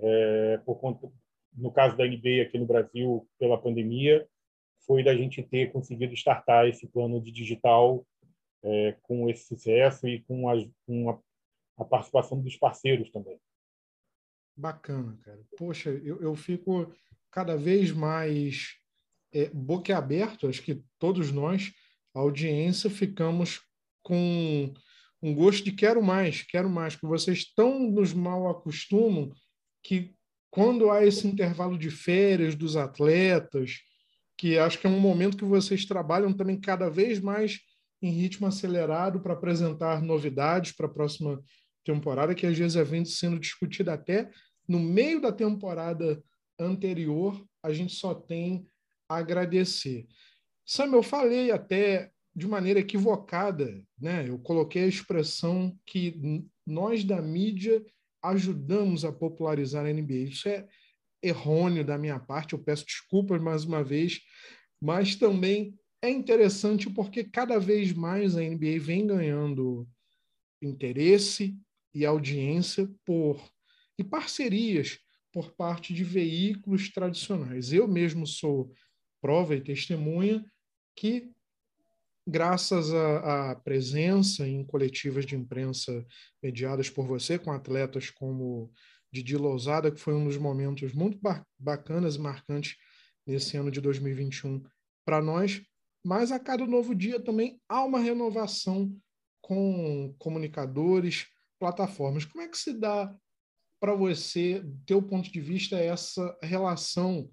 é, 0.00 0.58
por 0.64 0.76
conta, 0.76 1.10
no 1.54 1.72
caso 1.72 1.96
da 1.96 2.06
NBA 2.06 2.42
aqui 2.42 2.58
no 2.58 2.66
Brasil, 2.66 3.28
pela 3.38 3.60
pandemia, 3.60 4.26
foi 4.86 5.02
da 5.02 5.14
gente 5.14 5.42
ter 5.42 5.72
conseguido 5.72 6.14
startar 6.14 6.66
esse 6.66 6.86
plano 6.86 7.20
de 7.20 7.30
digital 7.30 8.06
é, 8.62 8.96
com 9.02 9.28
esse 9.28 9.44
sucesso 9.46 10.08
e 10.08 10.22
com, 10.22 10.48
a, 10.48 10.54
com 10.86 11.10
a, 11.10 11.18
a, 11.78 11.84
participação 11.84 12.40
dos 12.40 12.56
parceiros 12.56 13.10
também. 13.10 13.38
Bacana, 14.56 15.16
cara. 15.22 15.40
Poxa, 15.56 15.90
eu, 15.90 16.20
eu 16.20 16.34
fico 16.34 16.92
cada 17.30 17.56
vez 17.56 17.92
mais 17.92 18.76
é, 19.32 19.48
boquiaberto, 19.50 20.48
acho 20.48 20.62
que 20.62 20.82
todos 20.98 21.30
nós, 21.30 21.72
a 22.14 22.20
audiência, 22.20 22.90
ficamos 22.90 23.62
com 24.02 24.72
um 25.22 25.34
gosto 25.34 25.64
de 25.64 25.72
quero 25.72 26.02
mais, 26.02 26.42
quero 26.42 26.68
mais, 26.68 26.96
que 26.96 27.06
vocês 27.06 27.52
tão 27.54 27.78
nos 27.90 28.12
mal 28.14 28.48
acostumam 28.48 29.30
que 29.82 30.14
quando 30.50 30.90
há 30.90 31.04
esse 31.04 31.26
intervalo 31.26 31.78
de 31.78 31.90
férias 31.90 32.54
dos 32.54 32.76
atletas, 32.76 33.80
que 34.36 34.58
acho 34.58 34.78
que 34.78 34.86
é 34.86 34.90
um 34.90 35.00
momento 35.00 35.36
que 35.36 35.44
vocês 35.44 35.84
trabalham 35.84 36.32
também 36.32 36.58
cada 36.58 36.88
vez 36.88 37.20
mais 37.20 37.58
em 38.00 38.10
ritmo 38.10 38.46
acelerado 38.46 39.20
para 39.20 39.34
apresentar 39.34 40.00
novidades 40.00 40.72
para 40.72 40.86
a 40.86 40.90
próxima 40.90 41.42
temporada, 41.84 42.34
que 42.34 42.46
às 42.46 42.56
vezes 42.56 42.76
é 42.76 42.84
vem 42.84 43.04
sendo 43.04 43.38
discutida 43.38 43.92
até 43.92 44.30
no 44.68 44.78
meio 44.78 45.20
da 45.20 45.32
temporada 45.32 46.22
anterior, 46.58 47.42
a 47.62 47.72
gente 47.72 47.94
só 47.94 48.14
tem 48.14 48.66
a 49.08 49.16
agradecer. 49.16 50.06
Sam, 50.64 50.92
eu 50.92 51.02
falei 51.02 51.50
até 51.50 52.10
de 52.36 52.46
maneira 52.46 52.80
equivocada, 52.80 53.82
né? 53.98 54.28
Eu 54.28 54.38
coloquei 54.38 54.84
a 54.84 54.88
expressão 54.88 55.76
que 55.86 56.44
nós 56.66 57.02
da 57.02 57.22
mídia 57.22 57.82
ajudamos 58.28 59.04
a 59.04 59.12
popularizar 59.12 59.86
a 59.86 59.92
NBA. 59.92 60.28
Isso 60.28 60.48
é 60.48 60.66
errôneo 61.22 61.84
da 61.84 61.98
minha 61.98 62.18
parte, 62.18 62.52
eu 62.52 62.58
peço 62.58 62.86
desculpas 62.86 63.42
mais 63.42 63.64
uma 63.64 63.82
vez, 63.82 64.20
mas 64.80 65.16
também 65.16 65.76
é 66.00 66.08
interessante 66.08 66.88
porque 66.88 67.24
cada 67.24 67.58
vez 67.58 67.92
mais 67.92 68.36
a 68.36 68.40
NBA 68.40 68.78
vem 68.78 69.06
ganhando 69.06 69.88
interesse 70.62 71.56
e 71.94 72.06
audiência 72.06 72.88
por 73.04 73.42
e 73.98 74.04
parcerias 74.04 74.98
por 75.32 75.50
parte 75.52 75.92
de 75.92 76.04
veículos 76.04 76.88
tradicionais. 76.88 77.72
Eu 77.72 77.88
mesmo 77.88 78.26
sou 78.26 78.72
prova 79.20 79.56
e 79.56 79.60
testemunha 79.60 80.44
que, 80.96 81.32
graças 82.28 82.92
à, 82.92 83.54
presença 83.56 84.46
em 84.46 84.62
coletivas 84.62 85.24
de 85.24 85.34
imprensa 85.34 86.06
mediadas 86.42 86.90
por 86.90 87.06
você, 87.06 87.38
com 87.38 87.50
atletas 87.50 88.10
como 88.10 88.70
Didi 89.10 89.36
Lousada, 89.36 89.90
que 89.90 89.98
foi 89.98 90.12
um 90.12 90.26
dos 90.26 90.36
momentos 90.36 90.92
muito 90.92 91.18
bacanas 91.58 92.16
e 92.16 92.20
marcantes 92.20 92.76
nesse 93.26 93.56
ano 93.56 93.70
de 93.70 93.80
2021 93.80 94.62
para 95.06 95.22
nós, 95.22 95.62
mas 96.04 96.30
a 96.30 96.38
cada 96.38 96.66
novo 96.66 96.94
dia 96.94 97.18
também 97.18 97.58
há 97.66 97.82
uma 97.82 97.98
renovação 97.98 98.94
com 99.40 100.14
comunicadores, 100.18 101.26
plataformas. 101.58 102.26
Como 102.26 102.44
é 102.44 102.48
que 102.48 102.58
se 102.58 102.74
dá 102.74 103.14
para 103.80 103.94
você, 103.94 104.62
teu 104.84 105.00
ponto 105.00 105.32
de 105.32 105.40
vista, 105.40 105.78
essa 105.78 106.36
relação 106.42 107.30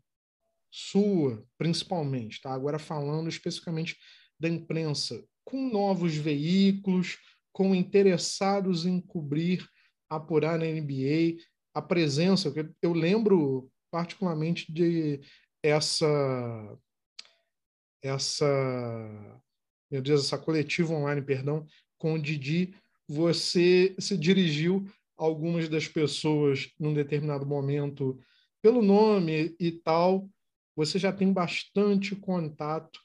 sua, 0.71 1.45
principalmente, 1.57 2.41
tá? 2.41 2.53
Agora 2.53 2.79
falando 2.79 3.27
especificamente 3.27 3.97
da 4.39 4.49
imprensa, 4.49 5.23
com 5.43 5.69
novos 5.69 6.15
veículos, 6.15 7.17
com 7.51 7.73
interessados 7.73 8.85
em 8.85 8.99
cobrir, 8.99 9.67
apurar 10.09 10.59
na 10.59 10.65
NBA, 10.65 11.41
a 11.73 11.81
presença, 11.81 12.53
eu 12.81 12.93
lembro 12.93 13.69
particularmente 13.91 14.71
de 14.71 15.21
essa 15.63 16.77
essa 18.01 18.45
meu 19.89 20.01
Deus, 20.01 20.25
essa 20.25 20.37
coletiva 20.37 20.93
online, 20.93 21.21
perdão, 21.21 21.65
com 21.97 22.13
o 22.13 22.21
Didi, 22.21 22.75
você 23.07 23.95
se 23.99 24.17
dirigiu 24.17 24.85
a 25.17 25.23
algumas 25.23 25.69
das 25.69 25.87
pessoas 25.87 26.71
num 26.79 26.93
determinado 26.93 27.45
momento 27.45 28.19
pelo 28.61 28.81
nome 28.81 29.55
e 29.59 29.71
tal, 29.71 30.29
você 30.75 30.97
já 30.97 31.13
tem 31.13 31.31
bastante 31.31 32.15
contato 32.15 33.04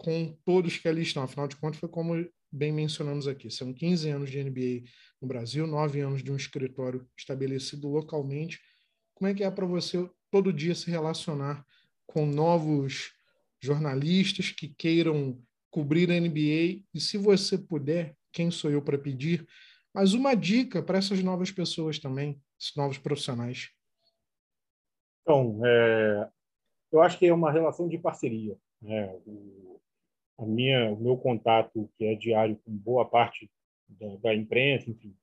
com 0.00 0.34
todos 0.46 0.78
que 0.78 0.88
ali 0.88 1.02
estão. 1.02 1.22
Afinal 1.22 1.46
de 1.46 1.56
contas, 1.56 1.78
foi 1.78 1.88
como 1.88 2.26
bem 2.50 2.72
mencionamos 2.72 3.28
aqui: 3.28 3.50
são 3.50 3.72
15 3.72 4.08
anos 4.08 4.30
de 4.30 4.42
NBA 4.42 4.88
no 5.20 5.28
Brasil, 5.28 5.66
9 5.66 6.00
anos 6.00 6.22
de 6.22 6.32
um 6.32 6.36
escritório 6.36 7.06
estabelecido 7.16 7.88
localmente. 7.88 8.58
Como 9.14 9.28
é 9.28 9.34
que 9.34 9.44
é 9.44 9.50
para 9.50 9.66
você 9.66 10.08
todo 10.30 10.52
dia 10.52 10.74
se 10.74 10.90
relacionar 10.90 11.64
com 12.06 12.24
novos 12.24 13.12
jornalistas 13.62 14.50
que 14.50 14.68
queiram 14.68 15.38
cobrir 15.70 16.10
a 16.10 16.18
NBA? 16.18 16.82
E 16.94 17.00
se 17.00 17.18
você 17.18 17.58
puder, 17.58 18.16
quem 18.32 18.50
sou 18.50 18.70
eu 18.70 18.80
para 18.80 18.98
pedir? 18.98 19.46
Mas 19.92 20.14
uma 20.14 20.34
dica 20.34 20.82
para 20.82 20.96
essas 20.96 21.22
novas 21.22 21.50
pessoas 21.50 21.98
também, 21.98 22.40
esses 22.58 22.74
novos 22.74 22.96
profissionais. 22.96 23.68
Então, 25.22 25.60
é, 25.66 26.30
eu 26.90 27.02
acho 27.02 27.18
que 27.18 27.26
é 27.26 27.34
uma 27.34 27.52
relação 27.52 27.86
de 27.86 27.98
parceria. 27.98 28.56
Né? 28.80 29.12
O, 29.26 29.79
a 30.40 30.46
minha, 30.46 30.92
o 30.92 31.00
meu 31.00 31.16
contato, 31.16 31.88
que 31.96 32.04
é 32.04 32.14
diário 32.14 32.58
com 32.64 32.72
boa 32.72 33.04
parte 33.04 33.50
da, 33.88 34.16
da 34.16 34.34
imprensa, 34.34 34.90
enfim, 34.90 35.14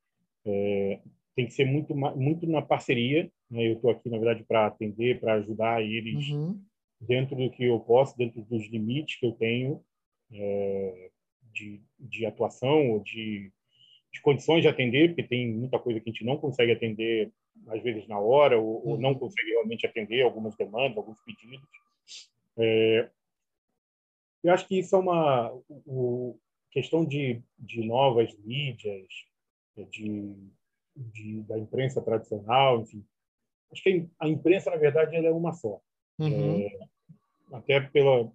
é, 0.46 1.00
tem 1.36 1.46
que 1.46 1.54
ser 1.54 1.66
muito, 1.66 1.96
muito 1.96 2.48
na 2.48 2.62
parceria. 2.62 3.30
Né? 3.50 3.68
Eu 3.68 3.74
estou 3.74 3.92
aqui, 3.92 4.10
na 4.10 4.18
verdade, 4.18 4.44
para 4.44 4.68
atender, 4.68 5.20
para 5.20 5.36
ajudar 5.36 5.84
eles 5.84 6.30
uhum. 6.30 6.60
dentro 7.02 7.36
do 7.36 7.50
que 7.50 7.66
eu 7.66 7.80
posso, 7.80 8.18
dentro 8.18 8.42
dos 8.44 8.68
limites 8.68 9.20
que 9.20 9.26
eu 9.26 9.32
tenho 9.34 9.82
é, 10.32 11.10
de, 11.54 11.82
de 12.00 12.26
atuação 12.26 12.92
ou 12.92 13.00
de, 13.00 13.52
de 14.14 14.22
condições 14.22 14.62
de 14.62 14.68
atender, 14.68 15.10
porque 15.10 15.24
tem 15.24 15.52
muita 15.52 15.80
coisa 15.80 16.00
que 16.00 16.10
a 16.10 16.14
gente 16.14 16.26
não 16.26 16.38
consegue 16.38 16.72
atender 16.72 17.32
às 17.68 17.82
vezes 17.82 18.08
na 18.08 18.20
hora, 18.20 18.60
ou, 18.60 18.88
ou 18.88 18.98
não 18.98 19.10
uhum. 19.10 19.20
consegue 19.20 19.50
realmente 19.50 19.86
atender 19.86 20.22
algumas 20.22 20.56
demandas, 20.56 20.98
alguns 20.98 21.20
pedidos. 21.22 21.68
É, 22.58 23.10
eu 24.44 24.54
acho 24.54 24.68
que 24.68 24.80
isso 24.80 24.96
é 24.96 25.00
uma 25.00 25.52
o, 25.68 26.38
questão 26.72 27.06
de, 27.06 27.42
de 27.58 27.86
novas 27.86 28.36
mídias, 28.40 29.08
é, 29.78 29.84
de, 29.84 30.36
de, 30.96 31.42
da 31.42 31.58
imprensa 31.58 32.02
tradicional, 32.02 32.82
enfim. 32.82 33.04
Acho 33.72 33.84
que 33.84 34.08
a 34.20 34.28
imprensa, 34.28 34.70
na 34.70 34.78
verdade, 34.78 35.16
ela 35.16 35.28
é 35.28 35.32
uma 35.32 35.54
só. 35.54 35.82
Uhum. 36.20 36.60
É, 36.60 36.80
até 37.52 37.80
pela, 37.82 38.32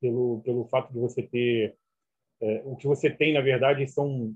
pelo, 0.00 0.40
pelo 0.44 0.64
fato 0.66 0.92
de 0.92 0.98
você 0.98 1.22
ter... 1.22 1.76
É, 2.40 2.62
o 2.64 2.74
que 2.74 2.86
você 2.86 3.10
tem, 3.10 3.34
na 3.34 3.40
verdade, 3.40 3.86
são 3.86 4.34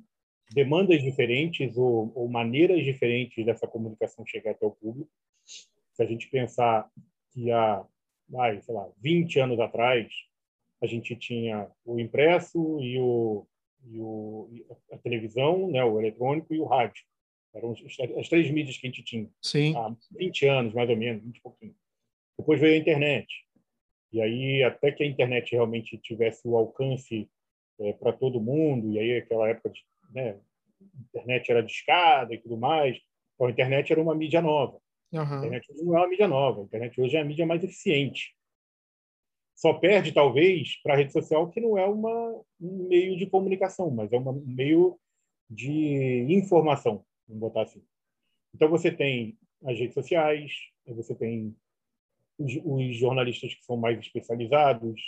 demandas 0.52 1.02
diferentes 1.02 1.76
ou, 1.76 2.12
ou, 2.14 2.28
maneiras 2.28 2.84
diferentes 2.84 3.44
dessa 3.44 3.66
comunicação 3.66 4.26
chegar 4.26 4.50
até 4.52 4.66
o 4.66 4.70
público. 4.70 5.10
Se 5.44 6.02
a 6.02 6.06
gente 6.06 6.28
pensar 6.28 6.88
que 7.32 7.50
há, 7.50 7.84
vai, 8.28 8.60
sei 8.60 8.74
lá, 8.74 8.88
20 8.98 9.40
anos 9.40 9.58
atrás, 9.58 10.12
a 10.82 10.86
gente 10.86 11.16
tinha 11.16 11.70
o 11.84 11.98
impresso 11.98 12.80
e, 12.80 12.98
o, 12.98 13.46
e 13.86 14.00
o, 14.00 14.48
a 14.92 14.98
televisão, 14.98 15.70
né, 15.70 15.84
o 15.84 15.98
eletrônico 15.98 16.54
e 16.54 16.60
o 16.60 16.64
rádio. 16.64 17.02
Eram 17.54 17.72
as 18.18 18.28
três 18.28 18.50
mídias 18.50 18.76
que 18.76 18.86
a 18.86 18.90
gente 18.90 19.04
tinha. 19.04 19.28
Sim. 19.40 19.76
Há 19.76 19.94
20 20.12 20.46
anos, 20.46 20.74
mais 20.74 20.90
ou 20.90 20.96
menos, 20.96 21.22
20 21.22 21.36
e 21.36 21.40
pouquinho. 21.40 21.74
Depois 22.36 22.60
veio 22.60 22.74
a 22.74 22.78
internet. 22.78 23.28
E 24.12 24.20
aí, 24.20 24.62
até 24.62 24.90
que 24.90 25.02
a 25.02 25.06
internet 25.06 25.52
realmente 25.52 25.96
tivesse 25.98 26.46
o 26.46 26.56
alcance 26.56 27.28
é, 27.80 27.92
para 27.92 28.12
todo 28.12 28.40
mundo, 28.40 28.90
e 28.92 28.98
aí 28.98 29.18
aquela 29.18 29.48
época 29.48 29.70
de 29.70 29.84
né, 30.12 30.36
internet 31.08 31.50
era 31.50 31.62
discada 31.62 32.34
e 32.34 32.38
tudo 32.38 32.56
mais. 32.56 32.96
Então, 33.34 33.46
a 33.46 33.50
internet 33.50 33.92
era 33.92 34.02
uma 34.02 34.14
mídia 34.14 34.42
nova. 34.42 34.78
Uhum. 35.12 35.20
A 35.20 35.36
internet 35.38 35.68
não 35.82 35.96
é 35.96 36.00
uma 36.00 36.08
mídia 36.08 36.28
nova. 36.28 36.60
A 36.60 36.64
internet 36.64 37.00
hoje 37.00 37.16
é 37.16 37.20
a 37.20 37.24
mídia 37.24 37.46
mais 37.46 37.62
eficiente. 37.62 38.34
Só 39.54 39.74
perde, 39.74 40.12
talvez, 40.12 40.80
para 40.82 40.94
a 40.94 40.96
rede 40.96 41.12
social, 41.12 41.48
que 41.48 41.60
não 41.60 41.78
é 41.78 41.86
uma, 41.86 42.42
um 42.60 42.88
meio 42.88 43.16
de 43.16 43.26
comunicação, 43.26 43.90
mas 43.90 44.12
é 44.12 44.18
uma, 44.18 44.32
um 44.32 44.44
meio 44.46 44.98
de 45.48 46.26
informação, 46.28 47.04
vamos 47.28 47.40
botar 47.40 47.62
assim. 47.62 47.82
Então, 48.54 48.68
você 48.68 48.90
tem 48.90 49.38
as 49.64 49.78
redes 49.78 49.94
sociais, 49.94 50.52
você 50.86 51.14
tem 51.14 51.56
os, 52.38 52.52
os 52.64 52.96
jornalistas 52.96 53.54
que 53.54 53.64
são 53.64 53.76
mais 53.76 53.98
especializados, 53.98 55.00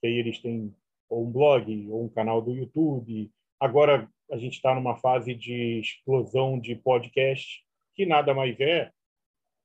que 0.00 0.06
aí 0.06 0.14
eles 0.14 0.40
têm 0.40 0.74
ou 1.08 1.26
um 1.26 1.30
blog, 1.32 1.88
ou 1.90 2.04
um 2.04 2.08
canal 2.08 2.42
do 2.42 2.54
YouTube. 2.54 3.30
Agora, 3.58 4.10
a 4.30 4.36
gente 4.36 4.54
está 4.54 4.74
numa 4.74 4.96
fase 4.96 5.34
de 5.34 5.80
explosão 5.80 6.60
de 6.60 6.76
podcast, 6.76 7.64
que 7.94 8.04
nada 8.04 8.34
mais 8.34 8.58
é, 8.60 8.92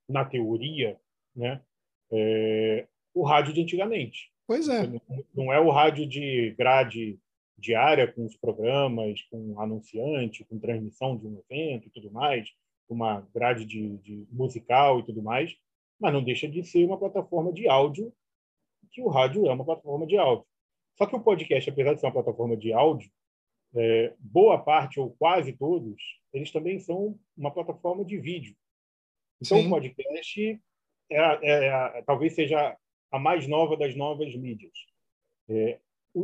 na 0.08 0.24
teoria, 0.26 1.00
né, 1.36 1.62
é, 2.12 2.88
o 3.14 3.24
rádio 3.24 3.54
de 3.54 3.62
antigamente. 3.62 4.32
Pois 4.48 4.68
é. 4.68 4.90
Não 5.34 5.52
é 5.54 5.60
o 5.60 5.70
rádio 5.70 6.08
de 6.08 6.54
grade 6.58 7.20
diária 7.58 8.12
com 8.12 8.26
os 8.26 8.36
programas, 8.36 9.22
com 9.24 9.60
anunciante, 9.60 10.44
com 10.46 10.60
transmissão 10.60 11.16
de 11.16 11.28
um 11.28 11.42
evento 11.50 11.88
e 11.88 11.92
tudo 11.92 12.12
mais, 12.12 12.50
uma 12.90 13.28
grade 13.34 13.66
de, 13.66 13.98
de 13.98 14.28
musical 14.32 15.00
e 15.00 15.04
tudo 15.04 15.22
mais, 15.22 15.56
mas 16.00 16.14
não 16.14 16.24
deixa 16.24 16.48
de 16.48 16.64
ser 16.64 16.86
uma 16.86 16.98
plataforma 16.98 17.54
de 17.54 17.68
áudio, 17.68 18.14
que 18.92 19.02
o 19.02 19.08
rádio 19.08 19.48
é 19.48 19.54
uma 19.54 19.64
plataforma 19.64 20.06
de 20.06 20.18
áudio. 20.18 20.46
Só 20.98 21.06
que 21.06 21.16
o 21.16 21.22
podcast, 21.22 21.70
apesar 21.70 21.94
de 21.94 22.02
ser 22.02 22.08
uma 22.08 22.14
plataforma 22.14 22.58
de 22.58 22.74
áudio, 22.74 23.10
é, 23.76 24.14
boa 24.20 24.60
parte 24.60 25.00
ou 25.00 25.12
quase 25.12 25.54
todos, 25.54 26.02
eles 26.32 26.52
também 26.52 26.80
são 26.80 27.18
uma 27.36 27.52
plataforma 27.52 28.06
de 28.06 28.18
vídeo. 28.20 28.56
Então, 29.42 29.58
Sim. 29.58 29.68
o 29.68 29.70
podcast 29.70 30.62
é, 31.10 31.18
é, 31.18 31.66
é, 31.68 32.02
talvez 32.04 32.36
seja 32.36 32.78
a 33.14 33.20
mais 33.20 33.48
nova 33.48 33.78
das 33.78 33.96
novas 33.96 34.36
mídias. 34.36 34.74
É, 35.48 35.80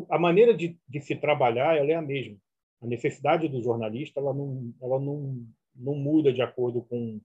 a 0.10 0.18
maneira 0.18 0.56
de, 0.56 0.76
de, 0.88 1.00
se 1.00 1.16
trabalhar 1.16 1.78
ela 1.78 1.92
é 1.92 1.96
a 1.96 2.02
mesma. 2.02 2.36
A 2.82 2.88
necessidade 2.88 3.48
do 3.48 3.62
jornalista 3.62 4.20
ela 4.20 4.34
não, 4.34 4.74
ela 4.82 5.00
não, 5.00 5.48
não 5.76 5.94
muda 5.94 6.34
de 6.34 6.42
acordo 6.42 6.82
com, 6.82 7.22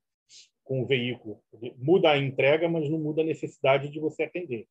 com 0.62 0.82
o 0.82 0.86
veículo. 0.86 1.42
Muda 1.78 2.10
a 2.10 2.18
entrega, 2.18 2.68
mas 2.68 2.90
não 2.90 2.98
muda 2.98 3.22
a 3.22 3.24
necessidade 3.24 3.88
de 3.88 3.98
você 3.98 4.24
atender. 4.24 4.68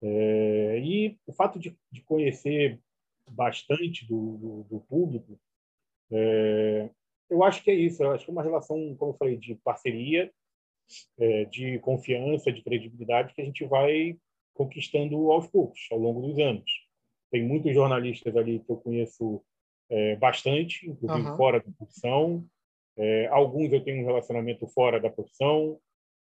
É, 0.00 0.78
e 0.78 1.18
o 1.26 1.32
fato 1.32 1.58
de, 1.58 1.76
de 1.90 2.00
conhecer 2.02 2.80
bastante 3.28 4.06
do, 4.06 4.36
do, 4.36 4.62
do 4.64 4.80
público, 4.82 5.36
é, 6.12 6.90
eu 7.28 7.42
acho 7.42 7.64
que 7.64 7.72
é 7.72 7.74
isso. 7.74 8.04
Eu 8.04 8.12
acho 8.12 8.24
que 8.24 8.30
é 8.30 8.34
uma 8.34 8.42
relação, 8.42 8.94
como 8.96 9.12
eu 9.12 9.16
falei, 9.16 9.36
de 9.36 9.56
parceria, 9.56 10.32
é, 11.18 11.44
de 11.46 11.78
confiança, 11.80 12.52
de 12.52 12.62
credibilidade 12.62 13.34
que 13.34 13.42
a 13.42 13.44
gente 13.44 13.64
vai 13.64 14.16
conquistando 14.54 15.32
aos 15.32 15.46
poucos, 15.46 15.80
ao 15.90 15.98
longo 15.98 16.20
dos 16.20 16.38
anos. 16.38 16.70
Tem 17.30 17.42
muitos 17.42 17.72
jornalistas 17.72 18.36
ali 18.36 18.60
que 18.60 18.70
eu 18.70 18.76
conheço 18.76 19.42
é, 19.88 20.16
bastante, 20.16 20.88
inclusive 20.88 21.28
uhum. 21.28 21.36
fora 21.36 21.60
da 21.60 21.72
profissão. 21.72 22.44
É, 22.96 23.26
alguns 23.28 23.72
eu 23.72 23.82
tenho 23.82 24.02
um 24.02 24.06
relacionamento 24.06 24.66
fora 24.66 25.00
da 25.00 25.08
profissão, 25.08 25.78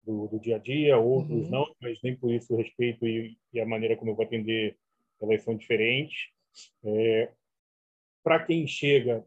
do, 0.03 0.27
do 0.27 0.39
dia 0.39 0.55
a 0.55 0.59
dia, 0.59 0.97
outros 0.97 1.45
uhum. 1.45 1.49
não, 1.49 1.75
mas 1.81 1.99
nem 2.01 2.15
por 2.15 2.33
isso 2.33 2.53
o 2.53 2.57
respeito 2.57 3.05
e, 3.05 3.37
e, 3.53 3.59
a 3.59 3.65
maneira 3.65 3.97
como 3.97 4.11
eu 4.11 4.15
vou 4.15 4.25
atender 4.25 4.77
elas 5.21 5.43
são 5.43 5.55
diferentes. 5.55 6.29
É, 6.83 7.31
para 8.23 8.43
quem 8.45 8.65
chega, 8.67 9.25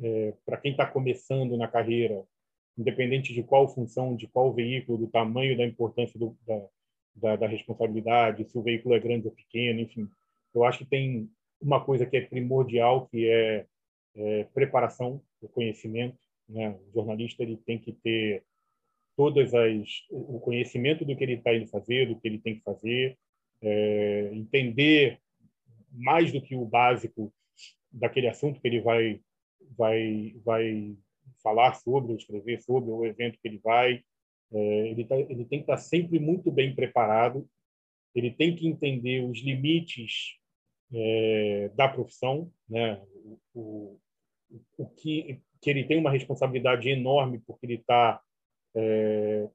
é, 0.00 0.34
para 0.44 0.56
quem 0.58 0.72
está 0.72 0.86
começando 0.86 1.56
na 1.56 1.66
carreira, 1.66 2.24
independente 2.78 3.34
de 3.34 3.42
qual 3.42 3.68
função, 3.68 4.14
de 4.14 4.28
qual 4.28 4.54
veículo, 4.54 4.98
do 4.98 5.08
tamanho 5.08 5.56
da 5.56 5.66
importância 5.66 6.18
do, 6.18 6.38
da, 6.46 6.66
da, 7.16 7.36
da, 7.36 7.46
responsabilidade, 7.48 8.48
se 8.48 8.56
o 8.56 8.62
veículo 8.62 8.94
é 8.94 9.00
grande 9.00 9.26
ou 9.26 9.34
pequeno, 9.34 9.80
enfim. 9.80 10.08
Eu 10.54 10.64
acho 10.64 10.78
que 10.78 10.86
tem 10.86 11.28
uma 11.60 11.84
coisa 11.84 12.06
que 12.06 12.16
é 12.16 12.20
primordial, 12.20 13.08
que 13.08 13.28
é, 13.28 13.66
é 14.16 14.44
preparação, 14.54 15.20
o 15.42 15.48
conhecimento. 15.48 16.18
Né? 16.48 16.70
O 16.70 16.92
jornalista 16.94 17.42
ele 17.42 17.56
tem 17.56 17.78
que 17.78 17.92
ter 17.92 18.44
todas 19.16 19.52
as 19.52 20.04
o 20.10 20.38
conhecimento 20.38 21.04
do 21.04 21.16
que 21.16 21.24
ele 21.24 21.34
está 21.34 21.52
indo 21.52 21.66
fazer, 21.66 22.06
do 22.06 22.18
que 22.20 22.28
ele 22.28 22.38
tem 22.38 22.54
que 22.54 22.62
fazer, 22.62 23.18
é, 23.60 24.30
entender 24.32 25.18
mais 25.90 26.30
do 26.30 26.40
que 26.40 26.54
o 26.54 26.64
básico 26.64 27.32
daquele 27.90 28.28
assunto 28.28 28.60
que 28.60 28.68
ele 28.68 28.80
vai 28.80 29.20
vai 29.76 30.36
vai 30.44 30.96
falar 31.42 31.74
sobre, 31.74 32.14
escrever 32.14 32.60
sobre 32.62 32.90
o 32.90 33.04
evento 33.04 33.38
que 33.40 33.48
ele 33.48 33.60
vai. 33.62 34.02
É, 34.52 34.88
ele, 34.88 35.04
tá, 35.04 35.16
ele 35.16 35.44
tem 35.44 35.58
que 35.58 35.64
estar 35.64 35.76
tá 35.76 35.78
sempre 35.78 36.18
muito 36.18 36.50
bem 36.50 36.74
preparado. 36.74 37.48
Ele 38.14 38.30
tem 38.30 38.56
que 38.56 38.66
entender 38.66 39.22
os 39.24 39.38
limites 39.38 40.38
é, 40.92 41.70
da 41.74 41.88
profissão, 41.88 42.50
né? 42.68 43.00
O, 43.24 43.38
o, 43.54 44.00
o 44.78 44.86
que 44.90 45.40
que 45.60 45.70
ele 45.70 45.84
tem 45.84 45.98
uma 45.98 46.10
responsabilidade 46.10 46.88
enorme 46.88 47.42
porque 47.46 47.66
ele 47.66 47.74
está 47.74 48.20
é, 48.76 49.48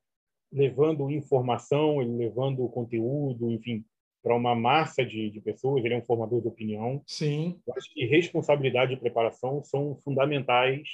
levando 0.52 1.10
informação, 1.10 2.02
ele 2.02 2.12
levando 2.12 2.68
conteúdo, 2.70 3.52
enfim, 3.52 3.84
para 4.22 4.36
uma 4.36 4.56
massa 4.56 5.06
de, 5.06 5.30
de, 5.30 5.42
pessoas. 5.42 5.84
Ele 5.84 5.94
é 5.94 5.98
um 5.98 6.06
formador 6.06 6.42
de 6.42 6.48
opinião. 6.48 7.02
Sim. 7.06 7.60
Eu 7.66 7.74
acho 7.76 7.94
que 7.94 8.06
responsabilidade 8.06 8.94
e 8.94 8.98
preparação 8.98 9.64
são 9.64 9.96
fundamentais 10.04 10.90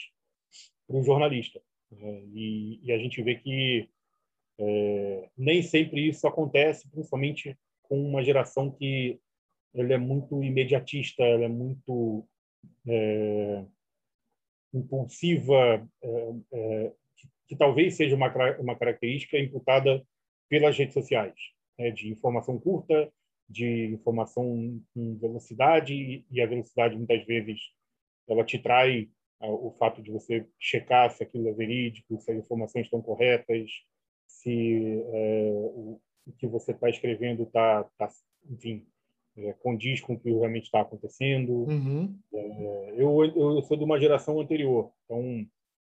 para 0.88 0.97
o 0.97 1.04
jornalista. 1.04 1.62
É, 1.91 2.24
e, 2.34 2.80
e, 2.84 2.91
a 2.91 2.97
gente 2.97 3.22
vê 3.22 3.36
que 3.36 3.89
é, 4.60 5.30
nem 5.38 5.62
sempre 5.62 6.08
isso 6.08 6.28
acontece, 6.28 6.89
principalmente 6.89 7.58
com 7.84 8.00
uma 8.00 8.24
geração 8.24 8.70
que 8.72 9.20
ela 9.74 9.93
é 9.93 9.97
muito 9.97 10.43
imediatista, 10.43 11.24
ela 11.24 11.45
é 11.45 11.47
muito 11.47 12.28
é, 12.88 13.66
impulsiva, 14.74 15.88
é, 16.02 16.34
é, 16.52 16.93
que, 17.16 17.28
que, 17.47 17.56
talvez 17.56 17.95
seja 17.95 18.16
uma, 18.16 18.32
uma 18.60 18.76
característica 18.76 19.38
imputada 19.39 20.06
pelas 20.47 20.78
redes 20.78 20.93
sociais, 20.93 21.36
né, 21.78 21.91
de 21.91 22.10
informação 22.10 22.60
curta, 22.60 23.12
de 23.47 23.86
informação 23.88 24.82
com 24.93 25.18
velocidade, 25.18 26.24
e 26.30 26.41
a 26.41 26.45
velocidade 26.45 26.95
muitas 26.95 27.26
vezes 27.26 27.60
ela 28.28 28.43
te 28.43 28.60
trai 28.60 29.10
o 29.48 29.72
fato 29.80 30.02
de 30.02 30.12
você 30.12 30.46
checar 30.60 31.10
se 31.12 31.24
aquilo 31.24 31.48
é 31.48 31.54
verídico, 31.54 32.20
se 32.20 32.32
as 32.32 32.38
informações 32.38 32.86
estão 32.86 33.02
corretas, 33.02 33.72
se 34.28 35.02
é, 35.14 35.52
o, 35.52 36.00
o, 36.28 36.32
que 36.38 36.46
você 36.46 36.72
está 36.72 36.90
escrevendo 36.90 37.44
está, 37.44 37.86
tá, 37.98 38.10
enfim, 38.50 38.86
é, 39.38 39.54
condiz 39.54 40.02
com 40.02 40.14
o 40.14 40.20
que 40.20 40.30
realmente 40.32 40.66
está 40.66 40.82
acontecendo. 40.82 41.52
Uhum. 41.52 42.18
É, 42.34 42.94
eu, 42.98 43.24
eu 43.24 43.62
sou 43.64 43.78
de 43.78 43.84
uma 43.84 44.00
geração 44.00 44.40
anterior, 44.40 44.92
então, 45.06 45.46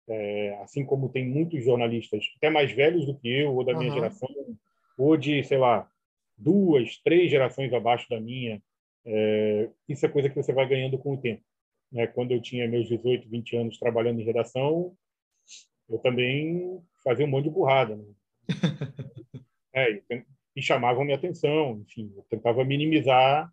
é, 0.08 0.58
assim 0.62 0.84
como 0.84 1.08
tem 1.08 1.28
muitos 1.28 1.64
jornalistas, 1.64 2.24
até 2.36 2.48
mais 2.48 2.70
velhos 2.72 3.06
do 3.06 3.16
que 3.16 3.28
eu, 3.28 3.54
ou 3.54 3.64
da 3.64 3.74
minha 3.74 3.90
uhum. 3.90 3.96
geração, 3.96 4.28
ou 4.96 5.16
de, 5.16 5.42
sei 5.44 5.58
lá, 5.58 5.90
duas, 6.36 6.98
três 6.98 7.30
gerações 7.30 7.72
abaixo 7.72 8.08
da 8.08 8.20
minha, 8.20 8.62
é, 9.04 9.68
isso 9.88 10.06
é 10.06 10.08
coisa 10.08 10.28
que 10.28 10.36
você 10.36 10.52
vai 10.52 10.66
ganhando 10.68 10.98
com 10.98 11.14
o 11.14 11.18
tempo. 11.18 11.42
Né? 11.92 12.06
Quando 12.06 12.32
eu 12.32 12.40
tinha 12.40 12.66
meus 12.66 12.88
18, 12.88 13.28
20 13.28 13.56
anos 13.56 13.78
trabalhando 13.78 14.20
em 14.20 14.24
redação, 14.24 14.96
eu 15.88 15.98
também 15.98 16.82
fazia 17.04 17.26
um 17.26 17.28
monte 17.28 17.44
de 17.44 17.50
burrada. 17.50 17.96
Né? 17.96 18.04
é, 19.74 20.02
e 20.56 20.62
chamavam 20.62 21.04
minha 21.04 21.16
atenção, 21.16 21.80
enfim, 21.80 22.12
eu 22.16 22.22
tentava 22.28 22.64
minimizar 22.64 23.50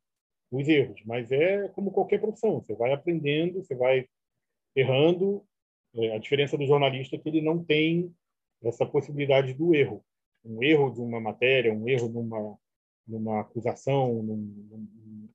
os 0.52 0.68
erros, 0.68 1.02
mas 1.06 1.32
é 1.32 1.68
como 1.70 1.92
qualquer 1.92 2.20
profissão, 2.20 2.60
você 2.60 2.74
vai 2.74 2.92
aprendendo, 2.92 3.64
você 3.64 3.76
vai 3.76 4.08
errando. 4.76 5.46
É, 5.96 6.16
a 6.16 6.20
diferença 6.20 6.58
do 6.58 6.66
jornalista 6.66 7.16
é 7.16 7.20
que 7.20 7.30
ele 7.30 7.42
não 7.42 7.64
tem 7.64 8.14
essa 8.64 8.86
possibilidade 8.86 9.54
do 9.54 9.74
erro. 9.76 10.04
Um 10.44 10.64
erro 10.64 10.92
de 10.92 11.02
uma 11.02 11.20
matéria, 11.20 11.74
um 11.74 11.88
erro 11.88 12.10
numa, 12.10 12.58
numa 13.08 13.42
acusação, 13.42 14.22
num, 14.24 14.88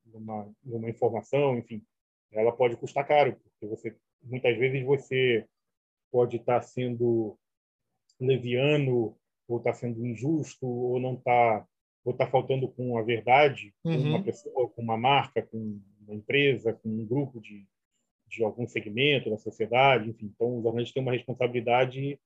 numa, 0.06 0.54
numa 0.64 0.90
informação, 0.90 1.58
enfim, 1.58 1.82
ela 2.34 2.52
pode 2.52 2.76
custar 2.76 3.06
caro, 3.06 3.36
porque 3.36 3.66
você 3.66 3.96
muitas 4.22 4.56
vezes 4.56 4.84
você 4.84 5.46
pode 6.10 6.36
estar 6.36 6.60
sendo 6.62 7.36
leviano 8.20 9.16
ou 9.48 9.58
está 9.58 9.72
sendo 9.72 10.04
injusto 10.06 10.66
ou 10.66 10.98
não 11.00 11.14
está 11.14 11.66
ou 12.04 12.12
está 12.12 12.26
faltando 12.26 12.68
com 12.68 12.98
a 12.98 13.02
verdade 13.02 13.74
com 13.82 13.90
uhum. 13.90 14.10
uma 14.10 14.22
pessoa, 14.22 14.68
com 14.68 14.82
uma 14.82 14.96
marca, 14.96 15.42
com 15.42 15.80
uma 16.06 16.14
empresa, 16.14 16.74
com 16.74 16.88
um 16.88 17.06
grupo 17.06 17.40
de, 17.40 17.66
de 18.28 18.44
algum 18.44 18.66
segmento 18.66 19.30
da 19.30 19.38
sociedade, 19.38 20.10
enfim. 20.10 20.26
Então, 20.34 20.58
os 20.58 20.62
jornalistas 20.62 20.92
têm 20.92 21.02
uma 21.02 21.12
responsabilidade 21.12 22.20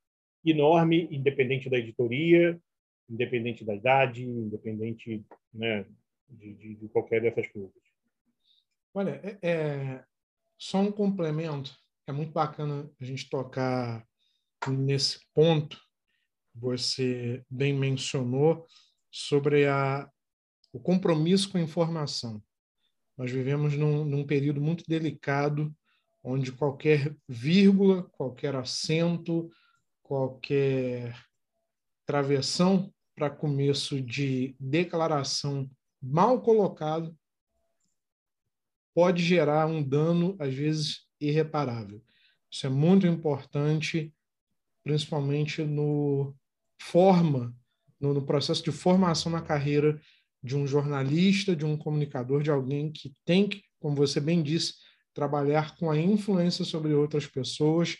enorme, 0.44 1.08
independente 1.12 1.70
da 1.70 1.78
editoria, 1.78 2.60
independente 3.08 3.64
da 3.64 3.74
idade, 3.74 4.24
independente 4.24 5.24
né, 5.54 5.86
de, 6.28 6.54
de, 6.54 6.74
de 6.74 6.88
qualquer 6.88 7.22
dessas 7.22 7.46
coisas. 7.48 7.87
Olha, 8.94 9.20
é, 9.22 9.38
é, 9.42 10.04
só 10.58 10.78
um 10.78 10.90
complemento. 10.90 11.76
É 12.06 12.12
muito 12.12 12.32
bacana 12.32 12.90
a 13.00 13.04
gente 13.04 13.28
tocar 13.28 14.04
nesse 14.68 15.20
ponto. 15.34 15.78
Você 16.54 17.44
bem 17.48 17.72
mencionou 17.72 18.66
sobre 19.10 19.66
a, 19.66 20.10
o 20.72 20.80
compromisso 20.80 21.50
com 21.50 21.58
a 21.58 21.62
informação. 21.62 22.42
Nós 23.16 23.30
vivemos 23.30 23.76
num, 23.76 24.04
num 24.04 24.26
período 24.26 24.60
muito 24.60 24.84
delicado, 24.86 25.74
onde 26.22 26.52
qualquer 26.52 27.14
vírgula, 27.28 28.04
qualquer 28.10 28.54
acento, 28.54 29.50
qualquer 30.02 31.14
travessão 32.06 32.92
para 33.14 33.28
começo 33.28 34.00
de 34.00 34.56
declaração 34.58 35.70
mal 36.00 36.40
colocado 36.40 37.14
pode 38.94 39.22
gerar 39.22 39.66
um 39.66 39.82
dano, 39.82 40.36
às 40.38 40.52
vezes, 40.54 41.06
irreparável. 41.20 42.02
Isso 42.50 42.66
é 42.66 42.70
muito 42.70 43.06
importante, 43.06 44.12
principalmente 44.82 45.62
no 45.62 46.34
forma, 46.80 47.54
no, 48.00 48.14
no 48.14 48.22
processo 48.24 48.62
de 48.62 48.72
formação 48.72 49.30
na 49.30 49.42
carreira 49.42 50.00
de 50.42 50.56
um 50.56 50.66
jornalista, 50.66 51.54
de 51.54 51.64
um 51.64 51.76
comunicador, 51.76 52.42
de 52.42 52.50
alguém 52.50 52.90
que 52.90 53.12
tem 53.24 53.48
que, 53.48 53.62
como 53.80 53.96
você 53.96 54.20
bem 54.20 54.42
disse, 54.42 54.74
trabalhar 55.12 55.76
com 55.76 55.90
a 55.90 55.98
influência 55.98 56.64
sobre 56.64 56.94
outras 56.94 57.26
pessoas, 57.26 57.96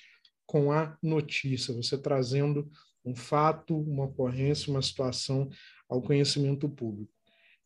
com 0.47 0.73
a 0.73 0.97
notícia, 1.03 1.75
você 1.75 1.99
trazendo 1.99 2.71
um 3.05 3.15
fato, 3.15 3.79
uma 3.79 4.05
ocorrência, 4.05 4.71
uma 4.71 4.83
situação 4.83 5.51
ao 5.89 6.01
conhecimento 6.01 6.69
público. 6.69 7.13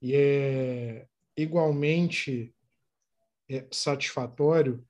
E 0.00 0.14
é 0.14 1.06
igualmente 1.36 2.54
é, 3.52 3.66
satisfatório, 3.70 4.82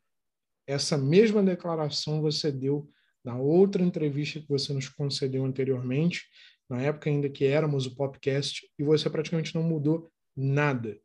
essa 0.66 0.96
mesma 0.96 1.42
declaração 1.42 2.22
você 2.22 2.52
deu 2.52 2.88
na 3.24 3.36
outra 3.36 3.82
entrevista 3.82 4.40
que 4.40 4.48
você 4.48 4.72
nos 4.72 4.88
concedeu 4.88 5.44
anteriormente, 5.44 6.24
na 6.68 6.80
época 6.80 7.10
ainda 7.10 7.28
que 7.28 7.44
éramos 7.44 7.86
o 7.86 7.94
podcast, 7.94 8.68
e 8.78 8.84
você 8.84 9.10
praticamente 9.10 9.54
não 9.54 9.62
mudou 9.62 10.10
nada. 10.36 10.96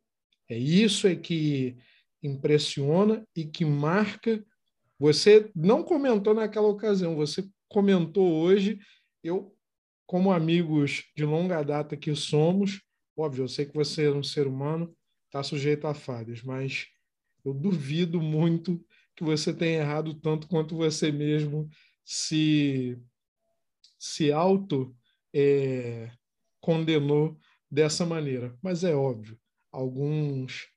É 0.47 0.57
isso 0.57 1.07
é 1.07 1.15
que 1.15 1.75
impressiona 2.21 3.27
e 3.35 3.43
que 3.43 3.65
marca. 3.65 4.43
Você 4.99 5.51
não 5.55 5.83
comentou 5.83 6.33
naquela 6.33 6.67
ocasião, 6.67 7.15
você 7.15 7.43
comentou 7.67 8.31
hoje. 8.41 8.79
Eu, 9.23 9.53
como 10.05 10.31
amigos 10.31 11.05
de 11.15 11.25
longa 11.25 11.61
data 11.63 11.97
que 11.97 12.15
somos, 12.15 12.81
óbvio, 13.15 13.43
eu 13.43 13.47
sei 13.47 13.65
que 13.65 13.73
você 13.73 14.05
é 14.05 14.11
um 14.11 14.23
ser 14.23 14.47
humano, 14.47 14.95
está 15.25 15.43
sujeito 15.43 15.85
a 15.85 15.93
falhas, 15.93 16.41
mas 16.41 16.87
eu 17.47 17.53
duvido 17.53 18.21
muito 18.21 18.83
que 19.15 19.23
você 19.23 19.53
tenha 19.53 19.79
errado 19.79 20.13
tanto 20.13 20.47
quanto 20.47 20.75
você 20.75 21.11
mesmo 21.11 21.69
se, 22.03 22.97
se 23.97 24.31
auto 24.31 24.95
é, 25.33 26.11
condenou 26.61 27.37
dessa 27.69 28.05
maneira. 28.05 28.57
Mas 28.61 28.83
é 28.83 28.95
óbvio, 28.95 29.39
alguns, 29.71 30.67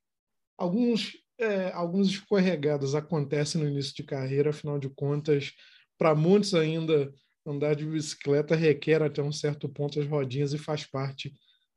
alguns, 0.56 1.12
é, 1.38 1.70
alguns 1.72 2.08
escorregados 2.08 2.94
acontecem 2.94 3.60
no 3.60 3.68
início 3.68 3.94
de 3.94 4.02
carreira, 4.02 4.50
afinal 4.50 4.78
de 4.78 4.88
contas, 4.88 5.52
para 5.98 6.14
muitos 6.14 6.54
ainda 6.54 7.12
andar 7.44 7.74
de 7.74 7.84
bicicleta 7.84 8.54
requer 8.54 9.02
até 9.02 9.22
um 9.22 9.32
certo 9.32 9.68
ponto 9.68 10.00
as 10.00 10.06
rodinhas 10.06 10.52
e 10.52 10.58
faz 10.58 10.86
parte 10.86 11.32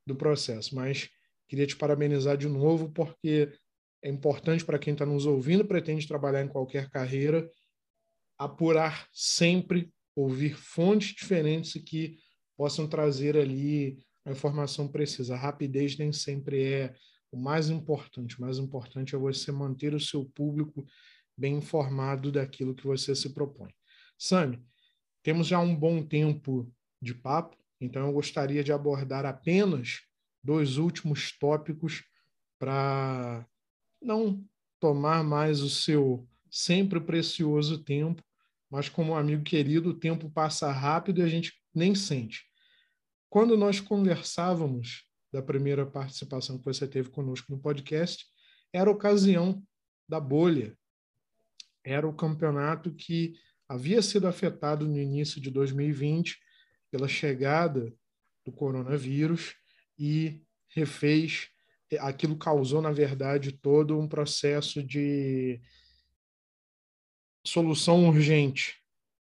do 0.05 0.15
processo. 0.15 0.75
Mas 0.75 1.09
queria 1.47 1.67
te 1.67 1.75
parabenizar 1.75 2.37
de 2.37 2.47
novo, 2.47 2.91
porque 2.91 3.51
é 4.03 4.09
importante 4.09 4.65
para 4.65 4.77
quem 4.77 4.93
está 4.93 5.05
nos 5.05 5.25
ouvindo, 5.25 5.65
pretende 5.65 6.07
trabalhar 6.07 6.43
em 6.43 6.49
qualquer 6.49 6.89
carreira, 6.89 7.49
apurar 8.37 9.07
sempre 9.13 9.91
ouvir 10.15 10.55
fontes 10.57 11.15
diferentes 11.15 11.81
que 11.81 12.17
possam 12.57 12.85
trazer 12.85 13.37
ali 13.37 13.97
a 14.25 14.31
informação 14.31 14.87
precisa. 14.87 15.35
A 15.35 15.37
rapidez 15.37 15.97
nem 15.97 16.11
sempre 16.11 16.63
é 16.63 16.95
o 17.31 17.37
mais 17.37 17.69
importante. 17.69 18.37
O 18.37 18.41
mais 18.41 18.57
importante 18.57 19.15
é 19.15 19.17
você 19.17 19.51
manter 19.51 19.93
o 19.93 19.99
seu 19.99 20.25
público 20.25 20.85
bem 21.37 21.55
informado 21.55 22.31
daquilo 22.31 22.75
que 22.75 22.85
você 22.85 23.15
se 23.15 23.33
propõe. 23.33 23.73
Sami, 24.17 24.61
temos 25.23 25.47
já 25.47 25.59
um 25.59 25.75
bom 25.75 26.03
tempo 26.03 26.71
de 27.01 27.13
papo, 27.13 27.57
então 27.81 28.05
eu 28.05 28.13
gostaria 28.13 28.63
de 28.63 28.71
abordar 28.71 29.25
apenas 29.25 30.01
dois 30.43 30.77
últimos 30.77 31.37
tópicos 31.37 32.03
para 32.59 33.45
não 34.03 34.43
tomar 34.79 35.23
mais 35.23 35.61
o 35.61 35.69
seu 35.69 36.27
sempre 36.51 36.99
precioso 36.99 37.83
tempo, 37.83 38.23
mas 38.69 38.89
como 38.89 39.15
amigo 39.15 39.43
querido, 39.43 39.91
o 39.91 39.99
tempo 39.99 40.29
passa 40.29 40.71
rápido 40.71 41.19
e 41.19 41.23
a 41.23 41.27
gente 41.27 41.53
nem 41.73 41.95
sente. 41.95 42.45
Quando 43.29 43.57
nós 43.57 43.79
conversávamos 43.79 45.05
da 45.31 45.41
primeira 45.41 45.85
participação 45.85 46.59
que 46.59 46.65
você 46.65 46.87
teve 46.87 47.09
conosco 47.09 47.51
no 47.51 47.59
podcast, 47.59 48.25
era 48.71 48.89
a 48.89 48.93
ocasião 48.93 49.63
da 50.07 50.19
bolha. 50.19 50.77
Era 51.83 52.07
o 52.07 52.13
campeonato 52.13 52.93
que 52.93 53.33
havia 53.67 54.01
sido 54.01 54.27
afetado 54.27 54.87
no 54.87 54.99
início 54.99 55.41
de 55.41 55.49
2020 55.49 56.39
pela 56.91 57.07
chegada 57.07 57.91
do 58.45 58.51
coronavírus 58.51 59.55
e 59.97 60.43
refez 60.67 61.52
aquilo 61.99 62.37
causou 62.37 62.81
na 62.81 62.91
verdade 62.91 63.51
todo 63.51 63.99
um 63.99 64.07
processo 64.07 64.83
de 64.83 65.61
solução 67.45 68.07
urgente 68.07 68.75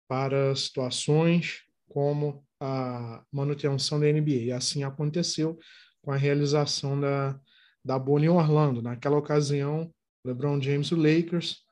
para 0.08 0.54
situações 0.54 1.62
como 1.88 2.44
a 2.60 3.24
manutenção 3.32 3.98
da 3.98 4.06
NBA. 4.06 4.30
E 4.30 4.52
assim 4.52 4.84
aconteceu 4.84 5.58
com 6.02 6.12
a 6.12 6.16
realização 6.16 7.00
da, 7.00 7.38
da 7.84 7.98
Bonnie 7.98 8.28
Orlando. 8.28 8.82
Naquela 8.82 9.16
ocasião, 9.16 9.92
LeBron 10.24 10.60
James 10.60 10.88
e 10.88 10.94
o 10.94 10.96
Lakers 10.96 11.64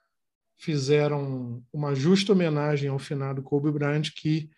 fizeram 0.59 1.65
uma 1.73 1.95
justa 1.95 2.33
homenagem 2.33 2.89
ao 2.89 2.99
finado 2.99 3.43
Kobe 3.43 3.71
Bryant, 3.71 4.11
que 4.15 4.51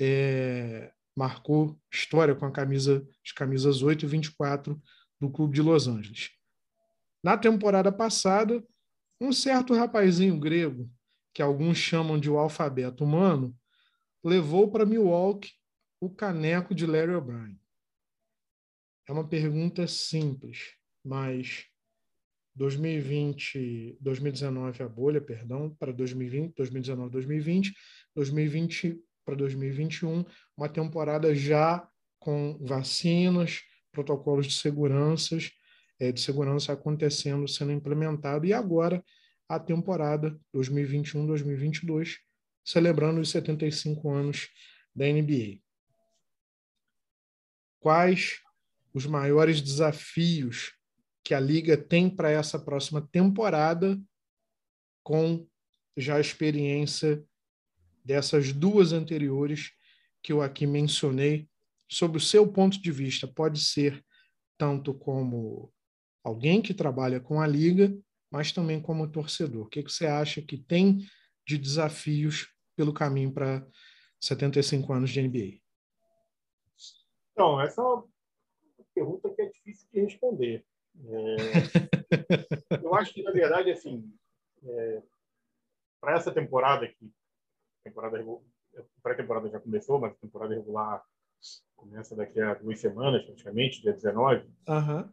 é, 0.00 0.90
marcou 1.16 1.78
história 1.92 2.34
com 2.34 2.46
a 2.46 2.52
camisa, 2.52 3.06
as 3.24 3.32
camisas 3.32 3.82
8 3.82 4.04
e 4.04 4.08
24 4.08 4.80
do 5.20 5.30
Clube 5.30 5.54
de 5.54 5.62
Los 5.62 5.86
Angeles. 5.88 6.30
Na 7.22 7.36
temporada 7.36 7.90
passada, 7.90 8.64
um 9.20 9.32
certo 9.32 9.74
rapazinho 9.74 10.38
grego, 10.38 10.90
que 11.34 11.42
alguns 11.42 11.78
chamam 11.78 12.18
de 12.18 12.30
o 12.30 12.38
alfabeto 12.38 13.04
humano, 13.04 13.56
levou 14.24 14.70
para 14.70 14.86
Milwaukee 14.86 15.52
o 16.00 16.08
caneco 16.08 16.74
de 16.74 16.86
Larry 16.86 17.14
O'Brien. 17.14 17.58
É 19.08 19.12
uma 19.12 19.26
pergunta 19.26 19.86
simples, 19.86 20.74
mas 21.04 21.66
2020, 22.54 23.96
2019 24.00 24.82
a 24.82 24.88
bolha, 24.88 25.20
perdão, 25.20 25.74
para 25.78 25.92
2020, 25.92 26.54
2019, 26.54 27.10
2020, 27.10 27.74
2020 28.14 29.00
para 29.24 29.34
2021, 29.36 30.24
uma 30.56 30.68
temporada 30.68 31.34
já 31.34 31.88
com 32.18 32.58
vacinas, 32.60 33.62
protocolos 33.98 34.46
de 34.46 34.54
seguranças, 34.54 35.50
é, 35.98 36.12
de 36.12 36.20
segurança 36.20 36.72
acontecendo, 36.72 37.48
sendo 37.48 37.72
implementado, 37.72 38.46
e 38.46 38.52
agora 38.52 39.04
a 39.48 39.58
temporada 39.58 40.38
2021-2022, 40.54 42.18
celebrando 42.64 43.20
os 43.20 43.30
75 43.30 44.08
anos 44.08 44.48
da 44.94 45.04
NBA. 45.06 45.58
Quais 47.80 48.40
os 48.94 49.04
maiores 49.04 49.60
desafios 49.60 50.74
que 51.24 51.34
a 51.34 51.40
liga 51.40 51.76
tem 51.76 52.08
para 52.08 52.30
essa 52.30 52.58
próxima 52.58 53.02
temporada, 53.10 54.00
com 55.02 55.44
já 55.96 56.16
a 56.16 56.20
experiência 56.20 57.24
dessas 58.04 58.52
duas 58.52 58.92
anteriores 58.92 59.72
que 60.22 60.32
eu 60.32 60.40
aqui 60.40 60.66
mencionei, 60.66 61.48
sob 61.88 62.18
o 62.18 62.20
seu 62.20 62.50
ponto 62.50 62.80
de 62.80 62.92
vista, 62.92 63.26
pode 63.26 63.60
ser 63.60 64.04
tanto 64.58 64.92
como 64.92 65.72
alguém 66.22 66.60
que 66.60 66.74
trabalha 66.74 67.20
com 67.20 67.40
a 67.40 67.46
liga, 67.46 67.96
mas 68.30 68.52
também 68.52 68.80
como 68.80 69.10
torcedor. 69.10 69.66
O 69.66 69.68
que, 69.68 69.82
você 69.82 70.06
acha 70.06 70.42
que 70.42 70.58
tem 70.58 70.98
de 71.46 71.56
desafios 71.56 72.52
pelo 72.76 72.92
caminho 72.92 73.32
para 73.32 73.66
75 74.20 74.92
anos 74.92 75.10
de 75.10 75.22
NBA? 75.22 75.60
Então, 77.32 77.60
essa 77.60 77.80
é 77.80 77.84
uma 77.84 78.06
pergunta 78.94 79.30
que 79.30 79.42
é 79.42 79.46
difícil 79.46 79.88
de 79.92 80.00
responder. 80.00 80.66
É... 81.06 81.36
eu 82.82 82.94
acho 82.94 83.14
que, 83.14 83.22
na 83.22 83.30
verdade, 83.30 83.70
assim, 83.70 84.12
é... 84.62 85.02
para 86.00 86.16
essa 86.16 86.32
temporada 86.32 86.84
aqui, 86.84 87.10
temporada 87.84 88.18
pré-temporada 89.02 89.48
já 89.48 89.60
começou, 89.60 89.98
mas 89.98 90.12
a 90.12 90.16
temporada 90.16 90.54
regular 90.54 91.02
começa 91.76 92.14
daqui 92.14 92.40
a 92.40 92.54
duas 92.54 92.78
semanas, 92.80 93.24
praticamente, 93.24 93.80
dia 93.80 93.92
19. 93.92 94.44
Uhum. 94.68 95.08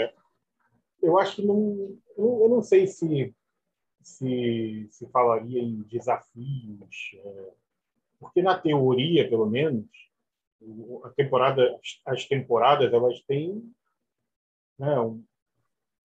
É... 0.00 0.14
eu 1.02 1.18
acho 1.18 1.36
que 1.36 1.42
não, 1.42 1.98
eu 2.16 2.48
não 2.48 2.62
sei 2.62 2.86
se 2.86 3.34
se, 4.02 4.88
se 4.90 5.06
falaria 5.10 5.62
em 5.62 5.82
desafios, 5.82 7.12
é... 7.14 7.50
porque 8.18 8.42
na 8.42 8.58
teoria, 8.58 9.28
pelo 9.28 9.46
menos, 9.46 9.86
a 11.04 11.10
temporada, 11.10 11.78
as 12.04 12.26
temporadas 12.26 12.92
elas 12.92 13.20
têm, 13.22 13.72
né, 14.78 14.98
um, 15.00 15.24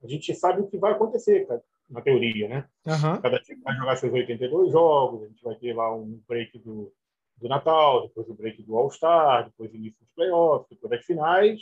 a 0.03 0.07
gente 0.07 0.33
sabe 0.35 0.61
o 0.61 0.67
que 0.67 0.77
vai 0.77 0.93
acontecer, 0.93 1.47
na 1.89 2.01
teoria, 2.01 2.47
né? 2.47 2.69
Uhum. 2.85 3.21
Cada 3.21 3.39
time 3.39 3.61
vai 3.61 3.75
jogar 3.75 3.95
seus 3.95 4.13
82 4.13 4.71
jogos, 4.71 5.23
a 5.23 5.27
gente 5.27 5.43
vai 5.43 5.55
ter 5.55 5.73
lá 5.73 5.95
um 5.95 6.21
break 6.27 6.59
do, 6.59 6.93
do 7.37 7.47
Natal, 7.47 8.07
depois 8.07 8.27
o 8.29 8.33
break 8.33 8.63
do 8.63 8.75
All-Star, 8.75 9.45
depois 9.45 9.71
o 9.71 9.75
início 9.75 9.99
dos 9.99 10.09
playoffs, 10.15 10.67
depois 10.69 10.89
das 10.89 11.05
finais, 11.05 11.61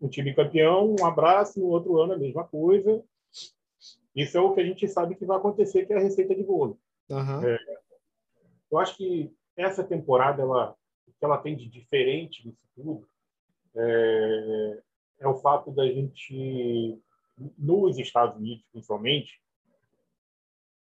um 0.00 0.08
time 0.08 0.34
campeão, 0.34 0.94
um 0.98 1.06
abraço, 1.06 1.58
no 1.58 1.66
outro 1.66 2.00
ano 2.00 2.12
a 2.12 2.18
mesma 2.18 2.44
coisa. 2.44 3.02
Isso 4.14 4.36
é 4.36 4.40
o 4.40 4.54
que 4.54 4.60
a 4.60 4.64
gente 4.64 4.86
sabe 4.88 5.14
que 5.14 5.26
vai 5.26 5.36
acontecer, 5.36 5.86
que 5.86 5.92
é 5.92 5.96
a 5.96 6.00
receita 6.00 6.34
de 6.34 6.42
bolo. 6.42 6.78
Uhum. 7.08 7.44
É, 7.44 7.58
eu 8.70 8.78
acho 8.78 8.96
que 8.96 9.32
essa 9.56 9.82
temporada 9.84 10.42
ela 10.42 10.76
que 11.18 11.24
ela 11.24 11.38
tem 11.38 11.56
de 11.56 11.68
diferente 11.68 12.46
nisso 12.46 12.60
tudo 12.74 13.08
é, 13.74 14.82
é 15.20 15.28
o 15.28 15.36
fato 15.36 15.70
da 15.70 15.86
gente, 15.86 16.98
nos 17.58 17.98
Estados 17.98 18.36
Unidos 18.36 18.64
principalmente, 18.70 19.40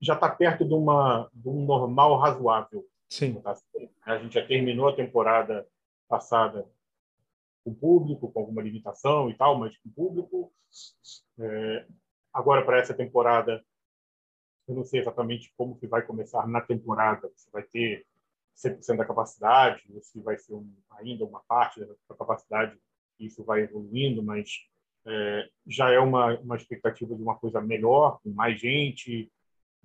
já 0.01 0.13
está 0.13 0.29
perto 0.29 0.65
de, 0.65 0.73
uma, 0.73 1.29
de 1.33 1.47
um 1.47 1.65
normal 1.65 2.17
razoável. 2.17 2.85
Sim. 3.15 3.41
A 4.05 4.17
gente 4.17 4.33
já 4.33 4.45
terminou 4.45 4.89
a 4.89 4.95
temporada 4.95 5.65
passada 6.05 6.69
com 7.63 7.73
público, 7.73 8.29
com 8.29 8.39
alguma 8.41 8.61
limitação 8.61 9.29
e 9.29 9.33
tal, 9.33 9.57
mas 9.57 9.77
com 9.77 9.89
público. 9.89 10.51
É, 11.39 11.85
agora, 12.33 12.65
para 12.65 12.79
essa 12.79 12.93
temporada, 12.93 13.63
eu 14.67 14.75
não 14.75 14.83
sei 14.83 14.99
exatamente 14.99 15.53
como 15.55 15.77
que 15.79 15.87
vai 15.87 16.01
começar 16.01 16.45
na 16.45 16.59
temporada. 16.59 17.31
Você 17.33 17.49
vai 17.51 17.63
ter 17.63 18.05
100% 18.57 18.97
da 18.97 19.05
capacidade, 19.05 19.83
ou 19.93 20.01
se 20.01 20.19
vai 20.19 20.37
ser 20.37 20.53
um, 20.53 20.69
ainda 20.99 21.23
uma 21.23 21.39
parte 21.47 21.79
da 21.79 22.15
capacidade, 22.17 22.77
isso 23.17 23.45
vai 23.45 23.61
evoluindo, 23.61 24.21
mas 24.21 24.67
é, 25.05 25.49
já 25.65 25.89
é 25.89 25.99
uma, 25.99 26.37
uma 26.39 26.57
expectativa 26.57 27.15
de 27.15 27.23
uma 27.23 27.37
coisa 27.37 27.61
melhor, 27.61 28.19
com 28.21 28.31
mais 28.31 28.59
gente, 28.59 29.31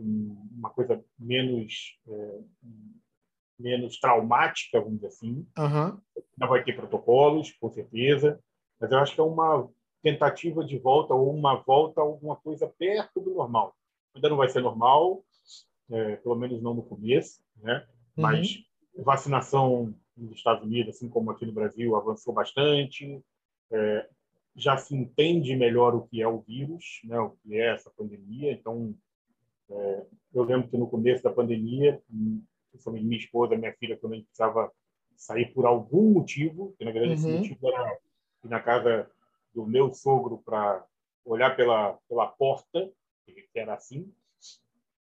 uma 0.00 0.70
coisa 0.70 1.04
menos 1.16 1.96
é, 2.08 2.40
menos 3.60 3.98
traumática, 3.98 4.80
vamos 4.80 4.96
dizer 4.96 5.08
assim. 5.08 5.46
Uhum. 5.58 6.00
Ainda 6.16 6.46
vai 6.48 6.64
ter 6.64 6.74
protocolos, 6.74 7.52
com 7.52 7.70
certeza, 7.70 8.40
mas 8.80 8.90
eu 8.90 8.98
acho 8.98 9.14
que 9.14 9.20
é 9.20 9.24
uma 9.24 9.68
tentativa 10.02 10.64
de 10.64 10.78
volta 10.78 11.14
ou 11.14 11.34
uma 11.34 11.56
volta 11.56 12.00
a 12.00 12.04
alguma 12.04 12.36
coisa 12.36 12.66
perto 12.66 13.20
do 13.20 13.34
normal. 13.34 13.74
Ainda 14.14 14.28
não 14.28 14.36
vai 14.36 14.48
ser 14.48 14.62
normal, 14.62 15.22
é, 15.90 16.16
pelo 16.16 16.36
menos 16.36 16.62
não 16.62 16.74
no 16.74 16.82
começo, 16.82 17.40
né? 17.56 17.86
Uhum. 18.16 18.22
Mas 18.22 18.64
vacinação 18.96 19.94
nos 20.16 20.36
Estados 20.36 20.64
Unidos, 20.64 20.96
assim 20.96 21.08
como 21.08 21.30
aqui 21.30 21.46
no 21.46 21.52
Brasil, 21.52 21.94
avançou 21.96 22.32
bastante. 22.32 23.22
É, 23.70 24.08
já 24.56 24.76
se 24.76 24.94
entende 24.94 25.54
melhor 25.56 25.94
o 25.94 26.02
que 26.02 26.20
é 26.20 26.28
o 26.28 26.40
vírus, 26.40 27.00
né, 27.04 27.18
o 27.18 27.30
que 27.30 27.54
é 27.54 27.72
essa 27.74 27.90
pandemia. 27.90 28.52
Então, 28.52 28.94
é, 29.70 30.06
eu 30.34 30.42
lembro 30.42 30.68
que 30.68 30.76
no 30.76 30.88
começo 30.88 31.22
da 31.22 31.30
pandemia, 31.30 32.00
principalmente 32.70 33.04
minha 33.04 33.18
esposa, 33.18 33.56
minha 33.56 33.74
filha, 33.74 33.96
quando 33.96 34.14
a 34.14 34.16
gente 34.16 34.26
precisava 34.26 34.72
sair 35.16 35.52
por 35.52 35.66
algum 35.66 36.12
motivo, 36.12 36.74
que 36.78 36.84
na 36.84 36.92
verdade 36.92 37.14
uhum. 37.14 37.18
esse 37.18 37.38
motivo 37.38 37.68
era 37.68 37.98
ir 38.44 38.48
na 38.48 38.60
casa 38.60 39.10
do 39.54 39.66
meu 39.66 39.92
sogro 39.92 40.38
para 40.38 40.84
olhar 41.24 41.54
pela 41.56 41.98
pela 42.08 42.26
porta, 42.26 42.90
que 43.26 43.48
era 43.54 43.74
assim, 43.74 44.12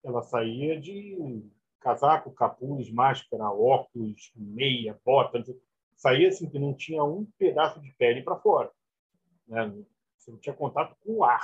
ela 0.05 0.23
saía 0.23 0.81
de 0.81 1.17
casaco, 1.81 2.33
capuz, 2.33 2.91
máscara, 2.91 3.51
óculos, 3.51 4.33
meia, 4.37 4.99
bota, 5.05 5.43
saía 5.97 6.29
assim 6.29 6.49
que 6.49 6.59
não 6.59 6.75
tinha 6.75 7.03
um 7.03 7.25
pedaço 7.39 7.81
de 7.81 7.93
pele 7.93 8.23
para 8.23 8.37
fora. 8.37 8.71
Né? 9.47 9.73
Você 10.17 10.31
não 10.31 10.39
tinha 10.39 10.55
contato 10.55 10.97
com 11.05 11.19
o 11.19 11.25
ar. 11.25 11.43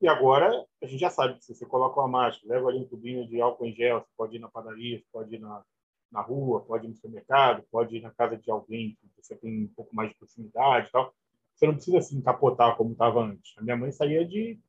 E 0.00 0.08
agora 0.08 0.64
a 0.82 0.86
gente 0.86 1.00
já 1.00 1.10
sabe 1.10 1.38
que 1.38 1.44
se 1.44 1.54
você 1.54 1.64
coloca 1.64 2.00
uma 2.00 2.08
máscara, 2.08 2.54
leva 2.54 2.68
ali 2.68 2.78
um 2.78 2.86
tubinho 2.86 3.26
de 3.26 3.40
álcool 3.40 3.66
em 3.66 3.74
gel, 3.74 4.00
você 4.00 4.10
pode 4.16 4.36
ir 4.36 4.38
na 4.38 4.48
padaria, 4.48 4.98
você 4.98 5.06
pode 5.10 5.34
ir 5.34 5.38
na, 5.38 5.64
na 6.12 6.20
rua, 6.20 6.60
pode 6.60 6.86
ir 6.86 6.88
no 6.88 6.94
supermercado, 6.94 7.64
pode 7.70 7.96
ir 7.96 8.02
na 8.02 8.10
casa 8.10 8.36
de 8.36 8.50
alguém 8.50 8.96
que 9.00 9.22
você 9.22 9.34
tem 9.36 9.64
um 9.64 9.68
pouco 9.74 9.94
mais 9.94 10.10
de 10.10 10.16
proximidade 10.16 10.88
e 10.88 10.92
tal. 10.92 11.14
Você 11.54 11.66
não 11.66 11.74
precisa 11.74 12.02
se 12.02 12.14
encapotar 12.14 12.76
como 12.76 12.92
estava 12.92 13.22
antes. 13.22 13.56
A 13.56 13.62
minha 13.62 13.76
mãe 13.76 13.90
saía 13.90 14.26
de 14.26 14.60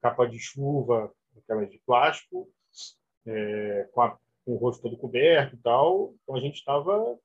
capa 0.00 0.26
de 0.26 0.38
chuva, 0.38 1.12
aquelas 1.36 1.70
de 1.70 1.78
plástico, 1.86 2.48
é, 3.26 3.88
com, 3.92 4.00
a, 4.00 4.10
com, 4.44 4.52
o 4.54 4.56
rosto 4.56 4.82
todo 4.82 4.96
coberto 4.96 5.54
e 5.54 5.58
tal. 5.58 6.14
Então 6.22 6.34
a 6.34 6.40
gente 6.40 6.56
estava 6.56 7.16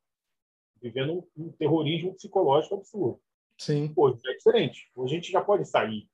vivendo 0.82 1.14
um, 1.14 1.46
um, 1.46 1.52
terrorismo 1.52 2.14
psicológico 2.14 2.76
absurdo. 2.76 3.20
Sim. 3.58 3.92
Hoje 3.96 4.20
é 4.28 4.34
diferente. 4.34 4.92
Hoje 4.96 5.14
a 5.14 5.16
gente 5.16 5.32
já 5.32 5.42
pode 5.42 5.66
sair. 5.66 6.08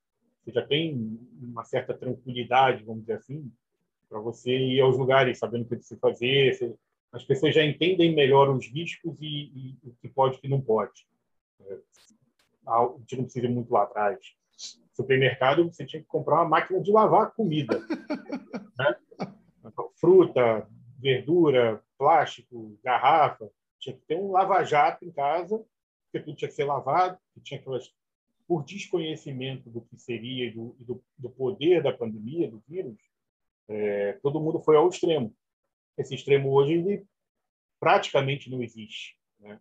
Você 0.44 0.52
já 0.52 0.66
tem 0.66 1.20
uma 1.42 1.64
certa 1.64 1.94
tranquilidade, 1.94 2.84
vamos 2.84 3.02
dizer 3.02 3.14
assim, 3.14 3.52
para 4.08 4.20
você 4.20 4.52
ir 4.58 4.82
aos 4.82 4.98
lugares 4.98 5.38
sabendo 5.38 5.64
o 5.64 5.66
que 5.66 5.82
você 5.82 5.96
fazer. 5.98 6.54
Você, 6.54 6.76
as 7.12 7.24
pessoas 7.24 7.54
já 7.54 7.64
entendem 7.64 8.14
melhor 8.14 8.50
os 8.50 8.68
riscos 8.68 9.20
e, 9.22 9.52
e 9.54 9.78
o 9.84 9.94
que 10.02 10.08
pode 10.08 10.36
e 10.36 10.38
o 10.38 10.42
que 10.42 10.48
não 10.48 10.62
pode. 10.62 11.08
É, 11.62 11.78
a 12.68 12.94
gente 13.00 13.18
não 13.18 13.24
precisa 13.24 13.46
ir 13.46 13.50
muito 13.50 13.72
lá 13.72 13.84
atrás. 13.84 14.20
Supermercado, 14.94 15.66
você 15.66 15.86
tinha 15.86 16.02
que 16.02 16.08
comprar 16.08 16.36
uma 16.36 16.50
máquina 16.50 16.82
de 16.82 16.92
lavar 16.92 17.32
comida. 17.32 17.80
né? 18.78 18.96
Fruta, 19.96 20.68
verdura, 20.98 21.82
plástico, 21.98 22.78
garrafa. 22.84 23.50
Tinha 23.80 23.96
que 23.96 24.02
ter 24.06 24.16
um 24.16 24.32
lava-jato 24.32 25.06
em 25.06 25.12
casa, 25.12 25.58
porque 26.06 26.26
tudo 26.26 26.36
tinha 26.36 26.50
que 26.50 26.56
ser 26.56 26.66
lavado, 26.66 27.18
tinha 27.44 27.60
aquelas 27.60 27.94
por 28.50 28.66
desconhecimento 28.66 29.70
do 29.70 29.82
que 29.82 29.96
seria 30.00 30.48
e 30.48 30.52
do, 30.52 30.76
do, 30.80 31.04
do, 31.16 31.30
poder 31.30 31.84
da 31.84 31.94
pandemia, 31.94 32.50
do 32.50 32.64
vírus, 32.68 32.98
é, 33.68 34.14
todo 34.24 34.40
mundo 34.40 34.60
foi 34.60 34.76
ao 34.76 34.90
extremo. 34.90 35.32
Esse 35.96 36.16
extremo 36.16 36.52
hoje 36.52 36.74
ele 36.74 37.06
praticamente 37.80 38.50
não 38.50 38.64
existe. 38.64 39.16
Né? 39.40 39.60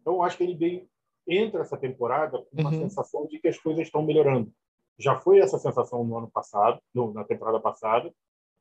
Então, 0.00 0.20
acho 0.20 0.36
que 0.36 0.42
ele 0.42 0.56
veio, 0.56 0.88
entra 1.28 1.60
essa 1.60 1.76
temporada 1.76 2.42
com 2.42 2.60
uma 2.60 2.72
uhum. 2.72 2.80
sensação 2.80 3.24
de 3.28 3.38
que 3.38 3.46
as 3.46 3.56
coisas 3.56 3.86
estão 3.86 4.02
melhorando. 4.02 4.52
Já 4.98 5.14
foi 5.14 5.38
essa 5.38 5.56
sensação 5.56 6.02
no 6.02 6.18
ano 6.18 6.28
passado, 6.28 6.82
no, 6.92 7.14
na 7.14 7.22
temporada 7.22 7.60
passada. 7.60 8.12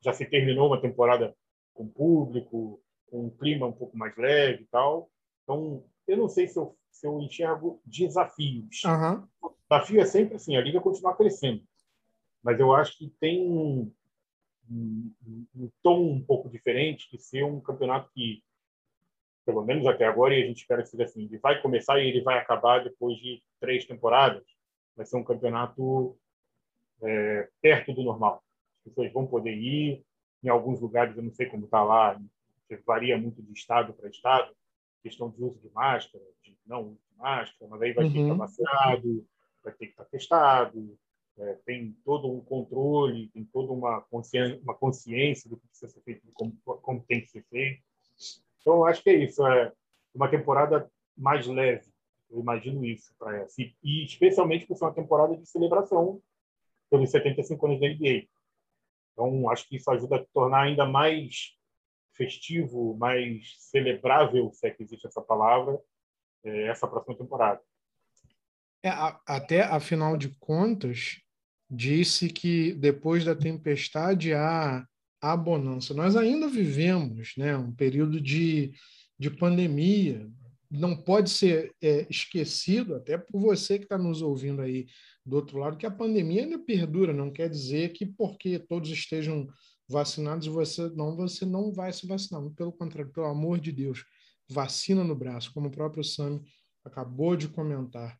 Já 0.01 0.13
se 0.13 0.23
terminou 0.27 0.67
uma 0.67 0.79
temporada 0.79 1.35
com 1.73 1.87
público, 1.87 2.79
com 3.09 3.25
um 3.25 3.29
clima 3.31 3.65
um 3.65 3.73
pouco 3.73 3.97
mais 3.97 4.15
leve 4.15 4.65
e 4.65 4.67
tal. 4.67 5.09
Então, 5.41 5.83
eu 6.07 6.17
não 6.17 6.29
sei 6.29 6.47
se 6.47 6.59
eu, 6.59 6.77
se 6.91 7.07
eu 7.07 7.19
enxergo 7.19 7.81
desafios. 7.83 8.83
Uhum. 8.83 9.27
Desafio 9.73 10.01
é 10.01 10.05
sempre 10.05 10.35
assim, 10.35 10.55
a 10.55 10.61
liga 10.61 10.79
continuar 10.79 11.15
crescendo. 11.15 11.63
Mas 12.43 12.59
eu 12.59 12.73
acho 12.73 12.97
que 12.97 13.09
tem 13.19 13.41
um, 13.41 13.91
um, 14.69 15.11
um 15.55 15.71
tom 15.81 16.11
um 16.11 16.21
pouco 16.23 16.49
diferente 16.49 17.09
de 17.11 17.17
ser 17.21 17.43
um 17.43 17.59
campeonato 17.59 18.09
que, 18.13 18.43
pelo 19.45 19.63
menos 19.63 19.87
até 19.87 20.05
agora, 20.05 20.35
e 20.35 20.43
a 20.43 20.45
gente 20.45 20.57
espera 20.57 20.83
que 20.83 20.89
seja 20.89 21.03
assim, 21.03 21.23
ele 21.23 21.37
vai 21.37 21.61
começar 21.61 21.99
e 21.99 22.07
ele 22.07 22.21
vai 22.21 22.37
acabar 22.37 22.83
depois 22.83 23.17
de 23.17 23.41
três 23.59 23.85
temporadas. 23.85 24.43
Vai 24.95 25.05
ser 25.05 25.17
um 25.17 25.23
campeonato 25.23 26.15
é, 27.01 27.49
perto 27.61 27.93
do 27.93 28.03
normal. 28.03 28.43
As 28.77 28.83
pessoas 28.83 29.11
vão 29.11 29.25
poder 29.25 29.55
ir. 29.55 30.03
Em 30.43 30.49
alguns 30.49 30.81
lugares, 30.81 31.15
eu 31.15 31.23
não 31.23 31.31
sei 31.31 31.45
como 31.45 31.65
está 31.65 31.81
lá, 31.81 32.19
varia 32.85 33.17
muito 33.17 33.41
de 33.41 33.53
estado 33.53 33.93
para 33.93 34.09
estado, 34.09 34.53
questão 35.01 35.29
de 35.29 35.41
uso 35.41 35.59
de 35.59 35.69
máscara, 35.71 36.23
de 36.43 36.57
não 36.65 36.81
uso 36.81 36.99
de 37.09 37.17
máscara, 37.17 37.69
mas 37.69 37.81
aí 37.81 37.93
vai 37.93 38.05
uhum. 38.05 38.23
estar 38.23 38.33
vacinado, 38.35 39.25
vai 39.63 39.73
ter 39.73 39.87
que 39.87 39.91
estar 39.93 40.05
testado, 40.05 40.97
é, 41.37 41.53
tem 41.65 41.95
todo 42.05 42.31
um 42.31 42.41
controle, 42.41 43.29
tem 43.29 43.43
toda 43.45 43.71
uma 43.71 44.01
consciência, 44.01 44.59
uma 44.61 44.75
consciência 44.75 45.49
do 45.49 45.57
que 45.57 45.67
precisa 45.67 45.91
ser 45.91 46.01
feito, 46.01 46.27
como, 46.33 46.55
como 46.63 47.03
tem 47.03 47.21
que 47.21 47.27
ser 47.27 47.43
feito. 47.49 47.81
Então, 48.61 48.85
acho 48.85 49.01
que 49.01 49.09
é 49.09 49.15
isso, 49.15 49.45
é 49.45 49.71
uma 50.13 50.29
temporada 50.29 50.89
mais 51.17 51.47
leve, 51.47 51.91
eu 52.29 52.39
imagino 52.39 52.85
isso 52.85 53.13
para 53.17 53.37
essa, 53.37 53.61
e, 53.61 53.75
e 53.83 54.05
especialmente 54.05 54.65
por 54.65 54.77
ser 54.77 54.85
uma 54.85 54.93
temporada 54.93 55.35
de 55.35 55.45
celebração 55.45 56.21
pelos 56.89 57.09
75 57.09 57.65
anos 57.65 57.79
da 57.79 57.87
NBA. 57.87 58.27
Então, 59.11 59.49
acho 59.49 59.67
que 59.67 59.75
isso 59.75 59.89
ajuda 59.91 60.17
a 60.17 60.25
tornar 60.33 60.61
ainda 60.63 60.85
mais 60.85 61.55
festivo, 62.13 62.95
mais 62.95 63.55
celebrável, 63.59 64.51
se 64.53 64.67
é 64.67 64.71
que 64.71 64.83
existe 64.83 65.07
essa 65.07 65.21
palavra, 65.21 65.79
é, 66.43 66.67
essa 66.67 66.87
próxima 66.87 67.17
temporada. 67.17 67.61
É, 68.83 68.89
até, 69.25 69.61
afinal 69.61 70.17
de 70.17 70.29
contas, 70.39 71.17
disse 71.69 72.27
que 72.29 72.73
depois 72.73 73.23
da 73.23 73.33
tempestade 73.33 74.33
há 74.33 74.85
a 75.21 75.37
bonança. 75.37 75.93
Nós 75.93 76.17
ainda 76.17 76.49
vivemos 76.49 77.33
né, 77.37 77.55
um 77.55 77.71
período 77.71 78.19
de, 78.19 78.73
de 79.17 79.29
pandemia. 79.29 80.29
Não 80.69 80.97
pode 80.97 81.29
ser 81.29 81.73
é, 81.81 82.05
esquecido, 82.09 82.95
até 82.95 83.17
por 83.17 83.39
você 83.39 83.77
que 83.77 83.85
está 83.85 83.97
nos 83.97 84.21
ouvindo 84.21 84.61
aí 84.61 84.85
do 85.25 85.37
outro 85.37 85.59
lado, 85.59 85.77
que 85.77 85.85
a 85.85 85.91
pandemia 85.91 86.43
ainda 86.43 86.59
perdura. 86.59 87.13
Não 87.13 87.31
quer 87.31 87.49
dizer 87.49 87.93
que 87.93 88.05
porque 88.05 88.59
todos 88.59 88.89
estejam 88.89 89.47
vacinados 89.87 90.47
você 90.47 90.89
não, 90.89 91.15
você 91.15 91.45
não 91.45 91.71
vai 91.71 91.93
se 91.93 92.05
vacinar. 92.05 92.43
Pelo 92.51 92.73
contrário, 92.73 93.13
pelo 93.13 93.27
amor 93.27 93.59
de 93.61 93.71
Deus, 93.71 94.03
vacina 94.49 95.05
no 95.05 95.15
braço, 95.15 95.53
como 95.53 95.67
o 95.67 95.71
próprio 95.71 96.03
Sami 96.03 96.41
acabou 96.83 97.37
de 97.37 97.47
comentar 97.47 98.19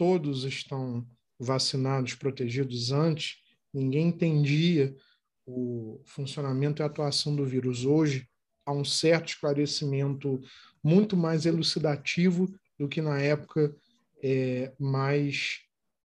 todos 0.00 0.44
estão 0.44 1.06
vacinados, 1.38 2.14
protegidos 2.14 2.90
antes, 2.90 3.36
ninguém 3.70 4.08
entendia 4.08 4.96
o 5.44 6.00
funcionamento 6.06 6.80
e 6.80 6.82
a 6.82 6.86
atuação 6.86 7.36
do 7.36 7.44
vírus. 7.44 7.84
Hoje, 7.84 8.26
há 8.64 8.72
um 8.72 8.82
certo 8.82 9.28
esclarecimento 9.28 10.40
muito 10.82 11.18
mais 11.18 11.44
elucidativo 11.44 12.50
do 12.78 12.88
que 12.88 13.02
na 13.02 13.20
época 13.20 13.76
é, 14.22 14.72
mais 14.78 15.58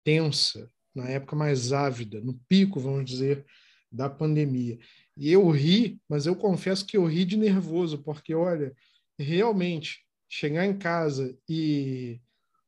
tensa, 0.04 0.70
na 0.94 1.08
época 1.08 1.34
mais 1.34 1.72
ávida, 1.72 2.20
no 2.20 2.34
pico, 2.48 2.78
vamos 2.78 3.04
dizer, 3.04 3.44
da 3.90 4.08
pandemia. 4.08 4.78
E 5.16 5.32
eu 5.32 5.50
ri, 5.50 6.00
mas 6.08 6.26
eu 6.26 6.36
confesso 6.36 6.86
que 6.86 6.96
eu 6.96 7.06
ri 7.06 7.24
de 7.24 7.36
nervoso, 7.36 7.98
porque, 8.04 8.36
olha, 8.36 8.72
realmente, 9.18 10.06
chegar 10.28 10.64
em 10.64 10.78
casa 10.78 11.36
e 11.48 12.20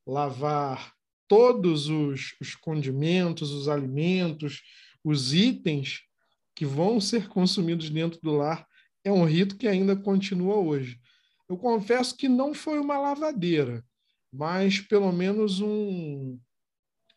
lavar 0.05 0.93
todos 1.33 1.89
os, 1.89 2.37
os 2.43 2.55
condimentos, 2.55 3.53
os 3.53 3.67
alimentos, 3.67 4.61
os 5.03 5.33
itens 5.33 6.03
que 6.55 6.67
vão 6.67 7.01
ser 7.01 7.27
consumidos 7.27 7.89
dentro 7.89 8.21
do 8.21 8.33
lar 8.33 8.69
é 9.03 9.11
um 9.11 9.25
rito 9.25 9.57
que 9.57 9.67
ainda 9.67 9.97
continua 9.97 10.57
hoje. 10.57 11.01
Eu 11.49 11.57
confesso 11.57 12.15
que 12.19 12.29
não 12.29 12.53
foi 12.53 12.79
uma 12.79 12.99
lavadeira, 12.99 13.83
mas 14.31 14.79
pelo 14.79 15.11
menos 15.11 15.59
um, 15.59 16.39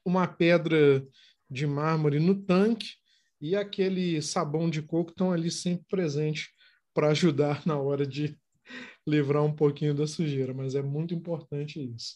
uma 0.05 0.25
pedra 0.25 1.05
de 1.51 1.67
mármore 1.67 2.17
no 2.17 2.35
tanque 2.35 2.93
e 3.41 3.53
aquele 3.53 4.21
sabão 4.21 4.69
de 4.69 4.81
coco 4.81 5.09
estão 5.11 5.33
ali 5.33 5.51
sempre 5.51 5.85
presentes 5.89 6.47
para 6.93 7.09
ajudar 7.09 7.67
na 7.67 7.77
hora 7.77 8.07
de 8.07 8.39
livrar 9.05 9.43
um 9.43 9.53
pouquinho 9.53 9.93
da 9.93 10.07
sujeira, 10.07 10.53
mas 10.53 10.73
é 10.73 10.81
muito 10.81 11.13
importante 11.13 11.83
isso. 11.93 12.15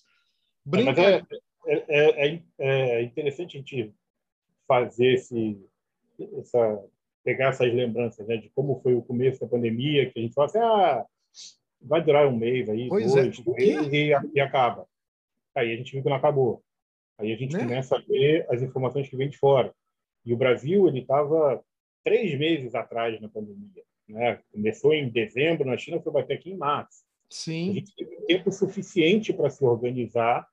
Brinca... 0.66 1.02
É, 1.02 1.22
é, 1.70 1.84
é, 1.88 2.42
é, 2.58 2.92
é 2.96 3.02
interessante 3.04 3.58
a 3.58 3.60
gente 3.60 3.94
fazer 4.68 5.14
esse, 5.14 5.60
essa, 6.38 6.84
pegar 7.24 7.50
essas 7.50 7.74
lembranças 7.74 8.28
né, 8.28 8.38
de 8.38 8.50
como 8.50 8.80
foi 8.82 8.94
o 8.94 9.02
começo 9.02 9.40
da 9.40 9.48
pandemia, 9.48 10.10
que 10.10 10.20
a 10.20 10.22
gente 10.22 10.34
fala 10.34 10.48
assim, 10.48 10.60
ah, 10.60 11.06
vai 11.82 12.04
durar 12.04 12.28
um 12.28 12.36
mês 12.36 12.70
aí, 12.70 12.88
pois 12.88 13.16
é, 13.16 13.24
dois, 13.24 13.40
três, 13.40 13.94
e, 13.94 14.12
e, 14.34 14.40
acaba. 14.40 14.88
Aí 15.56 15.74
a 15.74 15.76
gente 15.76 15.92
viu 15.92 16.04
que 16.04 16.10
não 16.10 16.16
acabou. 16.16 16.64
Aí 17.18 17.34
a 17.34 17.36
gente 17.36 17.54
né? 17.54 17.64
começa 17.64 17.98
a 17.98 18.00
ver 18.00 18.46
as 18.50 18.62
informações 18.62 19.10
que 19.10 19.16
vêm 19.16 19.30
de 19.30 19.38
fora. 19.38 19.74
E 20.26 20.34
o 20.34 20.38
Brasil 20.38 20.88
ele 20.88 21.00
estava 21.00 21.64
três 22.04 22.38
meses 22.38 22.76
atrás 22.76 23.20
na 23.20 23.30
pandemia. 23.30 23.84
Né? 24.08 24.40
Começou 24.52 24.94
em 24.94 25.10
dezembro, 25.10 25.68
na 25.68 25.78
China 25.78 26.02
foi 26.02 26.14
bater 26.14 26.36
aqui 26.36 26.52
em 26.52 26.58
março. 26.58 27.04
Sim. 27.30 27.72
A 27.72 27.74
gente 27.74 27.96
teve 27.96 28.16
tempo 28.26 28.52
suficiente 28.52 29.34
para 29.34 29.50
se 29.50 29.64
organizar 29.64 30.48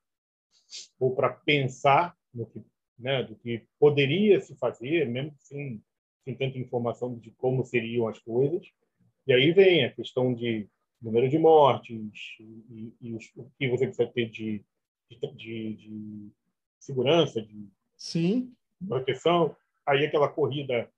ou 0.99 1.15
para 1.15 1.29
pensar 1.29 2.15
no 2.33 2.45
que, 2.45 2.61
né, 2.97 3.23
do 3.23 3.35
que 3.35 3.63
poderia 3.79 4.39
se 4.41 4.55
fazer, 4.55 5.07
mesmo 5.07 5.33
sem, 5.39 5.81
sem 6.23 6.35
tanta 6.35 6.57
informação 6.57 7.17
de 7.17 7.31
como 7.31 7.65
seriam 7.65 8.07
as 8.07 8.19
coisas. 8.19 8.67
E 9.25 9.33
aí 9.33 9.51
vem 9.51 9.85
a 9.85 9.91
questão 9.91 10.33
de 10.33 10.67
número 11.01 11.29
de 11.29 11.37
mortes 11.37 12.37
e, 12.39 12.93
e 13.01 13.13
os, 13.13 13.31
o 13.35 13.49
que 13.57 13.69
você 13.69 13.85
precisa 13.87 14.07
ter 14.09 14.29
de, 14.29 14.63
de, 15.09 15.73
de 15.73 16.29
segurança, 16.79 17.41
de 17.41 17.67
Sim. 17.95 18.53
proteção. 18.87 19.55
Aí 19.85 20.05
aquela 20.05 20.27
corrida 20.27 20.89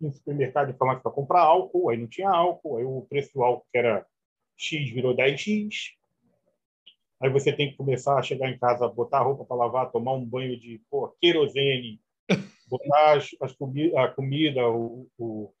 no 0.00 0.12
supermercado 0.12 0.70
e 0.70 0.74
farmácia 0.74 1.02
para 1.02 1.12
comprar 1.12 1.40
álcool, 1.40 1.88
aí 1.88 1.96
não 1.96 2.06
tinha 2.06 2.28
álcool, 2.28 2.76
aí 2.76 2.84
o 2.84 3.02
preço 3.02 3.32
do 3.34 3.42
álcool 3.42 3.66
que 3.70 3.78
era 3.78 4.06
X 4.56 4.90
virou 4.90 5.16
10X. 5.16 5.94
Aí 7.20 7.30
você 7.30 7.52
tem 7.52 7.70
que 7.70 7.76
começar 7.76 8.18
a 8.18 8.22
chegar 8.22 8.50
em 8.50 8.58
casa, 8.58 8.88
botar 8.88 9.18
a 9.18 9.22
roupa 9.22 9.44
para 9.44 9.56
lavar, 9.56 9.90
tomar 9.90 10.12
um 10.12 10.24
banho 10.24 10.58
de 10.58 10.80
pô, 10.90 11.08
querosene, 11.20 12.00
botar 12.68 13.16
as, 13.16 13.30
as 13.40 13.52
comi 13.52 13.96
a 13.96 14.08
comida, 14.08 14.68
o, 14.68 15.08
o, 15.18 15.52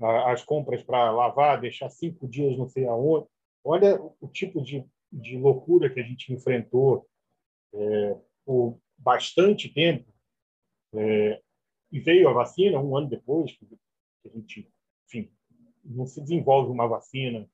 a, 0.00 0.32
as 0.32 0.42
compras 0.42 0.82
para 0.82 1.10
lavar, 1.10 1.60
deixar 1.60 1.88
cinco 1.90 2.28
dias 2.28 2.56
não 2.56 2.68
sei 2.68 2.86
aonde. 2.86 3.26
Olha 3.62 4.00
o 4.20 4.28
tipo 4.28 4.62
de, 4.62 4.84
de 5.12 5.38
loucura 5.38 5.88
que 5.88 6.00
a 6.00 6.02
gente 6.02 6.32
enfrentou 6.32 7.06
é, 7.72 8.16
por 8.44 8.78
bastante 8.98 9.68
tempo. 9.68 10.12
É, 10.94 11.40
e 11.90 12.00
veio 12.00 12.28
a 12.28 12.32
vacina 12.32 12.80
um 12.80 12.96
ano 12.96 13.08
depois, 13.08 13.52
que 13.52 13.66
a 14.26 14.28
gente, 14.28 14.68
enfim, 15.06 15.30
não 15.84 16.06
se 16.06 16.20
desenvolve 16.20 16.70
uma 16.70 16.88
vacina 16.88 17.48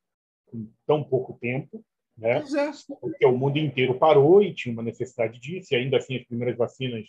em 0.52 0.72
tão 0.86 1.04
pouco 1.04 1.38
tempo, 1.38 1.84
né? 2.16 2.38
É. 2.38 2.70
Porque 3.00 3.26
o 3.26 3.36
mundo 3.36 3.58
inteiro 3.58 3.98
parou 3.98 4.42
e 4.42 4.54
tinha 4.54 4.72
uma 4.72 4.82
necessidade 4.82 5.38
disso, 5.40 5.72
e 5.72 5.76
ainda 5.76 5.96
assim 5.96 6.16
as 6.16 6.24
primeiras 6.24 6.56
vacinas 6.56 7.06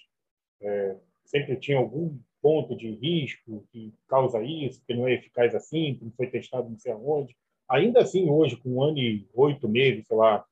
é, 0.61 0.95
sempre 1.25 1.55
tinham 1.57 1.81
algum 1.81 2.17
ponto 2.41 2.75
de 2.75 2.91
risco 2.91 3.65
que 3.71 3.93
causa 4.07 4.41
isso, 4.41 4.81
que 4.85 4.93
não 4.93 5.07
é 5.07 5.13
eficaz 5.13 5.53
assim, 5.53 5.95
que 5.95 6.05
não 6.05 6.11
foi 6.11 6.27
testado 6.27 6.69
não 6.69 6.79
sei 6.79 6.91
aonde. 6.91 7.35
Ainda 7.69 8.01
assim, 8.01 8.29
hoje, 8.29 8.57
com 8.57 8.69
um 8.69 8.83
ano 8.83 8.97
e 8.97 9.27
oito 9.33 9.67
meses, 9.69 10.05
sei 10.07 10.17
lá, 10.17 10.45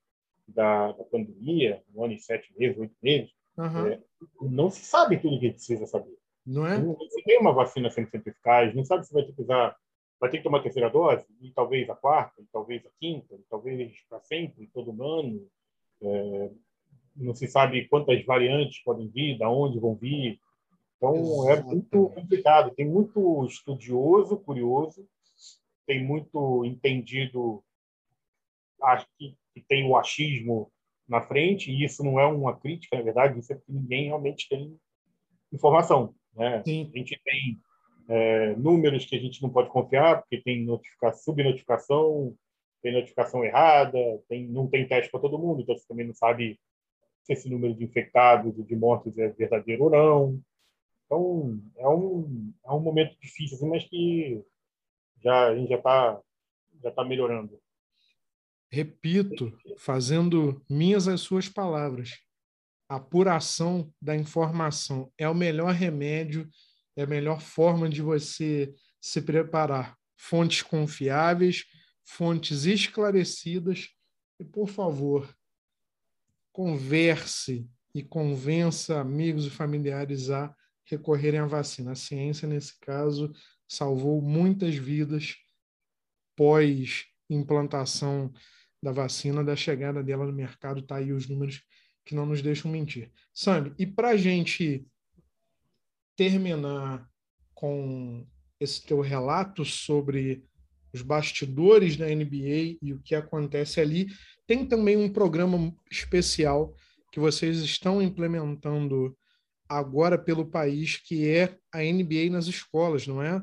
da, 0.47 0.91
da 0.93 1.04
pandemia, 1.04 1.82
um 1.93 2.04
ano 2.04 2.14
e 2.14 2.20
sete 2.20 2.52
meses, 2.58 2.78
oito 2.78 2.95
meses, 3.02 3.32
uhum. 3.58 3.88
é, 3.88 4.00
não 4.41 4.70
se 4.70 4.86
sabe 4.86 5.18
tudo 5.18 5.36
o 5.36 5.39
que 5.39 5.52
precisa 5.52 5.86
saber. 5.86 6.18
Não 6.45 6.66
é? 6.66 6.78
Não, 6.80 6.97
se 7.10 7.22
tem 7.24 7.39
uma 7.39 7.54
vacina 7.54 7.89
100% 7.89 8.26
eficaz, 8.26 8.74
não 8.74 8.86
sabe 8.86 9.06
se 9.06 9.14
vai 9.14 9.24
ter 9.24 9.34
que 9.34 9.41
usar, 9.41 9.76
vai 10.20 10.30
ter 10.30 10.38
que 10.38 10.43
tomar 10.43 10.59
a 10.59 10.63
terceira 10.63 10.89
dose, 10.89 11.26
e 11.41 11.51
talvez 11.51 11.89
a 11.89 11.95
quarta, 11.95 12.41
e 12.41 12.45
talvez 12.51 12.86
a 12.86 12.89
quinta, 12.99 13.36
e 13.36 13.43
talvez 13.49 13.93
para 14.09 14.20
sempre, 14.22 14.70
todo 14.74 15.01
ano. 15.01 15.47
É, 16.01 16.51
não 17.15 17.36
se 17.36 17.47
sabe 17.47 17.88
quantas 17.88 18.24
variantes 18.26 18.82
podem 18.84 19.09
vir, 19.09 19.38
de 19.38 19.43
onde 19.43 19.80
vão 19.80 19.95
vir. 19.95 20.39
Então, 20.97 21.15
Exatamente. 21.15 21.59
é 21.59 21.63
muito 21.63 22.09
complicado. 22.09 22.76
Tem 22.76 22.88
muito 22.88 23.45
estudioso, 23.45 24.38
curioso, 24.38 25.07
tem 25.86 26.03
muito 26.03 26.63
entendido, 26.65 27.63
acho 28.82 29.05
que, 29.17 29.36
que 29.53 29.61
tem 29.61 29.86
o 29.86 29.97
achismo 29.97 30.72
na 31.07 31.22
frente, 31.22 31.72
e 31.72 31.84
isso 31.84 32.03
não 32.03 32.20
é 32.20 32.26
uma 32.26 32.55
crítica, 32.55 32.95
na 32.95 33.03
verdade, 33.03 33.39
isso 33.39 33.51
é 33.51 33.55
porque 33.55 33.72
ninguém 33.72 34.05
realmente 34.05 34.47
tem 34.47 34.78
informação. 35.51 36.13
Né? 36.36 36.61
Sim. 36.63 36.91
A 36.93 36.97
gente 36.97 37.20
tem 37.24 37.59
é, 38.10 38.55
números 38.55 39.05
que 39.05 39.16
a 39.16 39.20
gente 39.20 39.41
não 39.41 39.49
pode 39.49 39.70
confiar, 39.70 40.22
porque 40.22 40.41
tem 40.41 40.66
notificação, 40.66 41.24
subnotificação, 41.24 42.36
tem 42.82 42.93
notificação 42.93 43.45
errada, 43.45 43.97
tem, 44.28 44.47
não 44.47 44.68
tem 44.68 44.88
teste 44.88 45.12
para 45.12 45.20
todo 45.20 45.38
mundo, 45.38 45.62
então 45.62 45.78
você 45.78 45.88
também 45.88 46.07
não 46.07 46.14
sabe 46.14 46.60
se 47.22 47.34
esse 47.34 47.49
número 47.49 47.76
de 47.76 47.84
infectados 47.84 48.57
e 48.57 48.64
de 48.64 48.76
mortos 48.76 49.16
é 49.18 49.30
verdadeiro 49.30 49.84
ou 49.84 49.89
não. 49.91 50.41
Então, 51.05 51.60
é 51.78 51.88
um, 51.88 52.53
é 52.66 52.72
um 52.72 52.80
momento 52.80 53.16
difícil, 53.22 53.57
assim, 53.57 53.70
mas 53.70 53.84
que 53.84 54.43
já, 55.24 55.47
a 55.47 55.55
gente 55.55 55.70
já 55.70 55.78
está 55.78 56.20
já 56.82 56.91
tá 56.91 57.03
melhorando. 57.03 57.60
Repito, 58.72 59.51
fazendo 59.78 60.62
minhas 60.70 61.07
as 61.07 61.22
suas 61.22 61.49
palavras, 61.49 62.20
a 62.88 62.95
apuração 62.95 63.91
da 64.01 64.16
informação 64.16 65.12
é 65.18 65.28
o 65.28 65.36
melhor 65.36 65.74
remédio, 65.74 66.47
é 66.95 67.03
a 67.03 67.07
melhor 67.07 67.41
forma 67.41 67.89
de 67.89 68.01
você 68.01 68.73
se 68.99 69.21
preparar. 69.21 69.97
Fontes 70.17 70.61
confiáveis, 70.61 71.65
fontes 72.03 72.65
esclarecidas 72.65 73.89
e, 74.39 74.43
por 74.43 74.67
favor, 74.67 75.33
converse 76.51 77.69
e 77.93 78.03
convença 78.03 78.99
amigos 78.99 79.45
e 79.45 79.49
familiares 79.49 80.29
a 80.29 80.53
recorrerem 80.85 81.39
à 81.39 81.45
vacina. 81.45 81.91
A 81.91 81.95
ciência, 81.95 82.47
nesse 82.47 82.77
caso, 82.79 83.31
salvou 83.67 84.21
muitas 84.21 84.75
vidas 84.75 85.35
pós 86.35 87.05
implantação 87.29 88.33
da 88.81 88.91
vacina, 88.91 89.43
da 89.43 89.55
chegada 89.55 90.01
dela 90.01 90.25
no 90.25 90.33
mercado, 90.33 90.81
tá 90.81 90.95
aí 90.95 91.11
os 91.11 91.27
números 91.27 91.61
que 92.05 92.15
não 92.15 92.25
nos 92.25 92.41
deixam 92.41 92.71
mentir. 92.71 93.11
Sammy, 93.33 93.73
e 93.77 93.85
para 93.85 94.09
a 94.09 94.17
gente 94.17 94.87
terminar 96.20 97.09
com 97.55 98.28
esse 98.59 98.86
teu 98.86 98.99
relato 98.99 99.63
sobre 99.63 100.43
os 100.93 101.01
bastidores 101.01 101.95
da 101.95 102.07
NBA 102.07 102.78
e 102.82 102.93
o 102.93 103.01
que 103.01 103.15
acontece 103.15 103.80
ali, 103.80 104.07
tem 104.45 104.67
também 104.67 104.97
um 104.97 105.13
programa 105.13 105.74
especial 105.89 106.76
que 107.09 107.22
vocês 107.22 107.59
estão 107.59 108.01
implementando 108.01 109.17
agora 109.70 110.17
pelo 110.17 110.45
país, 110.45 110.97
que 110.97 111.30
é 111.30 111.57
a 111.72 111.78
NBA 111.78 112.30
nas 112.30 112.47
escolas, 112.47 113.07
não 113.07 113.24
é? 113.24 113.41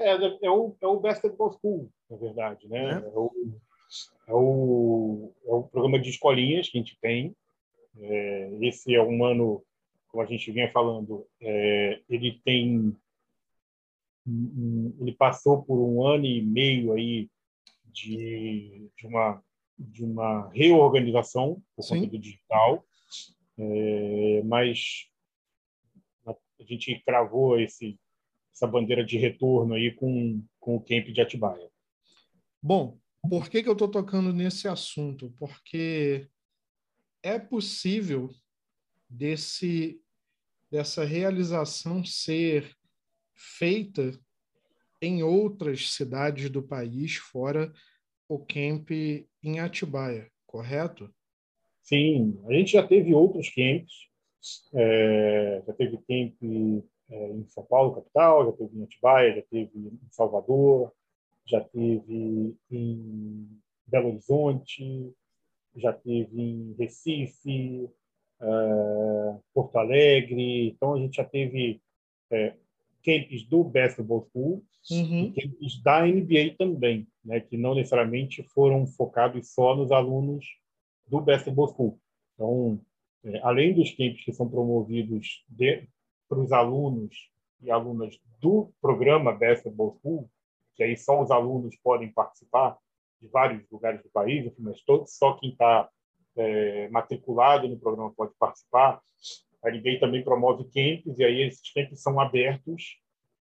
É, 0.00 0.14
é 0.42 0.50
o, 0.50 0.76
é 0.80 0.86
o 0.88 0.98
Basketball 0.98 1.52
School, 1.52 1.92
na 2.10 2.16
verdade, 2.16 2.66
né? 2.66 3.04
É, 3.04 3.06
é 3.06 3.08
o, 3.08 3.32
é, 4.26 4.34
o, 4.34 5.32
é 5.46 5.52
o 5.52 5.62
programa 5.62 6.00
de 6.00 6.10
escolinhas 6.10 6.68
que 6.68 6.76
a 6.76 6.80
gente 6.80 6.98
tem. 7.00 7.36
É, 8.00 8.58
esse 8.62 8.92
é 8.92 9.00
um 9.00 9.24
ano, 9.24 9.62
como 10.16 10.22
a 10.22 10.26
gente 10.26 10.50
vinha 10.50 10.72
falando, 10.72 11.26
é, 11.42 12.00
ele 12.08 12.40
tem 12.42 12.96
ele 14.98 15.12
passou 15.12 15.62
por 15.62 15.78
um 15.78 16.04
ano 16.04 16.24
e 16.24 16.42
meio 16.42 16.94
aí 16.94 17.28
de, 17.84 18.90
de 18.96 19.06
uma 19.06 19.42
de 19.78 20.02
uma 20.02 20.48
reorganização 20.48 21.62
por 21.76 21.82
Sim. 21.82 21.96
conta 21.96 22.06
do 22.06 22.18
digital, 22.18 22.84
é, 23.58 24.42
mas 24.44 25.06
a 26.26 26.64
gente 26.64 26.98
cravou 27.04 27.60
esse 27.60 27.98
essa 28.50 28.66
bandeira 28.66 29.04
de 29.04 29.18
retorno 29.18 29.74
aí 29.74 29.92
com, 29.92 30.42
com 30.58 30.76
o 30.76 30.80
camp 30.80 31.08
de 31.08 31.20
Atibaia. 31.20 31.70
Bom, 32.62 32.98
por 33.28 33.50
que, 33.50 33.62
que 33.62 33.68
eu 33.68 33.74
estou 33.74 33.90
tocando 33.90 34.32
nesse 34.32 34.66
assunto? 34.66 35.30
Porque 35.38 36.26
é 37.22 37.38
possível 37.38 38.30
desse 39.08 40.00
dessa 40.70 41.04
realização 41.04 42.04
ser 42.04 42.72
feita 43.34 44.18
em 45.00 45.22
outras 45.22 45.90
cidades 45.92 46.50
do 46.50 46.62
país 46.62 47.16
fora 47.16 47.72
o 48.28 48.38
camp 48.38 48.90
em 48.90 49.60
Atibaia, 49.60 50.30
correto? 50.46 51.12
Sim, 51.82 52.40
a 52.46 52.52
gente 52.52 52.72
já 52.72 52.86
teve 52.86 53.14
outros 53.14 53.48
camps, 53.50 54.10
é, 54.74 55.62
já 55.64 55.72
teve 55.74 55.96
camp 55.98 56.34
é, 57.10 57.32
em 57.32 57.46
São 57.48 57.64
Paulo, 57.64 57.94
capital, 57.94 58.46
já 58.46 58.52
teve 58.52 58.78
em 58.78 58.82
Atibaia, 58.82 59.36
já 59.36 59.42
teve 59.42 59.78
em 59.78 60.08
Salvador, 60.10 60.92
já 61.46 61.60
teve 61.60 62.56
em 62.70 63.60
Belo 63.86 64.08
Horizonte, 64.08 65.14
já 65.76 65.92
teve 65.92 66.40
em 66.40 66.74
Recife, 66.76 67.88
é, 68.40 69.38
Porto 69.54 69.76
Alegre. 69.76 70.68
Então, 70.68 70.94
a 70.94 70.98
gente 70.98 71.16
já 71.16 71.24
teve 71.24 71.80
é, 72.30 72.54
camps 73.04 73.44
do 73.44 73.62
Basketball 73.62 74.28
School 74.32 74.64
uhum. 74.90 75.24
e 75.24 75.32
camps 75.32 75.82
da 75.82 76.04
NBA 76.04 76.56
também, 76.58 77.06
né, 77.24 77.40
que 77.40 77.56
não 77.56 77.74
necessariamente 77.74 78.42
foram 78.42 78.86
focados 78.86 79.52
só 79.52 79.76
nos 79.76 79.92
alunos 79.92 80.44
do 81.06 81.20
Basketball 81.20 81.68
School. 81.68 82.00
Então, 82.34 82.80
é, 83.24 83.40
além 83.42 83.74
dos 83.74 83.90
camps 83.90 84.24
que 84.24 84.32
são 84.32 84.48
promovidos 84.48 85.44
para 86.28 86.38
os 86.40 86.52
alunos 86.52 87.30
e 87.62 87.70
alunas 87.70 88.18
do 88.40 88.70
programa 88.80 89.32
Basketball 89.32 89.98
School, 90.00 90.30
que 90.74 90.82
aí 90.82 90.96
só 90.96 91.22
os 91.22 91.30
alunos 91.30 91.74
podem 91.76 92.12
participar 92.12 92.76
de 93.20 93.28
vários 93.28 93.68
lugares 93.70 94.02
do 94.02 94.10
país, 94.10 94.52
mas 94.58 94.82
todo, 94.82 95.06
só 95.06 95.34
quem 95.34 95.50
está 95.50 95.88
é, 96.36 96.88
matriculado 96.90 97.68
no 97.68 97.78
programa 97.78 98.12
pode 98.14 98.32
participar. 98.38 99.00
A 99.64 99.70
NBA 99.70 99.98
também 100.00 100.22
promove 100.22 100.64
camps, 100.64 101.18
e 101.18 101.24
aí 101.24 101.42
esses 101.42 101.72
camps 101.72 102.00
são 102.00 102.20
abertos, 102.20 102.98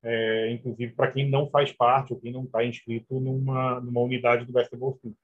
é, 0.03 0.51
inclusive 0.53 0.93
para 0.95 1.13
quem 1.13 1.29
não 1.29 1.49
faz 1.51 1.73
parte 1.73 2.13
ou 2.13 2.21
quem 2.21 2.33
não 2.33 2.45
está 2.45 2.65
inscrito 2.65 3.21
numa, 3.21 3.81
numa 3.81 4.01
unidade 4.01 4.45
do 4.45 4.53
Basketball 4.53 4.99
School. 5.01 5.15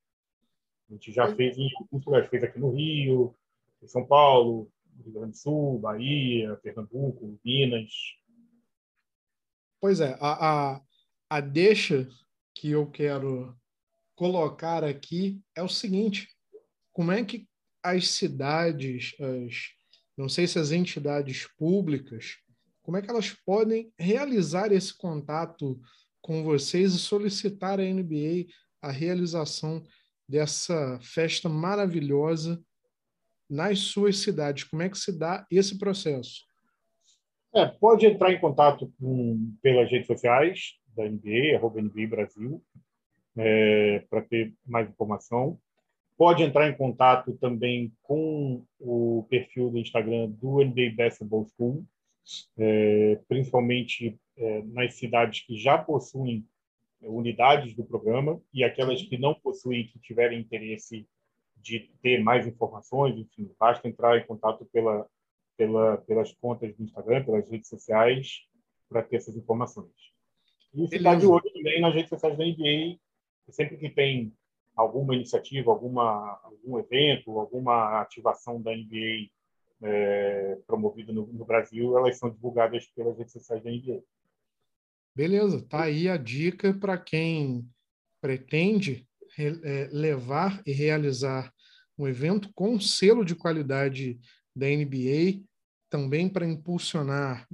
A 0.91 0.93
gente 0.93 1.13
já 1.13 1.35
fez 1.35 1.57
em 1.57 1.69
alguns 1.79 2.05
lugares, 2.05 2.29
fez 2.29 2.45
aqui 2.45 2.59
no 2.59 2.71
Rio, 2.71 3.35
em 3.83 3.89
São 3.89 4.07
Paulo, 4.07 4.71
Rio 5.03 5.13
Grande 5.13 5.33
do 5.33 5.37
Sul, 5.37 5.79
Bahia, 5.79 6.57
Pernambuco, 6.63 7.39
Minas. 7.45 7.91
Pois 9.81 10.01
é, 10.01 10.17
a, 10.21 10.75
a, 10.75 10.83
a 11.31 11.41
deixa 11.41 12.09
que 12.55 12.71
eu 12.71 12.91
quero 12.91 13.57
colocar 14.15 14.85
aqui 14.85 15.41
é 15.57 15.63
o 15.63 15.69
seguinte: 15.69 16.29
como 16.93 17.11
é 17.11 17.25
que 17.25 17.49
as 17.85 18.09
cidades, 18.09 19.15
as, 19.21 19.69
não 20.17 20.29
sei 20.29 20.47
se 20.47 20.59
as 20.59 20.73
entidades 20.73 21.47
públicas 21.59 22.39
como 22.85 22.99
é 22.99 23.03
que 23.03 23.11
elas 23.11 23.31
podem 23.31 23.91
realizar 23.99 24.71
esse 24.71 24.97
contato 24.97 25.81
com 26.21 26.45
vocês 26.45 26.95
e 26.95 26.99
solicitar 26.99 27.81
à 27.81 27.83
NBA 27.83 28.47
a 28.81 28.93
realização 28.93 29.83
dessa 30.29 30.99
festa 31.01 31.49
maravilhosa 31.49 32.63
nas 33.49 33.79
suas 33.79 34.19
cidades? 34.19 34.65
Como 34.65 34.83
é 34.83 34.91
que 34.91 34.99
se 34.99 35.19
dá 35.19 35.47
esse 35.51 35.79
processo? 35.79 36.45
É, 37.55 37.67
pode 37.67 38.05
entrar 38.05 38.33
em 38.33 38.41
contato 38.41 38.93
com, 39.01 39.55
pelas 39.63 39.91
redes 39.91 40.07
sociais 40.07 40.75
da 40.95 41.09
NBA, 41.09 41.57
arroba 41.57 41.81
NBA 41.81 42.07
Brasil, 42.09 42.63
é, 43.39 44.01
para 44.11 44.21
ter 44.23 44.53
mais 44.67 44.89
informação. 44.91 45.59
Pode 46.17 46.43
entrar 46.43 46.69
em 46.69 46.77
contato 46.77 47.33
também 47.39 47.93
com 48.03 48.65
o 48.79 49.27
perfil 49.29 49.71
do 49.71 49.79
Instagram 49.79 50.31
do 50.31 50.65
NBA 50.65 50.95
Basketball 50.97 51.47
School, 51.57 51.85
é, 52.57 53.21
principalmente 53.29 54.19
é, 54.37 54.63
nas 54.63 54.95
cidades 54.95 55.41
que 55.41 55.57
já 55.57 55.77
possuem 55.77 56.47
unidades 57.03 57.75
do 57.75 57.85
programa 57.85 58.41
e 58.53 58.65
aquelas 58.65 59.03
que 59.03 59.19
não 59.19 59.35
possuem, 59.35 59.87
que 59.89 59.99
tiverem 59.99 60.41
interesse 60.41 61.07
de 61.57 61.81
ter 62.03 62.23
mais 62.23 62.47
informações, 62.47 63.17
enfim, 63.17 63.51
basta 63.59 63.89
entrar 63.89 64.19
em 64.19 64.27
contato 64.27 64.67
pela, 64.67 65.09
pela, 65.57 65.97
pelas 65.99 66.33
contas 66.33 66.75
do 66.77 66.83
Instagram, 66.83 67.25
pelas 67.25 67.49
redes 67.49 67.69
sociais, 67.69 68.43
para 68.89 69.03
ter 69.03 69.17
essas 69.17 69.37
informações. 69.37 69.91
E 70.75 70.87
ficar 70.89 71.17
de 71.17 71.27
olho 71.27 71.51
também 71.53 71.81
nas 71.81 71.95
redes 71.95 72.09
sociais 72.09 72.37
da 72.37 72.45
NBA, 72.45 72.99
sempre 73.51 73.77
que 73.77 73.89
tem 73.89 74.33
alguma 74.75 75.15
iniciativa, 75.15 75.71
alguma, 75.71 76.41
algum 76.43 76.79
evento, 76.79 77.39
alguma 77.39 78.01
ativação 78.01 78.61
da 78.61 78.75
NBA 78.75 79.31
é, 79.83 80.59
promovida 80.67 81.13
no, 81.13 81.27
no 81.27 81.45
Brasil, 81.45 81.97
elas 81.97 82.19
são 82.19 82.31
divulgadas 82.31 82.87
pelas 82.89 83.17
redes 83.17 83.33
sociais 83.33 83.63
da 83.63 83.71
NBA. 83.71 84.03
Beleza, 85.15 85.65
tá 85.69 85.85
aí 85.85 86.09
a 86.09 86.17
dica 86.17 86.75
para 86.75 86.99
quem 86.99 87.69
pretende 88.21 89.07
é, 89.39 89.89
levar 89.93 90.63
e 90.67 90.73
realizar 90.73 91.53
um 91.97 92.09
evento 92.09 92.51
com 92.55 92.81
selo 92.81 93.25
de 93.25 93.37
qualidade 93.37 94.19
da 94.55 94.67
NBA, 94.67 95.45
também 95.89 96.29
para 96.29 96.47
impulsionar 96.47 97.47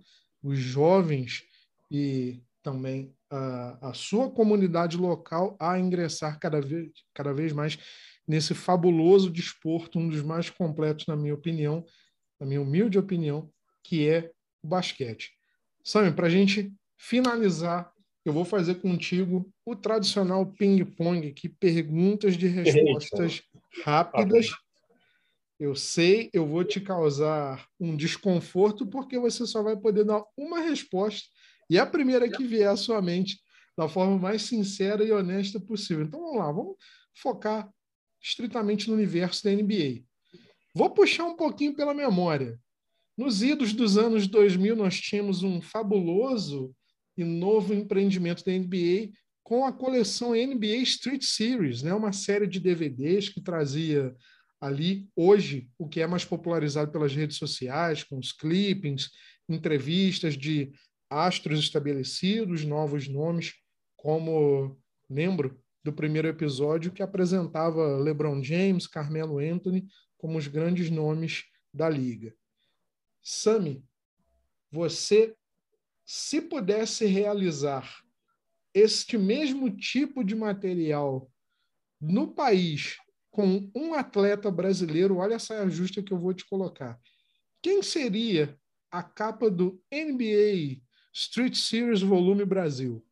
os 0.42 0.58
jovens 0.58 1.42
e 1.90 2.42
também 2.62 3.14
a, 3.30 3.90
a, 3.90 3.94
sua 3.94 4.30
comunidade 4.30 4.96
local 4.96 5.56
a 5.60 5.78
ingressar 5.78 6.38
cada 6.38 6.60
vez, 6.60 6.90
cada 7.14 7.32
vez 7.32 7.52
mais 7.52 7.78
nesse 8.26 8.54
fabuloso 8.54 9.30
desporto, 9.30 9.98
um 9.98 10.08
dos 10.08 10.22
mais 10.22 10.50
completos, 10.50 11.06
na 11.06 11.16
minha 11.16 11.34
opinião, 11.34 11.84
na 12.38 12.46
minha 12.46 12.60
humilde 12.60 12.98
opinião, 12.98 13.50
que 13.82 14.08
é 14.08 14.30
o 14.62 14.68
basquete. 14.68 15.30
Sammy, 15.82 16.12
para 16.12 16.26
a 16.26 16.30
gente 16.30 16.72
finalizar, 16.96 17.92
eu 18.24 18.32
vou 18.32 18.44
fazer 18.44 18.76
contigo 18.76 19.50
o 19.64 19.74
tradicional 19.74 20.44
ping-pong 20.46 21.28
aqui, 21.28 21.48
perguntas 21.48 22.36
de 22.36 22.46
respostas 22.46 23.42
rápidas. 23.82 24.50
Eu 25.58 25.74
sei, 25.74 26.30
eu 26.32 26.46
vou 26.46 26.64
te 26.64 26.80
causar 26.80 27.66
um 27.78 27.96
desconforto 27.96 28.86
porque 28.86 29.18
você 29.18 29.46
só 29.46 29.62
vai 29.62 29.76
poder 29.76 30.04
dar 30.04 30.22
uma 30.36 30.60
resposta 30.60 31.28
e 31.70 31.78
a 31.78 31.86
primeira 31.86 32.28
que 32.28 32.44
vier 32.44 32.68
à 32.68 32.76
sua 32.76 33.00
mente 33.00 33.40
da 33.78 33.88
forma 33.88 34.18
mais 34.18 34.42
sincera 34.42 35.04
e 35.04 35.12
honesta 35.12 35.60
possível. 35.60 36.04
Então 36.04 36.20
vamos 36.20 36.36
lá, 36.36 36.52
vamos 36.52 36.76
focar 37.14 37.70
estritamente 38.20 38.88
no 38.88 38.94
universo 38.94 39.44
da 39.44 39.52
NBA. 39.52 40.02
Vou 40.74 40.90
puxar 40.90 41.24
um 41.24 41.36
pouquinho 41.36 41.74
pela 41.74 41.94
memória. 41.94 42.58
Nos 43.16 43.42
idos 43.42 43.72
dos 43.72 43.96
anos 43.96 44.26
2000, 44.26 44.74
nós 44.74 45.00
tínhamos 45.00 45.42
um 45.42 45.60
fabuloso 45.62 46.74
e 47.16 47.24
novo 47.24 47.72
empreendimento 47.72 48.44
da 48.44 48.52
NBA 48.52 49.12
com 49.42 49.64
a 49.64 49.72
coleção 49.72 50.30
NBA 50.30 50.76
Street 50.82 51.22
Series, 51.22 51.82
né? 51.82 51.92
uma 51.94 52.12
série 52.12 52.46
de 52.46 52.60
DVDs 52.60 53.28
que 53.28 53.40
trazia 53.40 54.14
ali, 54.60 55.08
hoje, 55.16 55.68
o 55.78 55.88
que 55.88 56.00
é 56.00 56.06
mais 56.06 56.24
popularizado 56.24 56.92
pelas 56.92 57.14
redes 57.14 57.36
sociais, 57.36 58.04
com 58.04 58.18
os 58.18 58.32
clippings, 58.32 59.10
entrevistas 59.48 60.36
de 60.36 60.70
astros 61.10 61.58
estabelecidos, 61.58 62.64
novos 62.64 63.08
nomes, 63.08 63.54
como 63.96 64.80
lembro 65.08 65.60
do 65.82 65.92
primeiro 65.92 66.28
episódio 66.28 66.92
que 66.92 67.02
apresentava 67.02 67.98
LeBron 67.98 68.42
James, 68.42 68.86
Carmelo 68.86 69.38
Anthony 69.38 69.86
como 70.16 70.38
os 70.38 70.46
grandes 70.46 70.90
nomes 70.90 71.44
da 71.72 71.88
liga. 71.88 72.34
Sami, 73.22 73.84
você 74.70 75.34
se 76.06 76.40
pudesse 76.40 77.06
realizar 77.06 78.02
este 78.72 79.18
mesmo 79.18 79.70
tipo 79.70 80.22
de 80.22 80.34
material 80.34 81.30
no 82.00 82.32
país 82.32 82.96
com 83.30 83.70
um 83.74 83.94
atleta 83.94 84.50
brasileiro, 84.50 85.16
olha 85.16 85.34
essa 85.34 85.62
ajuste 85.62 86.02
que 86.02 86.12
eu 86.12 86.18
vou 86.18 86.34
te 86.34 86.44
colocar. 86.46 86.98
Quem 87.62 87.82
seria 87.82 88.58
a 88.90 89.02
capa 89.02 89.50
do 89.50 89.80
NBA 89.92 90.80
Street 91.12 91.54
Series 91.54 92.02
Volume 92.02 92.44
Brasil? 92.44 93.04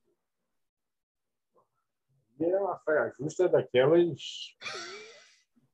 É 2.41 2.57
uma 2.57 2.79
saia 2.79 3.13
justa 3.19 3.49
daquelas 3.49 4.57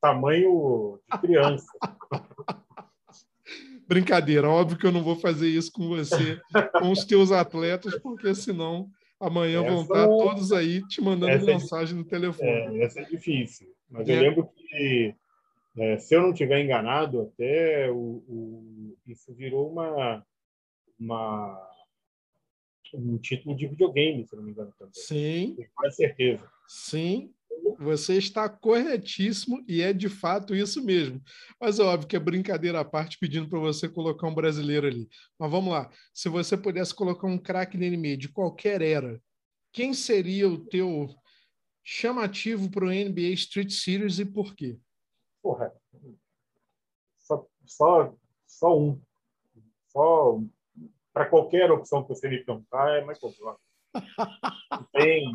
tamanho 0.04 1.00
de 1.10 1.18
criança. 1.18 1.66
Brincadeira, 3.88 4.48
óbvio 4.48 4.78
que 4.78 4.86
eu 4.86 4.92
não 4.92 5.02
vou 5.02 5.16
fazer 5.16 5.48
isso 5.48 5.72
com 5.72 5.88
você, 5.88 6.40
com 6.72 6.90
os 6.90 7.04
teus 7.04 7.30
atletas, 7.32 7.98
porque 8.00 8.34
senão 8.34 8.88
amanhã 9.20 9.62
essa, 9.62 9.70
vão 9.70 9.82
estar 9.82 10.06
todos 10.06 10.52
aí 10.52 10.86
te 10.88 11.00
mandando 11.00 11.32
é 11.32 11.38
mensagem 11.38 11.94
é, 11.94 11.98
no 11.98 12.04
telefone. 12.04 12.80
É, 12.80 12.84
essa 12.84 13.00
é 13.00 13.04
difícil. 13.04 13.68
Mas 13.90 14.08
eu 14.08 14.16
é. 14.16 14.20
lembro 14.20 14.48
que, 14.56 15.14
é, 15.78 15.98
se 15.98 16.14
eu 16.14 16.22
não 16.22 16.30
estiver 16.30 16.62
enganado, 16.62 17.22
até 17.22 17.90
o, 17.90 18.24
o, 18.26 18.96
isso 19.06 19.34
virou 19.34 19.70
uma, 19.70 20.24
uma, 20.98 21.70
um 22.94 23.18
título 23.18 23.56
de 23.56 23.66
videogame, 23.66 24.26
se 24.26 24.34
não 24.36 24.42
me 24.42 24.50
engano 24.50 24.72
também. 24.78 24.94
Sim. 24.94 25.56
Com 25.74 25.90
certeza. 25.90 26.48
Sim, 26.66 27.32
você 27.78 28.16
está 28.16 28.48
corretíssimo 28.48 29.64
e 29.68 29.82
é 29.82 29.92
de 29.92 30.08
fato 30.08 30.54
isso 30.54 30.82
mesmo. 30.84 31.22
Mas 31.60 31.78
é 31.78 31.82
óbvio 31.82 32.08
que 32.08 32.16
é 32.16 32.20
brincadeira 32.20 32.80
à 32.80 32.84
parte 32.84 33.18
pedindo 33.18 33.48
para 33.48 33.58
você 33.58 33.88
colocar 33.88 34.26
um 34.28 34.34
brasileiro 34.34 34.86
ali. 34.86 35.08
Mas 35.38 35.50
vamos 35.50 35.72
lá. 35.72 35.90
Se 36.12 36.28
você 36.28 36.56
pudesse 36.56 36.94
colocar 36.94 37.26
um 37.26 37.38
craque 37.38 37.76
no 37.76 37.84
NBA 37.84 38.16
de 38.16 38.28
qualquer 38.28 38.82
era, 38.82 39.20
quem 39.72 39.92
seria 39.92 40.48
o 40.48 40.64
teu 40.66 41.08
chamativo 41.82 42.70
para 42.70 42.84
o 42.84 42.92
NBA 42.92 43.32
Street 43.34 43.70
Series 43.70 44.18
e 44.18 44.24
por 44.24 44.54
quê? 44.54 44.78
Porra, 45.42 45.72
só, 47.18 47.46
só, 47.66 48.14
só 48.46 48.78
um. 48.78 49.00
Só 49.88 50.40
para 51.14 51.26
qualquer 51.26 51.70
opção 51.70 52.02
que 52.02 52.08
você 52.08 52.28
me 52.28 52.44
perguntar 52.44 52.98
é 52.98 53.00
Michael 53.00 53.32
Jordan. 53.32 53.58
Tem 54.92 55.32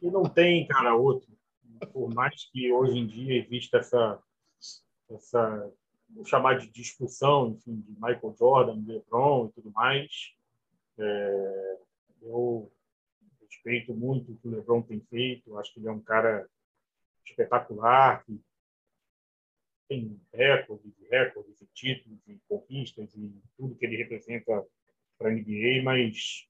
e 0.00 0.10
não 0.10 0.22
tem 0.22 0.66
cara 0.68 0.94
outro. 0.94 1.28
Por 1.92 2.14
mais 2.14 2.48
que 2.50 2.72
hoje 2.72 2.98
em 2.98 3.06
dia 3.06 3.42
exista 3.42 3.78
essa, 3.78 4.22
essa 5.10 5.72
vou 6.08 6.24
chamar 6.24 6.58
de 6.58 6.70
discussão, 6.70 7.50
enfim, 7.50 7.80
de 7.80 7.92
Michael 7.94 8.36
Jordan, 8.38 8.84
LeBron 8.86 9.46
e 9.46 9.52
tudo 9.52 9.72
mais, 9.72 10.32
é, 10.98 11.78
eu 12.22 12.70
respeito 13.40 13.92
muito 13.92 14.30
o 14.30 14.36
que 14.36 14.46
o 14.46 14.50
LeBron 14.52 14.82
tem 14.82 15.00
feito. 15.10 15.58
Acho 15.58 15.72
que 15.72 15.80
ele 15.80 15.88
é 15.88 15.92
um 15.92 16.00
cara 16.00 16.48
espetacular, 17.26 18.24
que 18.24 18.40
tem 19.88 20.20
recordes 20.32 20.92
recordes 21.10 21.60
e 21.60 21.66
títulos 21.74 22.18
e 22.26 22.40
conquistas 22.48 23.14
e 23.14 23.32
tudo 23.56 23.74
que 23.74 23.86
ele 23.86 23.96
representa 23.96 24.64
para 25.18 25.30
a 25.30 25.32
NBA, 25.32 25.82
mas 25.84 26.46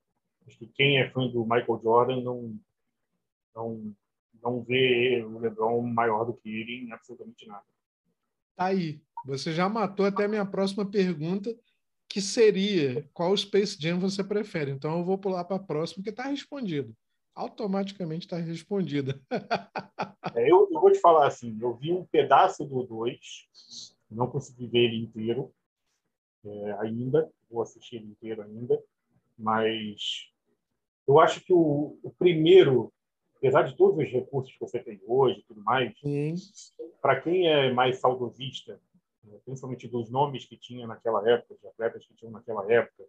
acho 0.46 0.58
que 0.58 0.66
quem 0.68 0.98
é 0.98 1.10
fã 1.10 1.26
do 1.28 1.44
Michael 1.44 1.80
Jordan 1.82 2.22
não 2.22 2.58
não, 3.54 3.94
não 4.42 4.62
vê 4.62 5.22
o 5.24 5.38
LeBron 5.38 5.82
maior 5.82 6.24
do 6.24 6.34
que 6.34 6.48
ele 6.48 6.84
em 6.84 6.92
absolutamente 6.92 7.46
nada. 7.46 7.64
Tá 8.56 8.66
aí. 8.66 9.00
Você 9.24 9.52
já 9.52 9.68
matou 9.68 10.06
até 10.06 10.24
a 10.24 10.28
minha 10.28 10.44
próxima 10.44 10.88
pergunta, 10.88 11.56
que 12.08 12.20
seria 12.20 13.08
qual 13.12 13.36
Space 13.36 13.76
Jam 13.80 13.98
você 13.98 14.22
prefere. 14.22 14.70
Então 14.70 14.98
eu 14.98 15.04
vou 15.04 15.16
pular 15.16 15.44
para 15.44 15.56
a 15.56 15.60
próxima, 15.60 16.02
que 16.02 16.10
está 16.10 16.24
respondido. 16.24 16.94
Automaticamente 17.34 18.26
está 18.26 18.36
respondida. 18.36 19.20
é, 20.34 20.50
eu, 20.50 20.68
eu, 20.70 20.80
vou 20.80 20.90
te 20.92 21.00
falar 21.00 21.26
assim, 21.26 21.56
eu 21.60 21.74
vi 21.74 21.92
um 21.92 22.04
pedaço 22.04 22.64
do 22.64 22.82
2, 22.84 23.96
não 24.10 24.28
consegui 24.28 24.66
ver 24.66 24.84
ele 24.84 25.02
inteiro 25.02 25.52
é, 26.44 26.72
ainda, 26.80 27.30
vou 27.50 27.62
assistir 27.62 27.96
ele 27.96 28.06
inteiro 28.06 28.42
ainda, 28.42 28.80
mas 29.36 30.30
eu 31.06 31.18
acho 31.18 31.40
que 31.40 31.52
o, 31.52 31.98
o 32.02 32.10
primeiro 32.10 32.92
apesar 33.44 33.62
de 33.64 33.76
todos 33.76 33.98
os 33.98 34.10
recursos 34.10 34.50
que 34.50 34.58
você 34.58 34.78
tem 34.78 34.98
hoje 35.06 35.40
e 35.40 35.42
tudo 35.42 35.62
mais, 35.62 35.92
para 37.02 37.20
quem 37.20 37.46
é 37.46 37.70
mais 37.70 37.98
saudosista, 37.98 38.80
né, 39.22 39.38
principalmente 39.44 39.86
dos 39.86 40.08
nomes 40.10 40.46
que 40.46 40.56
tinha 40.56 40.86
naquela 40.86 41.28
época, 41.28 41.54
de 41.60 41.66
atletas 41.66 42.06
que 42.06 42.14
tinham 42.14 42.32
naquela 42.32 42.70
época, 42.72 43.04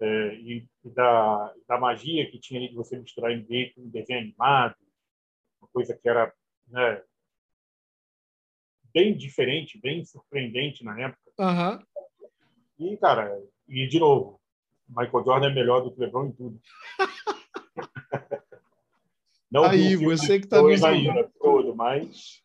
é, 0.00 0.34
e, 0.34 0.68
e 0.84 0.90
da, 0.90 1.54
da 1.68 1.78
magia 1.78 2.30
que 2.30 2.38
tinha 2.38 2.60
ali 2.60 2.68
de 2.68 2.74
você 2.74 2.98
misturar 2.98 3.34
NBA 3.34 3.72
com 3.74 3.88
desenho 3.88 4.20
animado, 4.20 4.76
uma 5.60 5.68
coisa 5.68 5.96
que 5.96 6.08
era 6.08 6.32
né, 6.68 7.02
bem 8.92 9.16
diferente, 9.16 9.80
bem 9.80 10.04
surpreendente 10.04 10.84
na 10.84 11.00
época. 11.00 11.32
Uhum. 11.38 11.84
E, 12.78 12.96
cara, 12.98 13.38
e 13.68 13.86
de 13.86 13.98
novo, 13.98 14.40
Michael 14.88 15.24
Jordan 15.24 15.50
é 15.50 15.54
melhor 15.54 15.80
do 15.80 15.92
que 15.92 16.00
LeBron 16.00 16.26
em 16.26 16.32
tudo. 16.32 16.60
Não 19.50 19.64
Aí, 19.64 19.96
você 19.96 20.38
que 20.38 20.46
está 20.46 20.60
nos 20.60 20.82
ouvindo. 20.82 21.30
Todo, 21.38 21.74
mas 21.74 22.42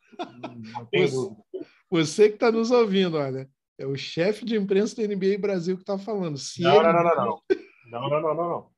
não 0.73 0.85
tem 0.85 1.07
você, 1.07 1.15
dúvida. 1.15 1.43
Você 1.89 2.29
que 2.29 2.35
está 2.35 2.51
nos 2.51 2.69
ouvindo, 2.71 3.17
olha, 3.17 3.49
é 3.81 3.85
o 3.85 3.95
chefe 3.95 4.45
de 4.45 4.55
imprensa 4.55 4.95
da 4.95 5.07
NBA 5.07 5.37
Brasil 5.39 5.75
que 5.75 5.83
está 5.83 5.97
falando. 5.97 6.37
Se 6.37 6.61
não, 6.61 6.75
ele... 6.75 6.83
não, 6.83 6.93
não, 6.93 7.03
não, 7.03 7.15
não. 7.15 7.41
Não, 7.87 8.01
não, 8.01 8.09
não, 8.09 8.21
não, 8.21 8.49
não. 8.49 8.71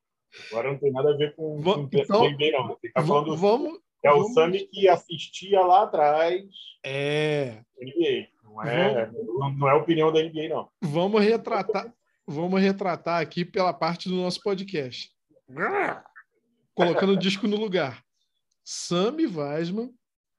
Agora 0.49 0.71
não 0.71 0.80
tem 0.80 0.91
nada 0.91 1.13
a 1.13 1.17
ver 1.17 1.35
com, 1.35 1.61
com 1.61 1.89
então, 1.91 2.30
NBA, 2.30 2.51
não. 2.51 2.67
Você 2.69 2.89
tá 2.91 3.03
falando, 3.05 3.38
vamos, 3.38 3.80
é 4.03 4.11
o 4.11 4.15
vamos... 4.15 4.34
Sami 4.34 4.67
que 4.67 4.88
assistia 4.88 5.61
lá 5.61 5.84
atrás. 5.84 6.43
É. 6.84 7.61
NBA. 7.80 8.27
Não 8.43 8.63
é, 8.63 9.11
não, 9.11 9.53
não 9.53 9.69
é 9.69 9.73
opinião 9.73 10.11
da 10.11 10.21
NBA, 10.21 10.49
não. 10.49 10.69
Vamos 10.81 11.21
retratar, 11.21 11.91
vamos 12.25 12.61
retratar 12.61 13.19
aqui 13.19 13.43
pela 13.43 13.73
parte 13.73 14.07
do 14.07 14.15
nosso 14.15 14.41
podcast. 14.41 15.11
Colocando 16.75 17.13
o 17.13 17.17
disco 17.17 17.47
no 17.47 17.57
lugar. 17.57 18.03
Sammy 18.63 19.25
Weisman, 19.25 19.91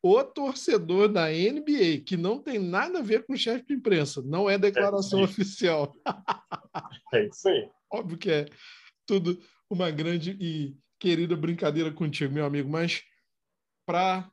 o 0.06 0.22
torcedor 0.22 1.08
da 1.08 1.30
NBA, 1.30 2.04
que 2.04 2.14
não 2.14 2.38
tem 2.38 2.58
nada 2.58 2.98
a 2.98 3.02
ver 3.02 3.24
com 3.24 3.32
o 3.32 3.38
chefe 3.38 3.68
de 3.68 3.72
imprensa, 3.72 4.20
não 4.20 4.50
é 4.50 4.58
declaração 4.58 5.20
é 5.20 5.24
oficial. 5.24 5.96
É 7.14 7.26
isso 7.26 7.48
aí. 7.48 7.70
Óbvio 7.90 8.18
que 8.18 8.28
é 8.28 8.46
tudo 9.06 9.40
uma 9.70 9.88
grande 9.88 10.36
e 10.40 10.76
querida 10.98 11.36
brincadeira 11.36 11.92
contigo, 11.92 12.34
meu 12.34 12.44
amigo, 12.44 12.68
mas 12.68 13.04
para 13.86 14.28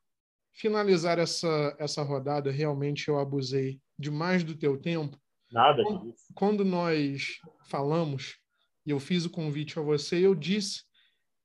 finalizar 0.51 1.19
essa, 1.19 1.75
essa 1.79 2.01
rodada, 2.01 2.49
realmente 2.49 3.07
eu 3.07 3.19
abusei 3.19 3.79
demais 3.99 4.43
do 4.43 4.55
teu 4.55 4.81
tempo. 4.81 5.15
Nada 5.51 5.83
quando, 5.83 6.15
quando 6.33 6.65
nós 6.65 7.37
falamos 7.69 8.39
e 8.83 8.89
eu 8.89 8.99
fiz 8.99 9.23
o 9.25 9.29
convite 9.29 9.77
a 9.77 9.83
você, 9.83 10.25
eu 10.25 10.33
disse 10.33 10.81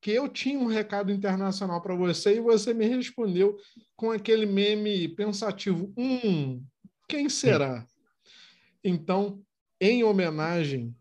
que 0.06 0.12
eu 0.12 0.28
tinha 0.28 0.56
um 0.56 0.66
recado 0.66 1.10
internacional 1.10 1.82
para 1.82 1.92
você 1.92 2.36
e 2.36 2.40
você 2.40 2.72
me 2.72 2.86
respondeu 2.86 3.58
com 3.96 4.12
aquele 4.12 4.46
meme 4.46 5.08
pensativo: 5.08 5.92
hum, 5.98 6.64
quem 7.08 7.28
será? 7.28 7.84
Então, 8.84 9.42
em 9.80 10.04
homenagem 10.04 10.94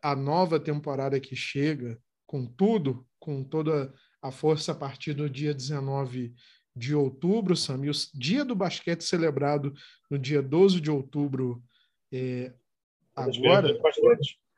à 0.00 0.14
nova 0.14 0.60
temporada 0.60 1.18
que 1.18 1.34
chega, 1.34 2.00
com 2.24 2.46
tudo, 2.46 3.04
com 3.18 3.42
toda 3.42 3.92
a 4.22 4.30
força 4.30 4.70
a 4.70 4.76
partir 4.76 5.12
do 5.12 5.28
dia 5.28 5.52
19 5.52 6.32
de 6.76 6.94
outubro, 6.94 7.56
Sam, 7.56 7.80
o 7.80 8.16
dia 8.16 8.44
do 8.44 8.54
basquete 8.54 9.02
celebrado 9.02 9.74
no 10.08 10.16
dia 10.16 10.40
12 10.40 10.80
de 10.80 10.88
outubro 10.88 11.60
é, 12.12 12.54
agora. 13.16 13.76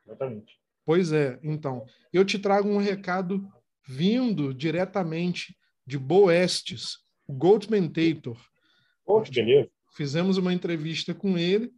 Exatamente. 0.05 0.61
Pois 0.85 1.11
é, 1.11 1.39
então, 1.43 1.86
eu 2.12 2.23
te 2.23 2.39
trago 2.39 2.69
um 2.69 2.77
recado 2.77 3.49
vindo 3.87 4.55
diretamente 4.55 5.57
de 5.87 5.99
Boestes, 5.99 6.99
o 7.27 7.33
Goldman 7.33 7.89
Tator. 7.89 8.39
Oh, 9.05 9.21
beleza. 9.21 9.71
Fizemos 9.97 10.37
uma 10.37 10.53
entrevista 10.53 11.15
com 11.15 11.37
ele, 11.37 11.73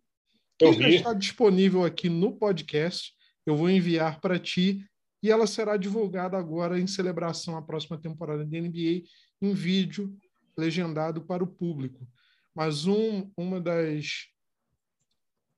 que 0.59 0.73
já 0.73 0.89
está 0.89 1.13
disponível 1.13 1.85
aqui 1.85 2.09
no 2.09 2.37
podcast. 2.37 3.13
Eu 3.45 3.57
vou 3.57 3.69
enviar 3.69 4.21
para 4.21 4.39
ti 4.39 4.87
e 5.23 5.31
ela 5.31 5.47
será 5.47 5.77
divulgada 5.77 6.37
agora 6.39 6.79
em 6.79 6.87
celebração 6.87 7.57
à 7.57 7.63
próxima 7.63 7.99
temporada 7.99 8.45
de 8.45 8.61
NBA 8.61 9.03
em 9.43 9.55
vídeo 9.55 10.17
legendado 10.57 11.23
para 11.23 11.43
o 11.43 11.47
público. 11.47 12.07
Mas 12.55 12.87
um, 12.87 13.31
uma 13.37 13.61
das 13.61 14.29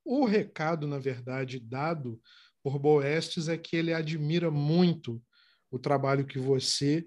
o 0.06 0.24
recado, 0.24 0.86
na 0.86 1.00
verdade, 1.00 1.58
dado 1.58 2.20
por 2.62 2.78
Boestes 2.78 3.48
é 3.48 3.58
que 3.58 3.76
ele 3.76 3.92
admira 3.92 4.52
muito 4.52 5.20
o 5.70 5.78
trabalho 5.78 6.26
que 6.26 6.38
você 6.38 7.06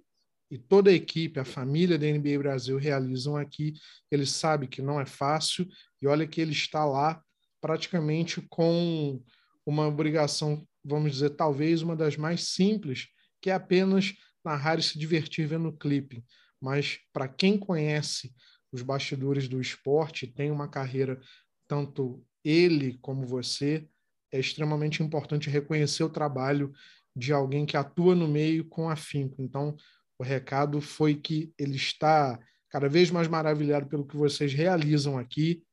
e 0.51 0.57
toda 0.57 0.89
a 0.89 0.93
equipe, 0.93 1.39
a 1.39 1.45
família 1.45 1.97
da 1.97 2.07
NBA 2.07 2.39
Brasil 2.39 2.77
realizam 2.77 3.37
aqui. 3.37 3.73
Ele 4.09 4.25
sabe 4.25 4.67
que 4.67 4.81
não 4.81 4.99
é 4.99 5.05
fácil 5.05 5.67
e 6.01 6.07
olha 6.07 6.27
que 6.27 6.41
ele 6.41 6.51
está 6.51 6.85
lá 6.85 7.21
praticamente 7.61 8.41
com 8.49 9.21
uma 9.65 9.87
obrigação, 9.87 10.65
vamos 10.83 11.11
dizer, 11.11 11.31
talvez 11.31 11.81
uma 11.81 11.95
das 11.95 12.17
mais 12.17 12.49
simples, 12.49 13.07
que 13.41 13.49
é 13.49 13.53
apenas 13.53 14.13
narrar 14.43 14.79
e 14.79 14.83
se 14.83 14.97
divertir 14.97 15.45
vendo 15.45 15.69
o 15.69 15.77
clipe. 15.77 16.23
Mas 16.59 16.99
para 17.13 17.27
quem 17.27 17.57
conhece 17.57 18.33
os 18.71 18.81
bastidores 18.81 19.47
do 19.47 19.61
esporte, 19.61 20.25
tem 20.25 20.49
uma 20.49 20.67
carreira, 20.67 21.21
tanto 21.67 22.25
ele 22.43 22.97
como 23.01 23.25
você, 23.25 23.87
é 24.31 24.39
extremamente 24.39 25.01
importante 25.03 25.49
reconhecer 25.49 26.03
o 26.03 26.09
trabalho 26.09 26.71
de 27.15 27.33
alguém 27.33 27.65
que 27.65 27.75
atua 27.75 28.15
no 28.15 28.27
meio 28.27 28.65
com 28.65 28.89
afinco. 28.89 29.41
Então, 29.41 29.75
o 30.17 30.23
recado 30.23 30.81
foi 30.81 31.15
que 31.15 31.53
ele 31.57 31.75
está 31.75 32.39
cada 32.69 32.87
vez 32.87 33.09
mais 33.09 33.27
maravilhado 33.27 33.87
pelo 33.87 34.05
que 34.05 34.15
vocês 34.15 34.53
realizam 34.53 35.17
aqui, 35.17 35.63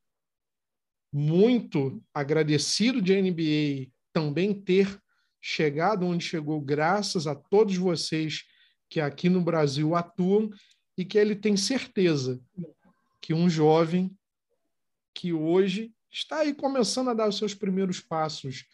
muito 1.12 2.02
agradecido 2.12 3.00
de 3.00 3.20
NBA 3.20 3.92
também 4.12 4.54
ter 4.54 4.98
chegado 5.40 6.06
onde 6.06 6.24
chegou, 6.24 6.60
graças 6.60 7.26
a 7.26 7.34
todos 7.34 7.76
vocês 7.76 8.44
que 8.88 9.00
aqui 9.00 9.28
no 9.28 9.40
Brasil 9.40 9.94
atuam 9.94 10.50
e 10.96 11.04
que 11.04 11.18
ele 11.18 11.36
tem 11.36 11.56
certeza 11.56 12.40
que 13.20 13.34
um 13.34 13.48
jovem 13.48 14.16
que 15.14 15.32
hoje 15.32 15.92
está 16.10 16.38
aí 16.40 16.54
começando 16.54 17.10
a 17.10 17.14
dar 17.14 17.28
os 17.28 17.36
seus 17.36 17.54
primeiros 17.54 18.00
passos 18.00 18.64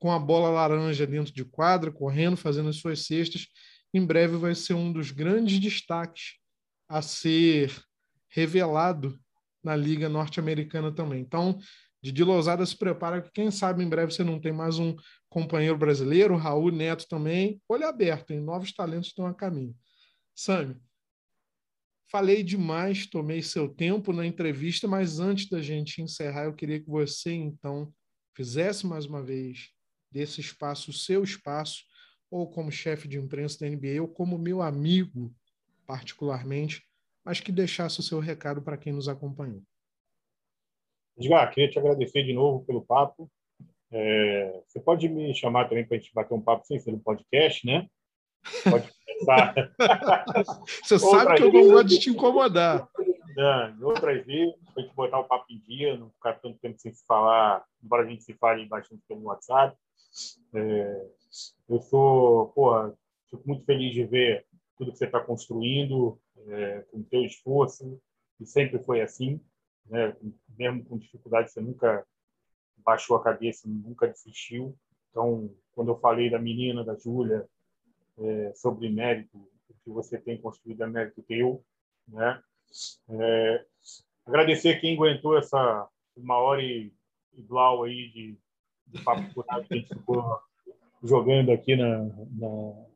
com 0.00 0.10
a 0.10 0.18
bola 0.18 0.48
laranja 0.48 1.06
dentro 1.06 1.32
de 1.32 1.44
quadra, 1.44 1.92
correndo, 1.92 2.36
fazendo 2.36 2.70
as 2.70 2.76
suas 2.76 3.04
cestas. 3.04 3.46
Em 3.92 4.04
breve 4.04 4.36
vai 4.36 4.54
ser 4.54 4.74
um 4.74 4.90
dos 4.90 5.10
grandes 5.10 5.60
destaques 5.60 6.38
a 6.88 7.02
ser 7.02 7.70
revelado 8.28 9.20
na 9.62 9.76
Liga 9.76 10.08
Norte-Americana 10.08 10.90
também. 10.90 11.20
Então, 11.20 11.58
Didi 12.02 12.24
Lousada 12.24 12.64
se 12.64 12.74
prepara 12.74 13.20
que, 13.20 13.30
quem 13.30 13.50
sabe, 13.50 13.84
em 13.84 13.88
breve 13.88 14.12
você 14.12 14.24
não 14.24 14.40
tem 14.40 14.52
mais 14.52 14.78
um 14.78 14.96
companheiro 15.28 15.76
brasileiro, 15.76 16.34
Raul 16.34 16.72
Neto 16.72 17.06
também. 17.06 17.60
Olho 17.68 17.86
aberto, 17.86 18.32
em 18.32 18.40
novos 18.40 18.72
talentos 18.72 19.10
estão 19.10 19.26
a 19.26 19.34
caminho. 19.34 19.76
Sami, 20.34 20.80
falei 22.10 22.42
demais, 22.42 23.06
tomei 23.06 23.42
seu 23.42 23.68
tempo 23.68 24.14
na 24.14 24.24
entrevista, 24.24 24.88
mas 24.88 25.20
antes 25.20 25.46
da 25.50 25.60
gente 25.60 26.00
encerrar, 26.00 26.44
eu 26.44 26.54
queria 26.54 26.80
que 26.80 26.88
você, 26.88 27.34
então, 27.34 27.92
fizesse 28.34 28.86
mais 28.86 29.04
uma 29.04 29.22
vez 29.22 29.68
desse 30.10 30.40
espaço, 30.40 30.90
o 30.90 30.94
seu 30.94 31.22
espaço, 31.22 31.84
ou 32.30 32.50
como 32.50 32.70
chefe 32.70 33.08
de 33.08 33.18
imprensa 33.18 33.58
da 33.60 33.68
NBA, 33.68 34.00
ou 34.00 34.08
como 34.08 34.38
meu 34.38 34.62
amigo, 34.62 35.34
particularmente, 35.86 36.84
mas 37.24 37.40
que 37.40 37.50
deixasse 37.50 38.00
o 38.00 38.02
seu 38.02 38.20
recado 38.20 38.62
para 38.62 38.76
quem 38.76 38.92
nos 38.92 39.08
acompanhou. 39.08 39.62
Edgar, 41.18 41.52
queria 41.52 41.70
te 41.70 41.78
agradecer 41.78 42.22
de 42.22 42.32
novo 42.32 42.64
pelo 42.64 42.84
papo. 42.84 43.30
É, 43.92 44.62
você 44.66 44.80
pode 44.80 45.08
me 45.08 45.34
chamar 45.34 45.68
também 45.68 45.84
para 45.84 45.96
a 45.96 46.00
gente 46.00 46.14
bater 46.14 46.32
um 46.32 46.40
papo 46.40 46.64
sem 46.64 46.78
ser 46.78 46.92
um 46.92 46.98
podcast, 46.98 47.66
né? 47.66 47.88
Pode 48.70 48.88
começar. 49.04 49.54
você 50.82 50.98
sabe 50.98 51.34
que 51.36 51.42
eu 51.42 51.52
não 51.52 51.68
gosto 51.68 51.88
de 51.88 51.98
te 51.98 52.10
incomodar. 52.10 52.88
Não, 53.36 53.70
em 53.70 53.82
outras 53.82 54.24
vezes, 54.24 54.54
para 54.72 54.82
a 54.82 54.86
gente 54.86 54.94
botar 54.94 55.18
o 55.18 55.24
papo 55.24 55.46
em 55.50 55.58
dia, 55.60 55.96
não 55.96 56.10
ficar 56.10 56.34
tanto 56.34 56.58
tempo 56.58 56.78
sem 56.78 56.92
se 56.92 57.04
falar, 57.06 57.64
embora 57.82 58.04
a 58.04 58.06
gente 58.06 58.22
se 58.22 58.34
fale 58.34 58.66
bastante 58.66 59.02
pelo 59.08 59.22
WhatsApp. 59.22 59.76
É, 60.54 61.06
eu 61.68 61.80
sou, 61.80 62.48
porra, 62.48 62.96
fico 63.28 63.42
muito 63.46 63.64
feliz 63.64 63.94
de 63.94 64.04
ver 64.04 64.46
tudo 64.76 64.92
que 64.92 64.98
você 64.98 65.06
está 65.06 65.20
construindo, 65.20 66.18
é, 66.48 66.80
com 66.90 66.98
o 66.98 67.04
teu 67.04 67.24
esforço, 67.24 68.00
e 68.40 68.46
sempre 68.46 68.82
foi 68.82 69.00
assim, 69.00 69.40
né? 69.86 70.16
mesmo 70.58 70.84
com 70.84 70.98
dificuldade, 70.98 71.52
você 71.52 71.60
nunca 71.60 72.06
baixou 72.78 73.16
a 73.16 73.22
cabeça, 73.22 73.68
nunca 73.68 74.08
desistiu. 74.08 74.76
Então, 75.10 75.54
quando 75.72 75.90
eu 75.90 75.98
falei 75.98 76.30
da 76.30 76.38
menina, 76.38 76.84
da 76.84 76.96
Júlia, 76.96 77.46
é, 78.18 78.52
sobre 78.54 78.88
mérito, 78.88 79.36
o 79.36 79.74
que 79.84 79.90
você 79.90 80.18
tem 80.18 80.40
construído 80.40 80.82
é 80.82 80.86
mérito 80.86 81.22
teu, 81.22 81.64
né? 82.08 82.42
É, 83.08 83.66
agradecer 84.24 84.80
quem 84.80 84.94
aguentou 84.94 85.36
essa 85.36 85.88
uma 86.16 86.36
hora 86.36 86.62
e, 86.62 86.92
e 87.32 87.42
blau 87.42 87.84
aí 87.84 88.08
de 88.10 88.38
do 88.92 89.02
papo 89.02 89.22
furado 89.32 89.64
que 89.66 89.74
a 89.74 89.76
gente 89.76 89.88
ficou 89.88 90.38
jogando 91.02 91.50
aqui 91.52 91.76
na, 91.76 92.04
na 92.04 92.90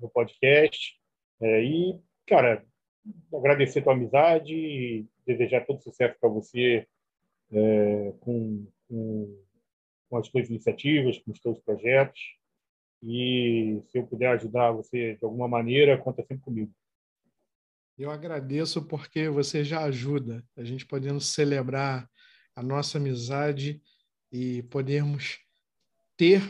no 0.00 0.08
podcast. 0.10 0.98
É, 1.40 1.62
e, 1.62 2.00
cara, 2.26 2.64
agradecer 3.32 3.82
tua 3.82 3.92
amizade 3.92 4.54
e 4.54 5.06
desejar 5.26 5.66
todo 5.66 5.82
sucesso 5.82 6.16
para 6.20 6.28
você 6.28 6.86
é, 7.52 8.14
com, 8.20 8.66
com, 8.88 9.42
com, 10.08 10.16
as 10.16 10.28
tuas 10.28 10.48
iniciativas, 10.48 11.18
com 11.18 11.32
os 11.32 11.40
teus 11.40 11.58
projetos. 11.60 12.20
E 13.02 13.82
se 13.88 13.98
eu 13.98 14.06
puder 14.06 14.28
ajudar 14.28 14.72
você 14.72 15.16
de 15.16 15.24
alguma 15.24 15.46
maneira, 15.46 15.98
conta 15.98 16.22
sempre 16.22 16.42
comigo. 16.42 16.72
Eu 17.98 18.10
agradeço 18.10 18.86
porque 18.86 19.28
você 19.28 19.62
já 19.62 19.84
ajuda 19.84 20.42
a 20.56 20.64
gente 20.64 20.86
podendo 20.86 21.20
celebrar 21.20 22.08
a 22.56 22.62
nossa 22.62 22.98
amizade 22.98 23.80
e 24.34 24.64
podermos 24.64 25.38
ter 26.16 26.42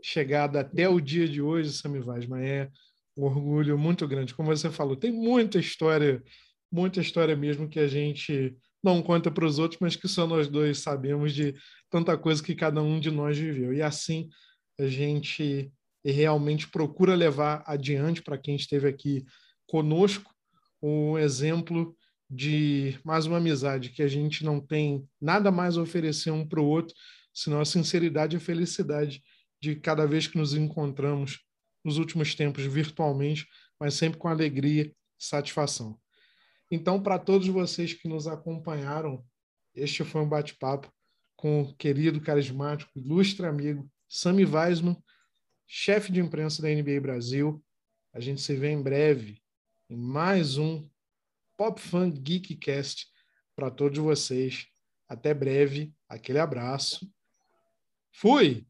chegado 0.00 0.56
até 0.58 0.88
o 0.88 1.00
dia 1.00 1.26
de 1.26 1.42
hoje, 1.42 1.72
Sami 1.72 1.98
Vasma. 1.98 2.40
É 2.40 2.70
um 3.16 3.24
orgulho 3.24 3.76
muito 3.76 4.06
grande. 4.06 4.32
Como 4.32 4.48
você 4.48 4.70
falou, 4.70 4.94
tem 4.94 5.10
muita 5.10 5.58
história, 5.58 6.22
muita 6.70 7.00
história 7.00 7.34
mesmo 7.34 7.68
que 7.68 7.80
a 7.80 7.88
gente 7.88 8.56
não 8.80 9.02
conta 9.02 9.28
para 9.28 9.44
os 9.44 9.58
outros, 9.58 9.80
mas 9.80 9.96
que 9.96 10.06
só 10.06 10.24
nós 10.24 10.46
dois 10.46 10.78
sabemos 10.78 11.34
de 11.34 11.52
tanta 11.90 12.16
coisa 12.16 12.40
que 12.40 12.54
cada 12.54 12.80
um 12.80 13.00
de 13.00 13.10
nós 13.10 13.36
viveu. 13.36 13.74
E 13.74 13.82
assim 13.82 14.28
a 14.78 14.86
gente 14.86 15.72
realmente 16.04 16.68
procura 16.68 17.16
levar 17.16 17.64
adiante 17.66 18.22
para 18.22 18.38
quem 18.38 18.54
esteve 18.54 18.86
aqui 18.88 19.24
conosco 19.66 20.32
um 20.80 21.18
exemplo 21.18 21.96
de 22.30 22.98
mais 23.04 23.26
uma 23.26 23.38
amizade 23.38 23.90
que 23.90 24.02
a 24.02 24.08
gente 24.08 24.44
não 24.44 24.60
tem 24.60 25.04
nada 25.20 25.50
mais 25.50 25.76
a 25.76 25.82
oferecer 25.82 26.30
um 26.30 26.46
para 26.46 26.60
o 26.60 26.66
outro, 26.66 26.94
senão 27.32 27.60
a 27.60 27.64
sinceridade 27.64 28.36
e 28.36 28.38
a 28.38 28.40
felicidade 28.40 29.22
de 29.60 29.76
cada 29.76 30.06
vez 30.06 30.26
que 30.26 30.36
nos 30.36 30.54
encontramos 30.54 31.40
nos 31.84 31.98
últimos 31.98 32.34
tempos 32.34 32.64
virtualmente, 32.64 33.46
mas 33.78 33.94
sempre 33.94 34.18
com 34.18 34.28
alegria 34.28 34.84
e 34.84 34.94
satisfação. 35.18 35.98
Então, 36.70 37.02
para 37.02 37.18
todos 37.18 37.46
vocês 37.48 37.92
que 37.92 38.08
nos 38.08 38.26
acompanharam, 38.26 39.24
este 39.74 40.04
foi 40.04 40.22
um 40.22 40.28
bate-papo 40.28 40.92
com 41.36 41.62
o 41.62 41.74
querido, 41.74 42.20
carismático, 42.20 42.90
ilustre 42.96 43.46
amigo 43.46 43.90
Sami 44.08 44.44
Weisman, 44.44 44.96
chefe 45.66 46.12
de 46.12 46.20
imprensa 46.20 46.62
da 46.62 46.68
NBA 46.68 47.00
Brasil. 47.00 47.62
A 48.12 48.20
gente 48.20 48.40
se 48.40 48.54
vê 48.54 48.70
em 48.70 48.82
breve 48.82 49.42
em 49.88 49.96
mais 49.96 50.56
um 50.56 50.88
Pop 51.56 51.80
Fan 51.80 52.10
Geekcast 52.10 53.06
para 53.56 53.70
todos 53.70 53.98
vocês. 53.98 54.66
Até 55.08 55.34
breve, 55.34 55.94
aquele 56.08 56.38
abraço. 56.38 57.10
Fui! 58.12 58.64